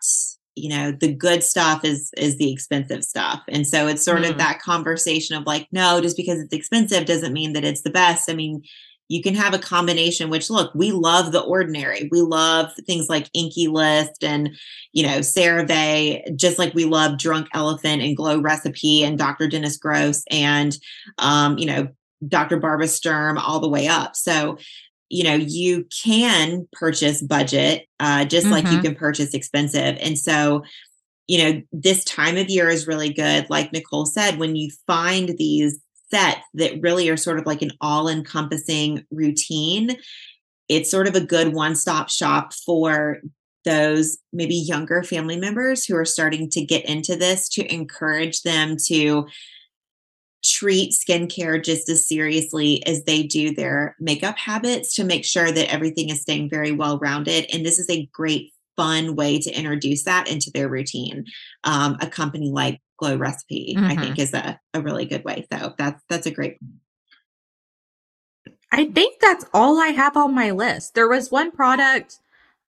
you 0.55 0.69
know 0.69 0.91
the 0.91 1.13
good 1.13 1.43
stuff 1.43 1.83
is 1.83 2.11
is 2.17 2.37
the 2.37 2.51
expensive 2.51 3.03
stuff 3.03 3.41
and 3.49 3.67
so 3.67 3.87
it's 3.87 4.03
sort 4.05 4.21
Mm. 4.21 4.29
of 4.31 4.37
that 4.37 4.61
conversation 4.61 5.35
of 5.35 5.45
like 5.45 5.67
no 5.73 5.99
just 6.01 6.15
because 6.15 6.39
it's 6.39 6.53
expensive 6.53 7.05
doesn't 7.05 7.33
mean 7.33 7.53
that 7.53 7.65
it's 7.65 7.81
the 7.81 7.89
best 7.89 8.29
i 8.29 8.33
mean 8.33 8.61
you 9.07 9.21
can 9.21 9.35
have 9.35 9.53
a 9.53 9.59
combination 9.59 10.29
which 10.29 10.49
look 10.49 10.73
we 10.73 10.91
love 10.91 11.31
the 11.31 11.41
ordinary. 11.41 12.09
We 12.11 12.21
love 12.21 12.71
things 12.85 13.07
like 13.09 13.29
INKEY 13.33 13.67
List 13.67 14.23
and 14.23 14.55
you 14.93 15.03
know 15.05 15.19
cerave 15.19 16.35
just 16.35 16.57
like 16.57 16.73
we 16.73 16.85
love 16.85 17.17
drunk 17.17 17.47
elephant 17.53 18.01
and 18.01 18.17
glow 18.17 18.39
recipe 18.39 19.03
and 19.03 19.17
dr 19.17 19.47
dennis 19.49 19.77
gross 19.77 20.23
and 20.31 20.77
um 21.19 21.57
you 21.57 21.65
know 21.65 21.87
dr 22.27 22.57
barbara 22.57 22.87
sturm 22.87 23.37
all 23.37 23.59
the 23.59 23.69
way 23.69 23.87
up. 23.87 24.15
So 24.15 24.57
you 25.09 25.23
know 25.23 25.35
you 25.35 25.85
can 26.03 26.67
purchase 26.71 27.21
budget 27.21 27.87
uh 27.99 28.25
just 28.25 28.47
like 28.47 28.65
you 28.71 28.79
Mhm. 28.79 28.81
can 28.81 28.95
purchase 28.95 29.33
expensive. 29.35 29.97
And 30.01 30.17
so 30.17 30.63
you 31.27 31.37
know 31.37 31.61
this 31.71 32.03
time 32.05 32.37
of 32.37 32.49
year 32.49 32.69
is 32.69 32.87
really 32.87 33.13
good. 33.13 33.47
Like 33.49 33.71
nicole 33.71 34.05
said 34.07 34.39
when 34.39 34.55
you 34.55 34.69
find 34.87 35.35
these 35.37 35.79
sets 36.11 36.41
that 36.53 36.81
really 36.81 37.09
are 37.09 37.17
sort 37.17 37.39
of 37.39 37.45
like 37.45 37.61
an 37.61 37.71
all 37.81 38.07
encompassing 38.07 39.05
routine 39.11 39.95
it's 40.67 40.89
sort 40.89 41.07
of 41.07 41.15
a 41.15 41.21
good 41.21 41.53
one 41.53 41.75
stop 41.75 42.09
shop 42.09 42.53
for 42.53 43.19
those 43.65 44.17
maybe 44.31 44.55
younger 44.55 45.03
family 45.03 45.37
members 45.37 45.85
who 45.85 45.95
are 45.95 46.05
starting 46.05 46.49
to 46.49 46.63
get 46.63 46.85
into 46.85 47.15
this 47.15 47.49
to 47.49 47.73
encourage 47.73 48.43
them 48.43 48.77
to 48.85 49.27
treat 50.43 50.93
skincare 50.93 51.61
just 51.61 51.89
as 51.89 52.07
seriously 52.07 52.85
as 52.85 53.03
they 53.03 53.23
do 53.23 53.53
their 53.53 53.95
makeup 53.99 54.37
habits 54.37 54.93
to 54.93 55.03
make 55.03 55.25
sure 55.25 55.51
that 55.51 55.71
everything 55.73 56.09
is 56.09 56.21
staying 56.21 56.49
very 56.49 56.71
well 56.71 56.99
rounded. 56.99 57.47
And 57.51 57.65
this 57.65 57.79
is 57.79 57.89
a 57.89 58.05
great, 58.13 58.53
fun 58.75 59.15
way 59.15 59.39
to 59.39 59.51
introduce 59.51 60.03
that 60.03 60.29
into 60.29 60.51
their 60.53 60.69
routine. 60.69 61.25
Um, 61.63 61.97
a 61.99 62.07
company 62.07 62.51
like 62.51 62.79
Glow 62.97 63.17
Recipe, 63.17 63.75
I 63.77 63.95
Mhm. 63.95 64.01
think, 64.01 64.19
is 64.19 64.33
a, 64.33 64.59
a 64.73 64.81
really 64.81 65.05
good 65.05 65.23
way. 65.23 65.45
So 65.51 65.73
that's 65.77 66.01
that's 66.09 66.27
a 66.27 66.31
great. 66.31 66.57
I 68.71 68.85
think 68.85 69.19
that's 69.21 69.45
all 69.53 69.79
I 69.79 69.87
have 69.89 70.17
on 70.17 70.35
my 70.35 70.51
list. 70.51 70.95
There 70.95 71.07
was 71.07 71.31
one 71.31 71.51
product. 71.51 72.19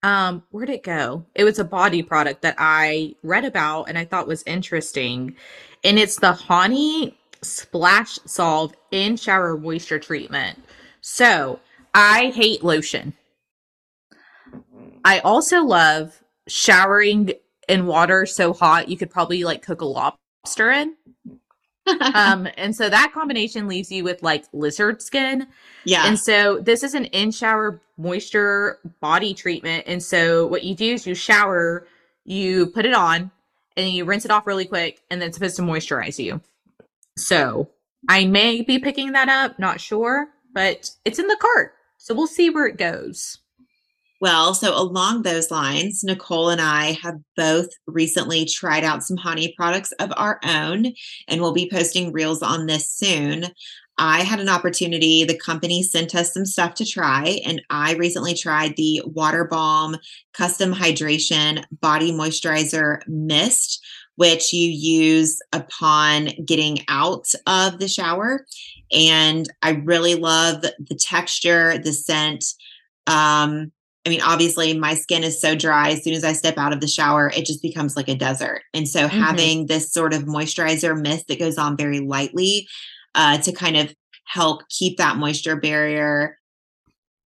Um, 0.04 0.44
where'd 0.52 0.70
it 0.70 0.84
go? 0.84 1.26
It 1.36 1.44
was 1.44 1.60
a 1.60 1.64
body 1.66 2.04
product 2.04 2.44
that 2.44 2.56
I 2.58 3.16
read 3.24 3.46
about 3.46 3.86
and 3.90 3.98
I 3.98 4.06
thought 4.06 4.28
was 4.28 4.44
interesting. 4.46 5.36
And 5.84 6.00
it's 6.00 6.18
the 6.20 6.34
Honey 6.34 7.18
Splash 7.42 8.20
Solve 8.26 8.74
in 8.92 9.18
shower 9.18 9.58
moisture 9.58 10.00
treatment. 10.00 10.60
So 11.02 11.60
I 11.94 12.28
hate 12.36 12.64
lotion. 12.64 13.14
I 15.04 15.20
also 15.20 15.64
love 15.64 16.22
showering 16.48 17.32
in 17.68 17.86
water 17.86 18.26
so 18.26 18.54
hot 18.54 18.90
you 18.90 18.98
could 18.98 19.10
probably 19.10 19.44
like 19.44 19.62
cook 19.62 19.82
a 19.82 19.86
lobster 19.86 20.72
in. 20.72 20.96
Um, 21.88 22.50
and 22.58 22.76
so 22.76 22.90
that 22.90 23.14
combination 23.14 23.70
leaves 23.70 23.90
you 23.90 24.04
with 24.04 24.22
like 24.22 24.44
lizard 24.52 25.02
skin. 25.02 25.48
yeah. 25.86 26.06
And 26.06 26.20
so 26.20 26.60
this 26.60 26.84
is 26.84 26.94
an 26.94 27.06
in 27.06 27.32
shower 27.32 27.82
moisture 27.98 28.80
body 29.00 29.34
treatment. 29.34 29.86
And 29.88 30.04
so 30.04 30.48
what 30.48 30.66
you 30.66 30.76
do 30.76 30.96
is 30.96 31.08
you 31.08 31.16
shower, 31.16 31.88
you 32.26 32.68
put 32.68 32.86
it 32.86 32.94
on, 32.94 33.32
and 33.78 33.90
you 33.90 34.04
rinse 34.04 34.26
it 34.26 34.32
off 34.32 34.46
really 34.46 34.66
quick, 34.66 35.02
and 35.10 35.22
then 35.22 35.30
it's 35.30 35.38
supposed 35.38 35.56
to 35.56 35.62
moisturize 35.62 36.22
you. 36.22 36.42
So 37.16 37.70
I 38.10 38.26
may 38.26 38.62
be 38.64 38.80
picking 38.80 39.14
that 39.14 39.30
up, 39.30 39.58
not 39.58 39.80
sure, 39.80 40.28
but 40.54 40.90
it's 41.06 41.20
in 41.20 41.28
the 41.28 41.38
cart. 41.40 41.74
So 41.98 42.14
we'll 42.14 42.28
see 42.28 42.50
where 42.50 42.66
it 42.66 42.78
goes. 42.78 43.40
Well, 44.20 44.56
so 44.56 44.76
along 44.76 45.22
those 45.22 45.52
lines, 45.52 46.04
Nicole 46.04 46.50
and 46.50 46.60
I 46.60 46.98
have 47.04 47.20
both 47.36 47.68
recently 47.86 48.46
tried 48.46 48.84
out 48.84 49.04
some 49.04 49.18
Hanni 49.18 49.54
products 49.56 49.92
of 49.94 50.12
our 50.18 50.40
own, 50.44 50.94
and 51.28 51.40
we'll 51.40 51.54
be 51.54 51.70
posting 51.70 52.12
reels 52.12 52.42
on 52.42 52.66
this 52.66 52.90
soon. 52.90 53.46
I 54.00 54.24
had 54.24 54.40
an 54.40 54.50
opportunity, 54.50 55.24
the 55.24 55.38
company 55.38 55.84
sent 55.84 56.16
us 56.16 56.34
some 56.34 56.46
stuff 56.46 56.74
to 56.76 56.86
try, 56.86 57.42
and 57.46 57.62
I 57.70 57.94
recently 57.94 58.34
tried 58.34 58.76
the 58.76 59.04
Water 59.06 59.46
Balm 59.46 59.98
Custom 60.34 60.74
Hydration 60.74 61.64
Body 61.80 62.12
Moisturizer 62.12 63.02
Mist, 63.08 63.84
which 64.16 64.52
you 64.52 64.68
use 64.68 65.40
upon 65.54 66.30
getting 66.44 66.80
out 66.88 67.28
of 67.46 67.78
the 67.78 67.88
shower. 67.88 68.48
And 68.92 69.48
I 69.62 69.72
really 69.72 70.16
love 70.16 70.62
the 70.62 70.96
texture, 70.96 71.78
the 71.78 71.94
scent. 71.94 72.46
Um, 73.06 73.72
I 74.08 74.10
mean, 74.10 74.22
obviously, 74.22 74.74
my 74.80 74.94
skin 74.94 75.22
is 75.26 75.42
so 75.42 75.54
dry. 75.54 75.90
As 75.90 76.02
soon 76.02 76.14
as 76.14 76.24
I 76.24 76.32
step 76.32 76.58
out 76.58 76.72
of 76.72 76.80
the 76.80 76.88
shower, 76.88 77.30
it 77.36 77.46
just 77.46 77.62
becomes 77.62 77.98
like 77.98 78.08
a 78.08 78.16
desert. 78.16 78.62
And 78.74 78.88
so, 78.88 79.10
having 79.10 79.66
this 79.66 79.92
sort 79.92 80.14
of 80.14 80.24
moisturizer 80.24 80.98
mist 80.98 81.28
that 81.28 81.40
goes 81.40 81.58
on 81.58 81.76
very 81.76 82.00
lightly 82.00 82.70
uh, 83.16 83.40
to 83.40 83.52
kind 83.52 83.76
of 83.76 83.94
help 84.24 84.62
keep 84.70 84.96
that 84.98 85.18
moisture 85.18 85.58
barrier 85.58 86.38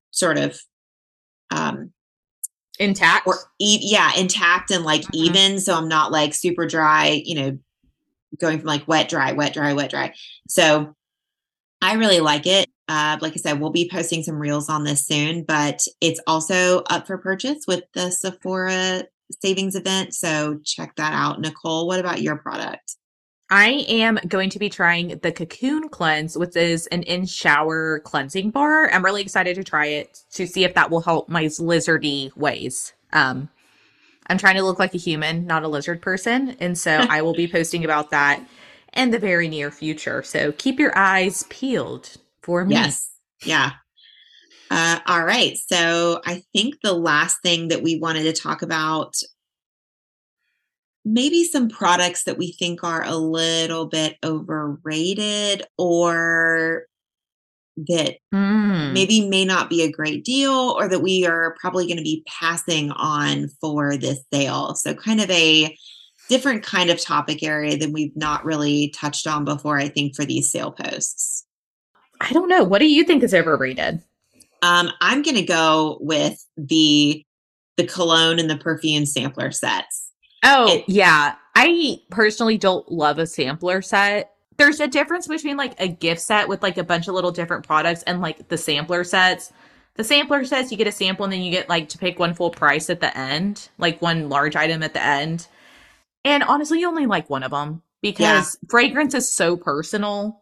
sort 0.10 0.40
of 0.40 0.60
um, 1.52 1.92
intact 2.80 3.28
or 3.28 3.36
e- 3.60 3.78
yeah, 3.84 4.12
intact 4.18 4.72
and 4.72 4.84
like 4.84 5.04
Mhm. 5.04 5.10
even. 5.14 5.60
So 5.60 5.76
I'm 5.76 5.88
not 5.88 6.12
like 6.12 6.34
super 6.34 6.66
dry, 6.66 7.22
you 7.24 7.36
know, 7.36 7.60
going 8.40 8.58
from 8.58 8.68
like 8.68 8.88
wet, 8.88 9.08
dry, 9.08 9.34
wet, 9.34 9.54
dry, 9.54 9.74
wet, 9.74 9.92
dry. 9.92 10.16
So 10.48 10.96
I 11.80 11.94
really 11.94 12.22
like 12.22 12.48
it. 12.48 12.68
Uh, 12.92 13.18
like 13.22 13.32
I 13.32 13.38
said, 13.38 13.62
we'll 13.62 13.70
be 13.70 13.88
posting 13.89 14.22
some 14.22 14.36
reels 14.36 14.68
on 14.68 14.84
this 14.84 15.08
soon, 15.08 15.44
but 15.44 15.82
it's 16.02 16.20
also 16.28 16.84
up 16.89 17.08
for 17.08 17.18
purchase 17.18 17.64
with 17.66 17.86
the 17.94 18.12
Sephora 18.12 19.06
savings 19.42 19.76
event. 19.76 20.14
So 20.14 20.60
check 20.66 20.98
that 20.98 21.14
out. 21.14 21.39
Nicole, 21.39 21.88
what 21.88 22.02
about 22.02 22.22
your 22.22 22.36
product? 22.36 22.98
I 23.50 23.86
am 23.88 24.20
going 24.28 24.50
to 24.50 24.60
be 24.60 24.68
trying 24.68 25.20
the 25.20 25.32
Cocoon 25.32 25.88
Cleanse, 25.88 26.38
which 26.38 26.58
is 26.58 26.88
an 26.88 27.04
in 27.04 27.26
shower 27.26 28.00
cleansing 28.00 28.52
bar. 28.52 28.92
I'm 28.92 29.06
really 29.06 29.22
excited 29.22 29.56
to 29.56 29.64
try 29.64 29.86
it 29.86 30.20
to 30.34 30.46
see 30.46 30.66
if 30.66 30.74
that 30.74 30.92
will 30.92 31.02
help 31.02 31.30
my 31.30 31.46
lizardy 31.46 32.36
ways. 32.36 32.92
Um, 33.14 33.48
I'm 34.28 34.38
trying 34.38 34.56
to 34.56 34.64
look 34.64 34.80
like 34.80 34.94
a 34.94 34.98
human, 34.98 35.48
not 35.48 35.64
a 35.64 35.70
lizard 35.70 36.02
person. 36.02 36.58
And 36.60 36.78
so 36.78 36.92
I 37.10 37.22
will 37.22 37.36
be 37.36 37.48
posting 37.48 37.86
about 37.86 38.10
that 38.10 38.46
in 38.92 39.12
the 39.12 39.20
very 39.20 39.48
near 39.48 39.72
future. 39.72 40.24
So 40.24 40.52
keep 40.52 40.78
your 40.78 40.98
eyes 40.98 41.46
peeled 41.50 42.18
for 42.44 42.66
me. 42.66 42.76
Yes. 42.76 43.10
Yeah. 43.44 43.72
Uh, 44.70 45.00
all 45.06 45.24
right. 45.24 45.58
So 45.58 46.22
I 46.26 46.44
think 46.54 46.76
the 46.82 46.94
last 46.94 47.38
thing 47.44 47.68
that 47.70 47.84
we 47.84 48.00
wanted 48.00 48.24
to 48.24 48.34
talk 48.34 48.62
about 48.62 49.16
maybe 51.04 51.44
some 51.44 51.68
products 51.68 52.24
that 52.26 52.38
we 52.38 52.52
think 52.54 52.84
are 52.84 53.04
a 53.04 53.16
little 53.16 53.88
bit 53.88 54.18
overrated 54.24 55.64
or 55.78 56.86
that 57.88 58.18
Mm. 58.34 58.94
maybe 58.94 59.28
may 59.28 59.44
not 59.44 59.70
be 59.70 59.82
a 59.82 59.92
great 59.92 60.24
deal 60.24 60.76
or 60.78 60.88
that 60.88 61.00
we 61.00 61.26
are 61.26 61.56
probably 61.60 61.88
going 61.88 61.98
to 61.98 62.04
be 62.04 62.24
passing 62.28 62.92
on 62.92 63.48
for 63.60 63.98
this 63.98 64.20
sale. 64.32 64.76
So 64.76 64.94
kind 64.94 65.22
of 65.22 65.30
a 65.32 65.76
different 66.30 66.64
kind 66.64 66.89
of 66.89 67.00
topic 67.02 67.42
area 67.44 67.78
than 67.78 67.94
we've 67.94 68.16
not 68.16 68.46
really 68.46 68.89
touched 68.89 69.26
on 69.26 69.44
before 69.44 69.78
I 69.78 69.89
think 69.89 70.16
for 70.16 70.24
these 70.24 70.52
sale 70.52 70.72
posts. 70.72 71.46
I 72.22 72.32
don't 72.34 72.48
know. 72.48 72.64
What 72.64 72.80
do 72.80 72.88
you 72.88 73.04
think 73.04 73.24
is 73.24 73.34
overrated? 73.34 74.02
Um, 74.62 74.92
I'm 75.02 75.24
going 75.24 75.36
to 75.36 75.42
go 75.44 75.98
with 76.02 76.46
the 76.56 77.26
the 77.78 77.88
cologne 77.88 78.38
and 78.38 78.50
the 78.50 78.58
perfume 78.58 79.06
sampler 79.06 79.52
sets. 79.52 80.10
Oh, 80.44 80.68
It- 80.72 80.86
yeah. 80.88 81.36
I 81.56 82.00
personally 82.12 82.58
don't 82.58 82.90
love 82.92 83.18
a 83.20 83.26
sampler 83.26 83.82
set. 83.82 84.32
There's 84.58 84.80
a 84.80 84.88
difference 84.88 85.28
between 85.28 85.58
like 85.58 85.80
a 85.82 85.88
gift 85.88 86.22
set 86.22 86.48
with 86.48 86.62
like 86.62 86.78
a 86.78 86.84
bunch 86.84 87.08
of 87.08 87.16
little 87.16 87.32
different 87.32 87.66
products 87.66 88.04
and 88.04 88.22
like 88.22 88.48
the 88.50 88.58
sampler 88.58 89.04
sets. 89.04 89.52
The 89.96 90.04
sampler 90.04 90.46
sets, 90.46 90.72
you 90.72 90.78
get 90.78 90.88
a 90.88 90.92
sample 90.92 91.24
and 91.26 91.34
then 91.34 91.42
you 91.42 91.52
get 91.52 91.68
like 91.70 91.90
to 91.90 91.98
pick 91.98 92.20
one 92.20 92.34
full 92.34 92.52
price 92.52 92.90
at 92.90 93.00
the 93.02 93.16
end, 93.18 93.70
like 93.78 94.02
one 94.02 94.30
large 94.30 94.56
item 94.56 94.84
at 94.84 94.94
the 94.94 95.04
end. 95.04 95.48
And 96.24 96.44
honestly, 96.44 96.80
you 96.80 96.88
only 96.88 97.06
like 97.08 97.30
one 97.30 97.44
of 97.44 97.52
them 97.52 97.82
because 98.02 98.58
fragrance 98.70 99.14
is 99.14 99.30
so 99.30 99.58
personal. 99.58 100.41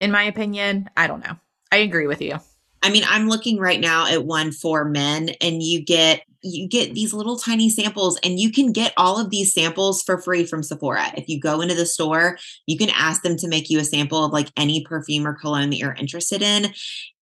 In 0.00 0.10
my 0.10 0.24
opinion, 0.24 0.90
I 0.96 1.06
don't 1.06 1.24
know. 1.24 1.36
I 1.72 1.78
agree 1.78 2.06
with 2.06 2.20
you. 2.20 2.38
I 2.82 2.90
mean, 2.90 3.04
I'm 3.08 3.28
looking 3.28 3.58
right 3.58 3.80
now 3.80 4.06
at 4.06 4.24
one 4.24 4.52
for 4.52 4.84
men 4.84 5.30
and 5.40 5.62
you 5.62 5.84
get 5.84 6.22
you 6.42 6.68
get 6.68 6.94
these 6.94 7.12
little 7.12 7.36
tiny 7.36 7.68
samples 7.68 8.18
and 8.22 8.38
you 8.38 8.52
can 8.52 8.72
get 8.72 8.92
all 8.96 9.18
of 9.18 9.30
these 9.30 9.52
samples 9.52 10.02
for 10.02 10.18
free 10.18 10.44
from 10.44 10.62
Sephora. 10.62 11.12
If 11.16 11.28
you 11.28 11.40
go 11.40 11.60
into 11.60 11.74
the 11.74 11.86
store, 11.86 12.38
you 12.66 12.78
can 12.78 12.90
ask 12.90 13.22
them 13.22 13.36
to 13.38 13.48
make 13.48 13.68
you 13.68 13.80
a 13.80 13.84
sample 13.84 14.24
of 14.24 14.32
like 14.32 14.52
any 14.56 14.84
perfume 14.84 15.26
or 15.26 15.34
cologne 15.34 15.70
that 15.70 15.76
you're 15.76 15.94
interested 15.94 16.42
in. 16.42 16.72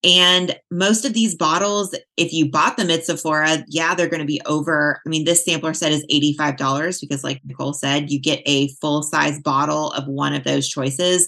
And 0.03 0.55
most 0.69 1.05
of 1.05 1.13
these 1.13 1.33
bottles, 1.33 1.97
if 2.17 2.31
you 2.33 2.51
bought 2.51 2.77
them 2.77 2.91
at 2.91 3.05
Sephora, 3.05 3.63
yeah, 3.67 3.95
they're 3.95 4.09
going 4.09 4.19
to 4.19 4.27
be 4.27 4.41
over. 4.45 5.01
I 5.03 5.09
mean, 5.09 5.25
this 5.25 5.43
sampler 5.43 5.73
set 5.73 5.91
is 5.91 6.05
$85 6.11 7.01
because 7.01 7.23
like 7.23 7.41
Nicole 7.45 7.73
said, 7.73 8.11
you 8.11 8.21
get 8.21 8.43
a 8.45 8.67
full 8.79 9.01
size 9.01 9.41
bottle 9.41 9.91
of 9.93 10.07
one 10.07 10.35
of 10.35 10.43
those 10.43 10.69
choices. 10.69 11.27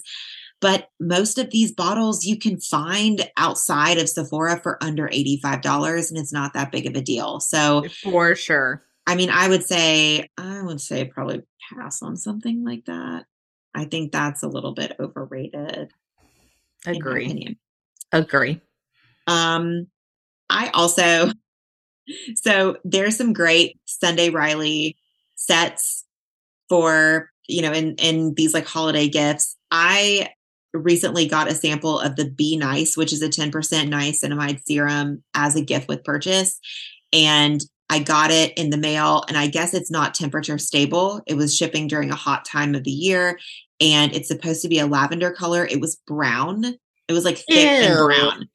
But 0.60 0.90
most 0.98 1.38
of 1.38 1.50
these 1.50 1.72
bottles 1.72 2.24
you 2.24 2.36
can 2.36 2.60
find 2.60 3.30
outside 3.36 3.98
of 3.98 4.08
Sephora 4.08 4.60
for 4.60 4.82
under 4.82 5.08
$85 5.08 6.08
and 6.08 6.18
it's 6.18 6.32
not 6.32 6.52
that 6.54 6.72
big 6.72 6.86
of 6.86 6.96
a 6.96 7.00
deal. 7.00 7.40
So, 7.40 7.84
For 8.02 8.34
sure. 8.34 8.84
I 9.06 9.14
mean, 9.14 9.30
I 9.30 9.48
would 9.48 9.64
say, 9.64 10.28
I 10.36 10.62
would 10.62 10.80
say 10.80 11.04
probably 11.04 11.42
pass 11.72 12.02
on 12.02 12.16
something 12.16 12.64
like 12.64 12.84
that. 12.86 13.26
I 13.74 13.84
think 13.84 14.12
that's 14.12 14.42
a 14.42 14.48
little 14.48 14.74
bit 14.74 14.96
overrated. 14.98 15.92
Agree. 16.86 17.56
Agree. 18.12 18.60
Um, 19.26 19.86
I 20.50 20.70
also, 20.74 21.32
so 22.34 22.76
there's 22.84 23.16
some 23.16 23.32
great 23.32 23.78
Sunday 23.84 24.30
Riley 24.30 24.96
sets 25.36 26.04
for, 26.68 27.30
you 27.46 27.62
know, 27.62 27.72
in, 27.72 27.94
in 27.96 28.34
these 28.34 28.52
like 28.52 28.66
holiday 28.66 29.08
gifts. 29.08 29.56
I 29.70 30.30
recently 30.78 31.26
got 31.26 31.50
a 31.50 31.54
sample 31.54 32.00
of 32.00 32.16
the 32.16 32.30
Be 32.30 32.56
Nice, 32.56 32.96
which 32.96 33.12
is 33.12 33.22
a 33.22 33.28
10% 33.28 33.50
niacinamide 33.52 34.62
serum 34.64 35.22
as 35.34 35.56
a 35.56 35.62
gift 35.62 35.88
with 35.88 36.04
purchase. 36.04 36.58
And 37.12 37.60
I 37.90 38.00
got 38.00 38.30
it 38.30 38.56
in 38.58 38.70
the 38.70 38.76
mail, 38.76 39.24
and 39.28 39.36
I 39.36 39.46
guess 39.46 39.72
it's 39.72 39.90
not 39.90 40.14
temperature 40.14 40.58
stable. 40.58 41.22
It 41.26 41.34
was 41.34 41.56
shipping 41.56 41.86
during 41.86 42.10
a 42.10 42.16
hot 42.16 42.44
time 42.44 42.74
of 42.74 42.84
the 42.84 42.90
year, 42.90 43.38
and 43.80 44.14
it's 44.14 44.28
supposed 44.28 44.62
to 44.62 44.68
be 44.68 44.78
a 44.78 44.86
lavender 44.86 45.30
color. 45.30 45.66
It 45.66 45.80
was 45.80 45.96
brown. 46.06 46.64
It 46.64 47.12
was 47.12 47.24
like 47.24 47.38
thick 47.38 47.66
and 47.66 47.96
brown. 47.96 48.48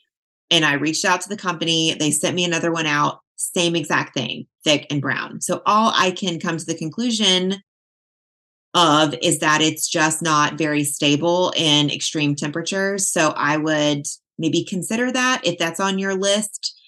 And 0.52 0.64
I 0.64 0.74
reached 0.74 1.04
out 1.04 1.22
to 1.22 1.30
the 1.30 1.38
company. 1.38 1.96
They 1.96 2.12
sent 2.12 2.36
me 2.36 2.46
another 2.46 2.72
one 2.72 2.86
out, 2.86 3.22
same 3.38 3.76
exact 3.76 4.14
thing, 4.14 4.46
thick 4.64 4.86
and 4.92 5.02
brown. 5.02 5.42
So 5.42 5.64
all 5.66 5.92
I 5.96 6.12
can 6.12 6.40
come 6.40 6.58
to 6.58 6.66
the 6.66 6.78
conclusion 6.78 7.56
of 8.74 9.14
is 9.22 9.40
that 9.40 9.62
it's 9.62 9.88
just 9.88 10.22
not 10.22 10.58
very 10.58 10.84
stable 10.84 11.54
in 11.56 11.90
extreme 11.90 12.36
temperatures. 12.36 13.10
So 13.10 13.30
I 13.36 13.58
would 13.58 14.06
maybe 14.38 14.64
consider 14.64 15.12
that 15.12 15.42
if 15.44 15.58
that's 15.58 15.80
on 15.80 16.00
your 16.00 16.16
list. 16.16 16.80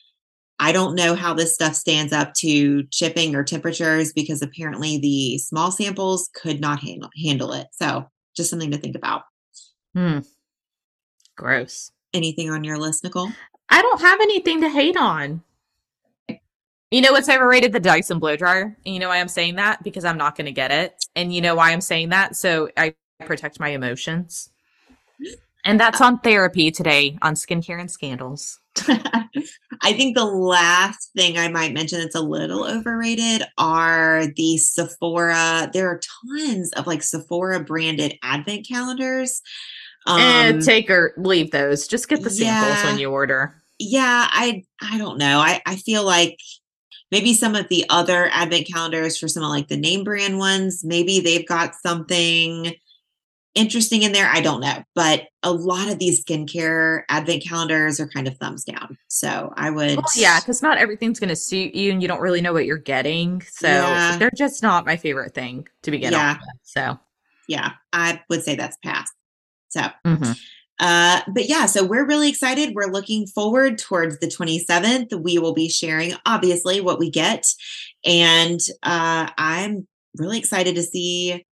I 0.58 0.72
don't 0.72 0.96
know 0.96 1.16
how 1.16 1.34
this 1.34 1.54
stuff 1.54 1.76
stands 1.76 2.14
up 2.14 2.34
to 2.36 2.84
chipping 2.86 3.36
or 3.36 3.44
temperatures 3.44 4.14
because 4.14 4.42
apparently 4.42 4.98
the 4.98 5.38
small 5.38 5.72
samples 5.72 6.30
could 6.34 6.62
not 6.62 6.80
handle 6.80 7.10
handle 7.24 7.52
it. 7.52 7.68
So 7.74 8.10
just 8.36 8.50
something 8.50 8.72
to 8.72 8.78
think 8.78 8.96
about. 8.96 9.24
Hmm. 9.94 10.20
Gross. 11.36 11.92
Anything 12.14 12.50
on 12.50 12.64
your 12.64 12.78
list, 12.78 13.04
Nicole? 13.04 13.30
I 13.70 13.82
don't 13.82 14.02
have 14.02 14.22
anything 14.22 14.62
to 14.62 14.70
hate 14.70 14.96
on. 14.96 15.44
You 16.96 17.02
know 17.02 17.12
what's 17.12 17.28
overrated? 17.28 17.74
The 17.74 17.82
Dyson 17.82 18.20
blow 18.20 18.38
dryer. 18.38 18.78
And 18.86 18.96
you 18.96 19.02
know 19.02 19.10
why 19.10 19.18
I'm 19.18 19.28
saying 19.28 19.58
that? 19.58 19.84
Because 19.84 20.06
I'm 20.06 20.18
not 20.18 20.38
going 20.38 20.46
to 20.46 20.54
get 20.54 20.72
it. 20.72 20.96
And 21.14 21.36
you 21.36 21.42
know 21.42 21.54
why 21.54 21.74
I'm 21.74 21.82
saying 21.82 22.08
that? 22.08 22.38
So 22.38 22.70
I 22.78 22.96
protect 23.26 23.60
my 23.60 23.68
emotions. 23.68 24.50
And 25.66 25.78
that's 25.78 26.00
on 26.00 26.22
therapy 26.22 26.72
today 26.72 27.18
on 27.22 27.34
skincare 27.34 27.82
and 27.82 27.92
scandals. 27.92 28.62
I 28.88 29.92
think 29.92 30.16
the 30.16 30.24
last 30.24 31.12
thing 31.18 31.38
I 31.38 31.50
might 31.50 31.74
mention 31.74 32.00
that's 32.00 32.16
a 32.16 32.22
little 32.22 32.64
overrated 32.66 33.44
are 33.58 34.28
the 34.34 34.56
Sephora. 34.56 35.70
There 35.74 35.90
are 35.90 36.00
tons 36.30 36.72
of 36.78 36.88
like 36.88 37.04
Sephora 37.04 37.60
branded 37.60 38.18
advent 38.24 38.70
calendars. 38.70 39.42
and 40.08 40.60
Um, 40.60 40.62
take 40.62 40.90
or 40.90 41.14
leave 41.18 41.52
those. 41.52 41.90
Just 41.90 42.08
get 42.08 42.24
the 42.24 42.30
samples 42.30 42.78
yeah. 42.78 42.86
when 42.86 43.00
you 43.00 43.12
order. 43.12 43.62
yeah, 43.80 44.30
I 44.32 44.64
I 44.82 44.98
don't 44.98 45.18
know. 45.18 45.40
I 45.40 45.62
I 45.66 45.76
feel 45.76 46.06
like 46.06 46.40
maybe 47.12 47.34
some 47.34 47.56
of 47.56 47.68
the 47.70 47.86
other 47.90 48.30
advent 48.32 48.68
calendars 48.68 49.18
for 49.18 49.28
some 49.28 49.44
of 49.44 49.50
like 49.50 49.68
the 49.68 49.78
name 49.78 50.04
brand 50.04 50.38
ones, 50.38 50.84
maybe 50.84 51.20
they've 51.20 51.48
got 51.48 51.76
something 51.76 52.74
interesting 53.54 54.04
in 54.04 54.12
there. 54.12 54.28
I 54.28 54.42
don't 54.42 54.60
know, 54.60 54.84
but 54.96 55.28
a 55.42 55.52
lot 55.52 55.88
of 55.88 55.98
these 55.98 56.24
skincare 56.26 57.04
advent 57.08 57.44
calendars 57.48 58.00
are 58.02 58.08
kind 58.08 58.28
of 58.28 58.38
thumbs 58.38 58.66
down. 58.66 58.98
So 59.08 59.54
I 59.56 59.70
would, 59.70 59.96
Well, 59.98 60.06
yeah, 60.16 60.40
because 60.42 60.62
not 60.62 60.78
everything's 60.78 61.20
going 61.20 61.30
to 61.30 61.36
suit 61.38 61.74
you 61.74 61.92
and 61.92 62.02
you 62.02 62.08
don't 62.10 62.20
really 62.20 62.42
know 62.42 62.52
what 62.52 62.66
you're 62.66 62.78
getting. 62.78 63.42
So 63.44 63.68
Yeah. 63.68 64.18
they're 64.18 64.32
just 64.36 64.62
not 64.62 64.86
my 64.86 64.98
favorite 64.98 65.34
thing 65.34 65.68
to 65.84 65.92
begin 65.92 66.12
Yeah. 66.12 66.34
with. 66.34 66.42
So, 66.64 67.00
yeah, 67.48 67.74
I 67.94 68.22
would 68.30 68.44
say 68.44 68.56
that's 68.56 68.76
past. 68.84 69.14
So 69.70 69.84
mhm. 70.06 70.38
Uh, 70.80 71.22
but 71.34 71.48
yeah, 71.48 71.66
so 71.66 71.84
we're 71.86 72.06
really 72.06 72.30
excited. 72.30 72.74
We're 72.76 72.92
looking 72.92 73.28
forward 73.28 73.78
towards 73.78 74.20
the 74.20 74.28
27th. 74.28 75.14
We 75.22 75.40
will 75.40 75.54
be 75.54 75.70
sharing, 75.70 76.14
obviously, 76.26 76.82
what 76.82 77.00
we 77.00 77.10
get. 77.10 77.46
And 78.06 78.60
uh, 78.84 79.30
I'm 79.38 79.88
really 80.18 80.38
excited 80.38 80.76
to 80.76 80.84
see, 80.84 81.46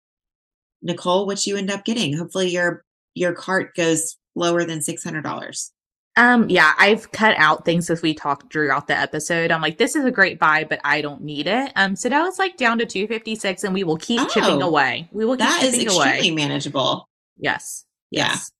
Nicole, 0.81 1.25
what 1.25 1.45
you 1.47 1.55
end 1.57 1.71
up 1.71 1.85
getting. 1.85 2.17
Hopefully 2.17 2.49
your 2.49 2.83
your 3.15 3.33
cart 3.33 3.75
goes 3.75 4.17
lower 4.35 4.65
than 4.65 4.79
$600. 4.79 5.69
Um, 6.15 6.49
yeah, 6.49 6.73
I've 6.79 7.11
cut 7.11 7.35
out 7.37 7.63
things 7.63 7.89
as 7.89 8.01
we 8.01 8.13
talked 8.13 8.51
throughout 8.51 8.87
the 8.87 8.97
episode. 8.97 9.51
I'm 9.51 9.61
like, 9.61 9.77
this 9.77 9.95
is 9.95 10.03
a 10.05 10.11
great 10.11 10.39
buy, 10.39 10.63
but 10.63 10.79
I 10.83 11.01
don't 11.01 11.21
need 11.23 11.47
it. 11.47 11.71
Um, 11.75 11.95
so 11.95 12.09
now 12.09 12.27
it's 12.27 12.39
like 12.39 12.57
down 12.57 12.77
to 12.79 12.85
256 12.85 13.63
and 13.63 13.73
we 13.73 13.83
will 13.83 13.97
keep 13.97 14.19
chipping 14.29 14.61
Oh, 14.63 14.67
away. 14.67 15.07
We 15.11 15.25
will 15.25 15.33
keep 15.37 15.47
That 15.47 15.63
is 15.63 15.71
chipping 15.73 15.87
extremely 15.87 16.29
away. 16.29 16.31
manageable. 16.31 17.07
Yes. 17.37 17.85
Yeah. 18.11 18.27
Yes. 18.29 18.51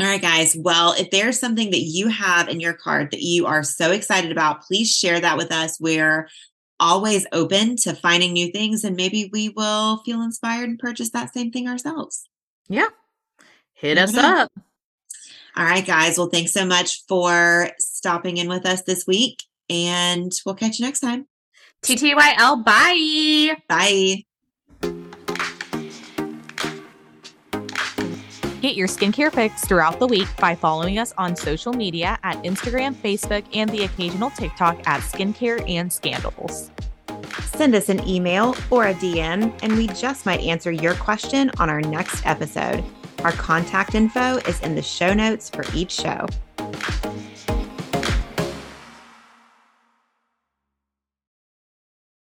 All 0.00 0.06
right, 0.06 0.22
guys. 0.22 0.56
Well, 0.58 0.94
if 0.98 1.10
there's 1.10 1.38
something 1.38 1.70
that 1.72 1.82
you 1.82 2.08
have 2.08 2.48
in 2.48 2.58
your 2.58 2.72
cart 2.72 3.10
that 3.10 3.20
you 3.20 3.46
are 3.46 3.62
so 3.62 3.90
excited 3.90 4.32
about, 4.32 4.62
please 4.62 4.90
share 4.90 5.20
that 5.20 5.36
with 5.36 5.52
us. 5.52 5.78
We're 5.78 6.28
always 6.78 7.26
open 7.32 7.76
to 7.76 7.94
finding 7.94 8.32
new 8.32 8.50
things, 8.50 8.82
and 8.82 8.96
maybe 8.96 9.28
we 9.30 9.50
will 9.50 9.98
feel 9.98 10.22
inspired 10.22 10.70
and 10.70 10.78
purchase 10.78 11.10
that 11.10 11.34
same 11.34 11.52
thing 11.52 11.68
ourselves. 11.68 12.24
Yeah. 12.68 12.88
Hit 13.74 13.98
us 13.98 14.16
up. 14.16 14.50
All 15.56 15.64
right, 15.64 15.86
guys. 15.86 16.16
Well, 16.16 16.28
thanks 16.28 16.52
so 16.52 16.64
much 16.64 17.04
for 17.06 17.70
stopping 17.78 18.38
in 18.38 18.48
with 18.48 18.64
us 18.64 18.82
this 18.82 19.06
week, 19.06 19.42
and 19.68 20.32
we'll 20.46 20.54
catch 20.54 20.78
you 20.78 20.86
next 20.86 21.00
time. 21.00 21.26
TTYL. 21.82 22.64
Bye. 22.64 23.56
Bye. 23.68 24.24
Get 28.60 28.76
your 28.76 28.88
skincare 28.88 29.32
fix 29.32 29.64
throughout 29.64 29.98
the 29.98 30.06
week 30.06 30.28
by 30.36 30.54
following 30.54 30.98
us 30.98 31.14
on 31.16 31.34
social 31.34 31.72
media 31.72 32.18
at 32.22 32.36
Instagram, 32.42 32.94
Facebook, 32.94 33.42
and 33.54 33.70
the 33.70 33.84
occasional 33.84 34.28
TikTok 34.28 34.86
at 34.86 35.00
Skincare 35.00 35.66
and 35.66 35.90
Scandals. 35.90 36.70
Send 37.42 37.74
us 37.74 37.88
an 37.88 38.06
email 38.06 38.54
or 38.70 38.88
a 38.88 38.94
DM, 38.94 39.58
and 39.62 39.76
we 39.78 39.86
just 39.88 40.26
might 40.26 40.40
answer 40.40 40.70
your 40.70 40.94
question 40.96 41.50
on 41.58 41.70
our 41.70 41.80
next 41.80 42.26
episode. 42.26 42.84
Our 43.20 43.32
contact 43.32 43.94
info 43.94 44.36
is 44.46 44.60
in 44.60 44.74
the 44.74 44.82
show 44.82 45.14
notes 45.14 45.48
for 45.48 45.64
each 45.74 45.92
show. 45.92 46.26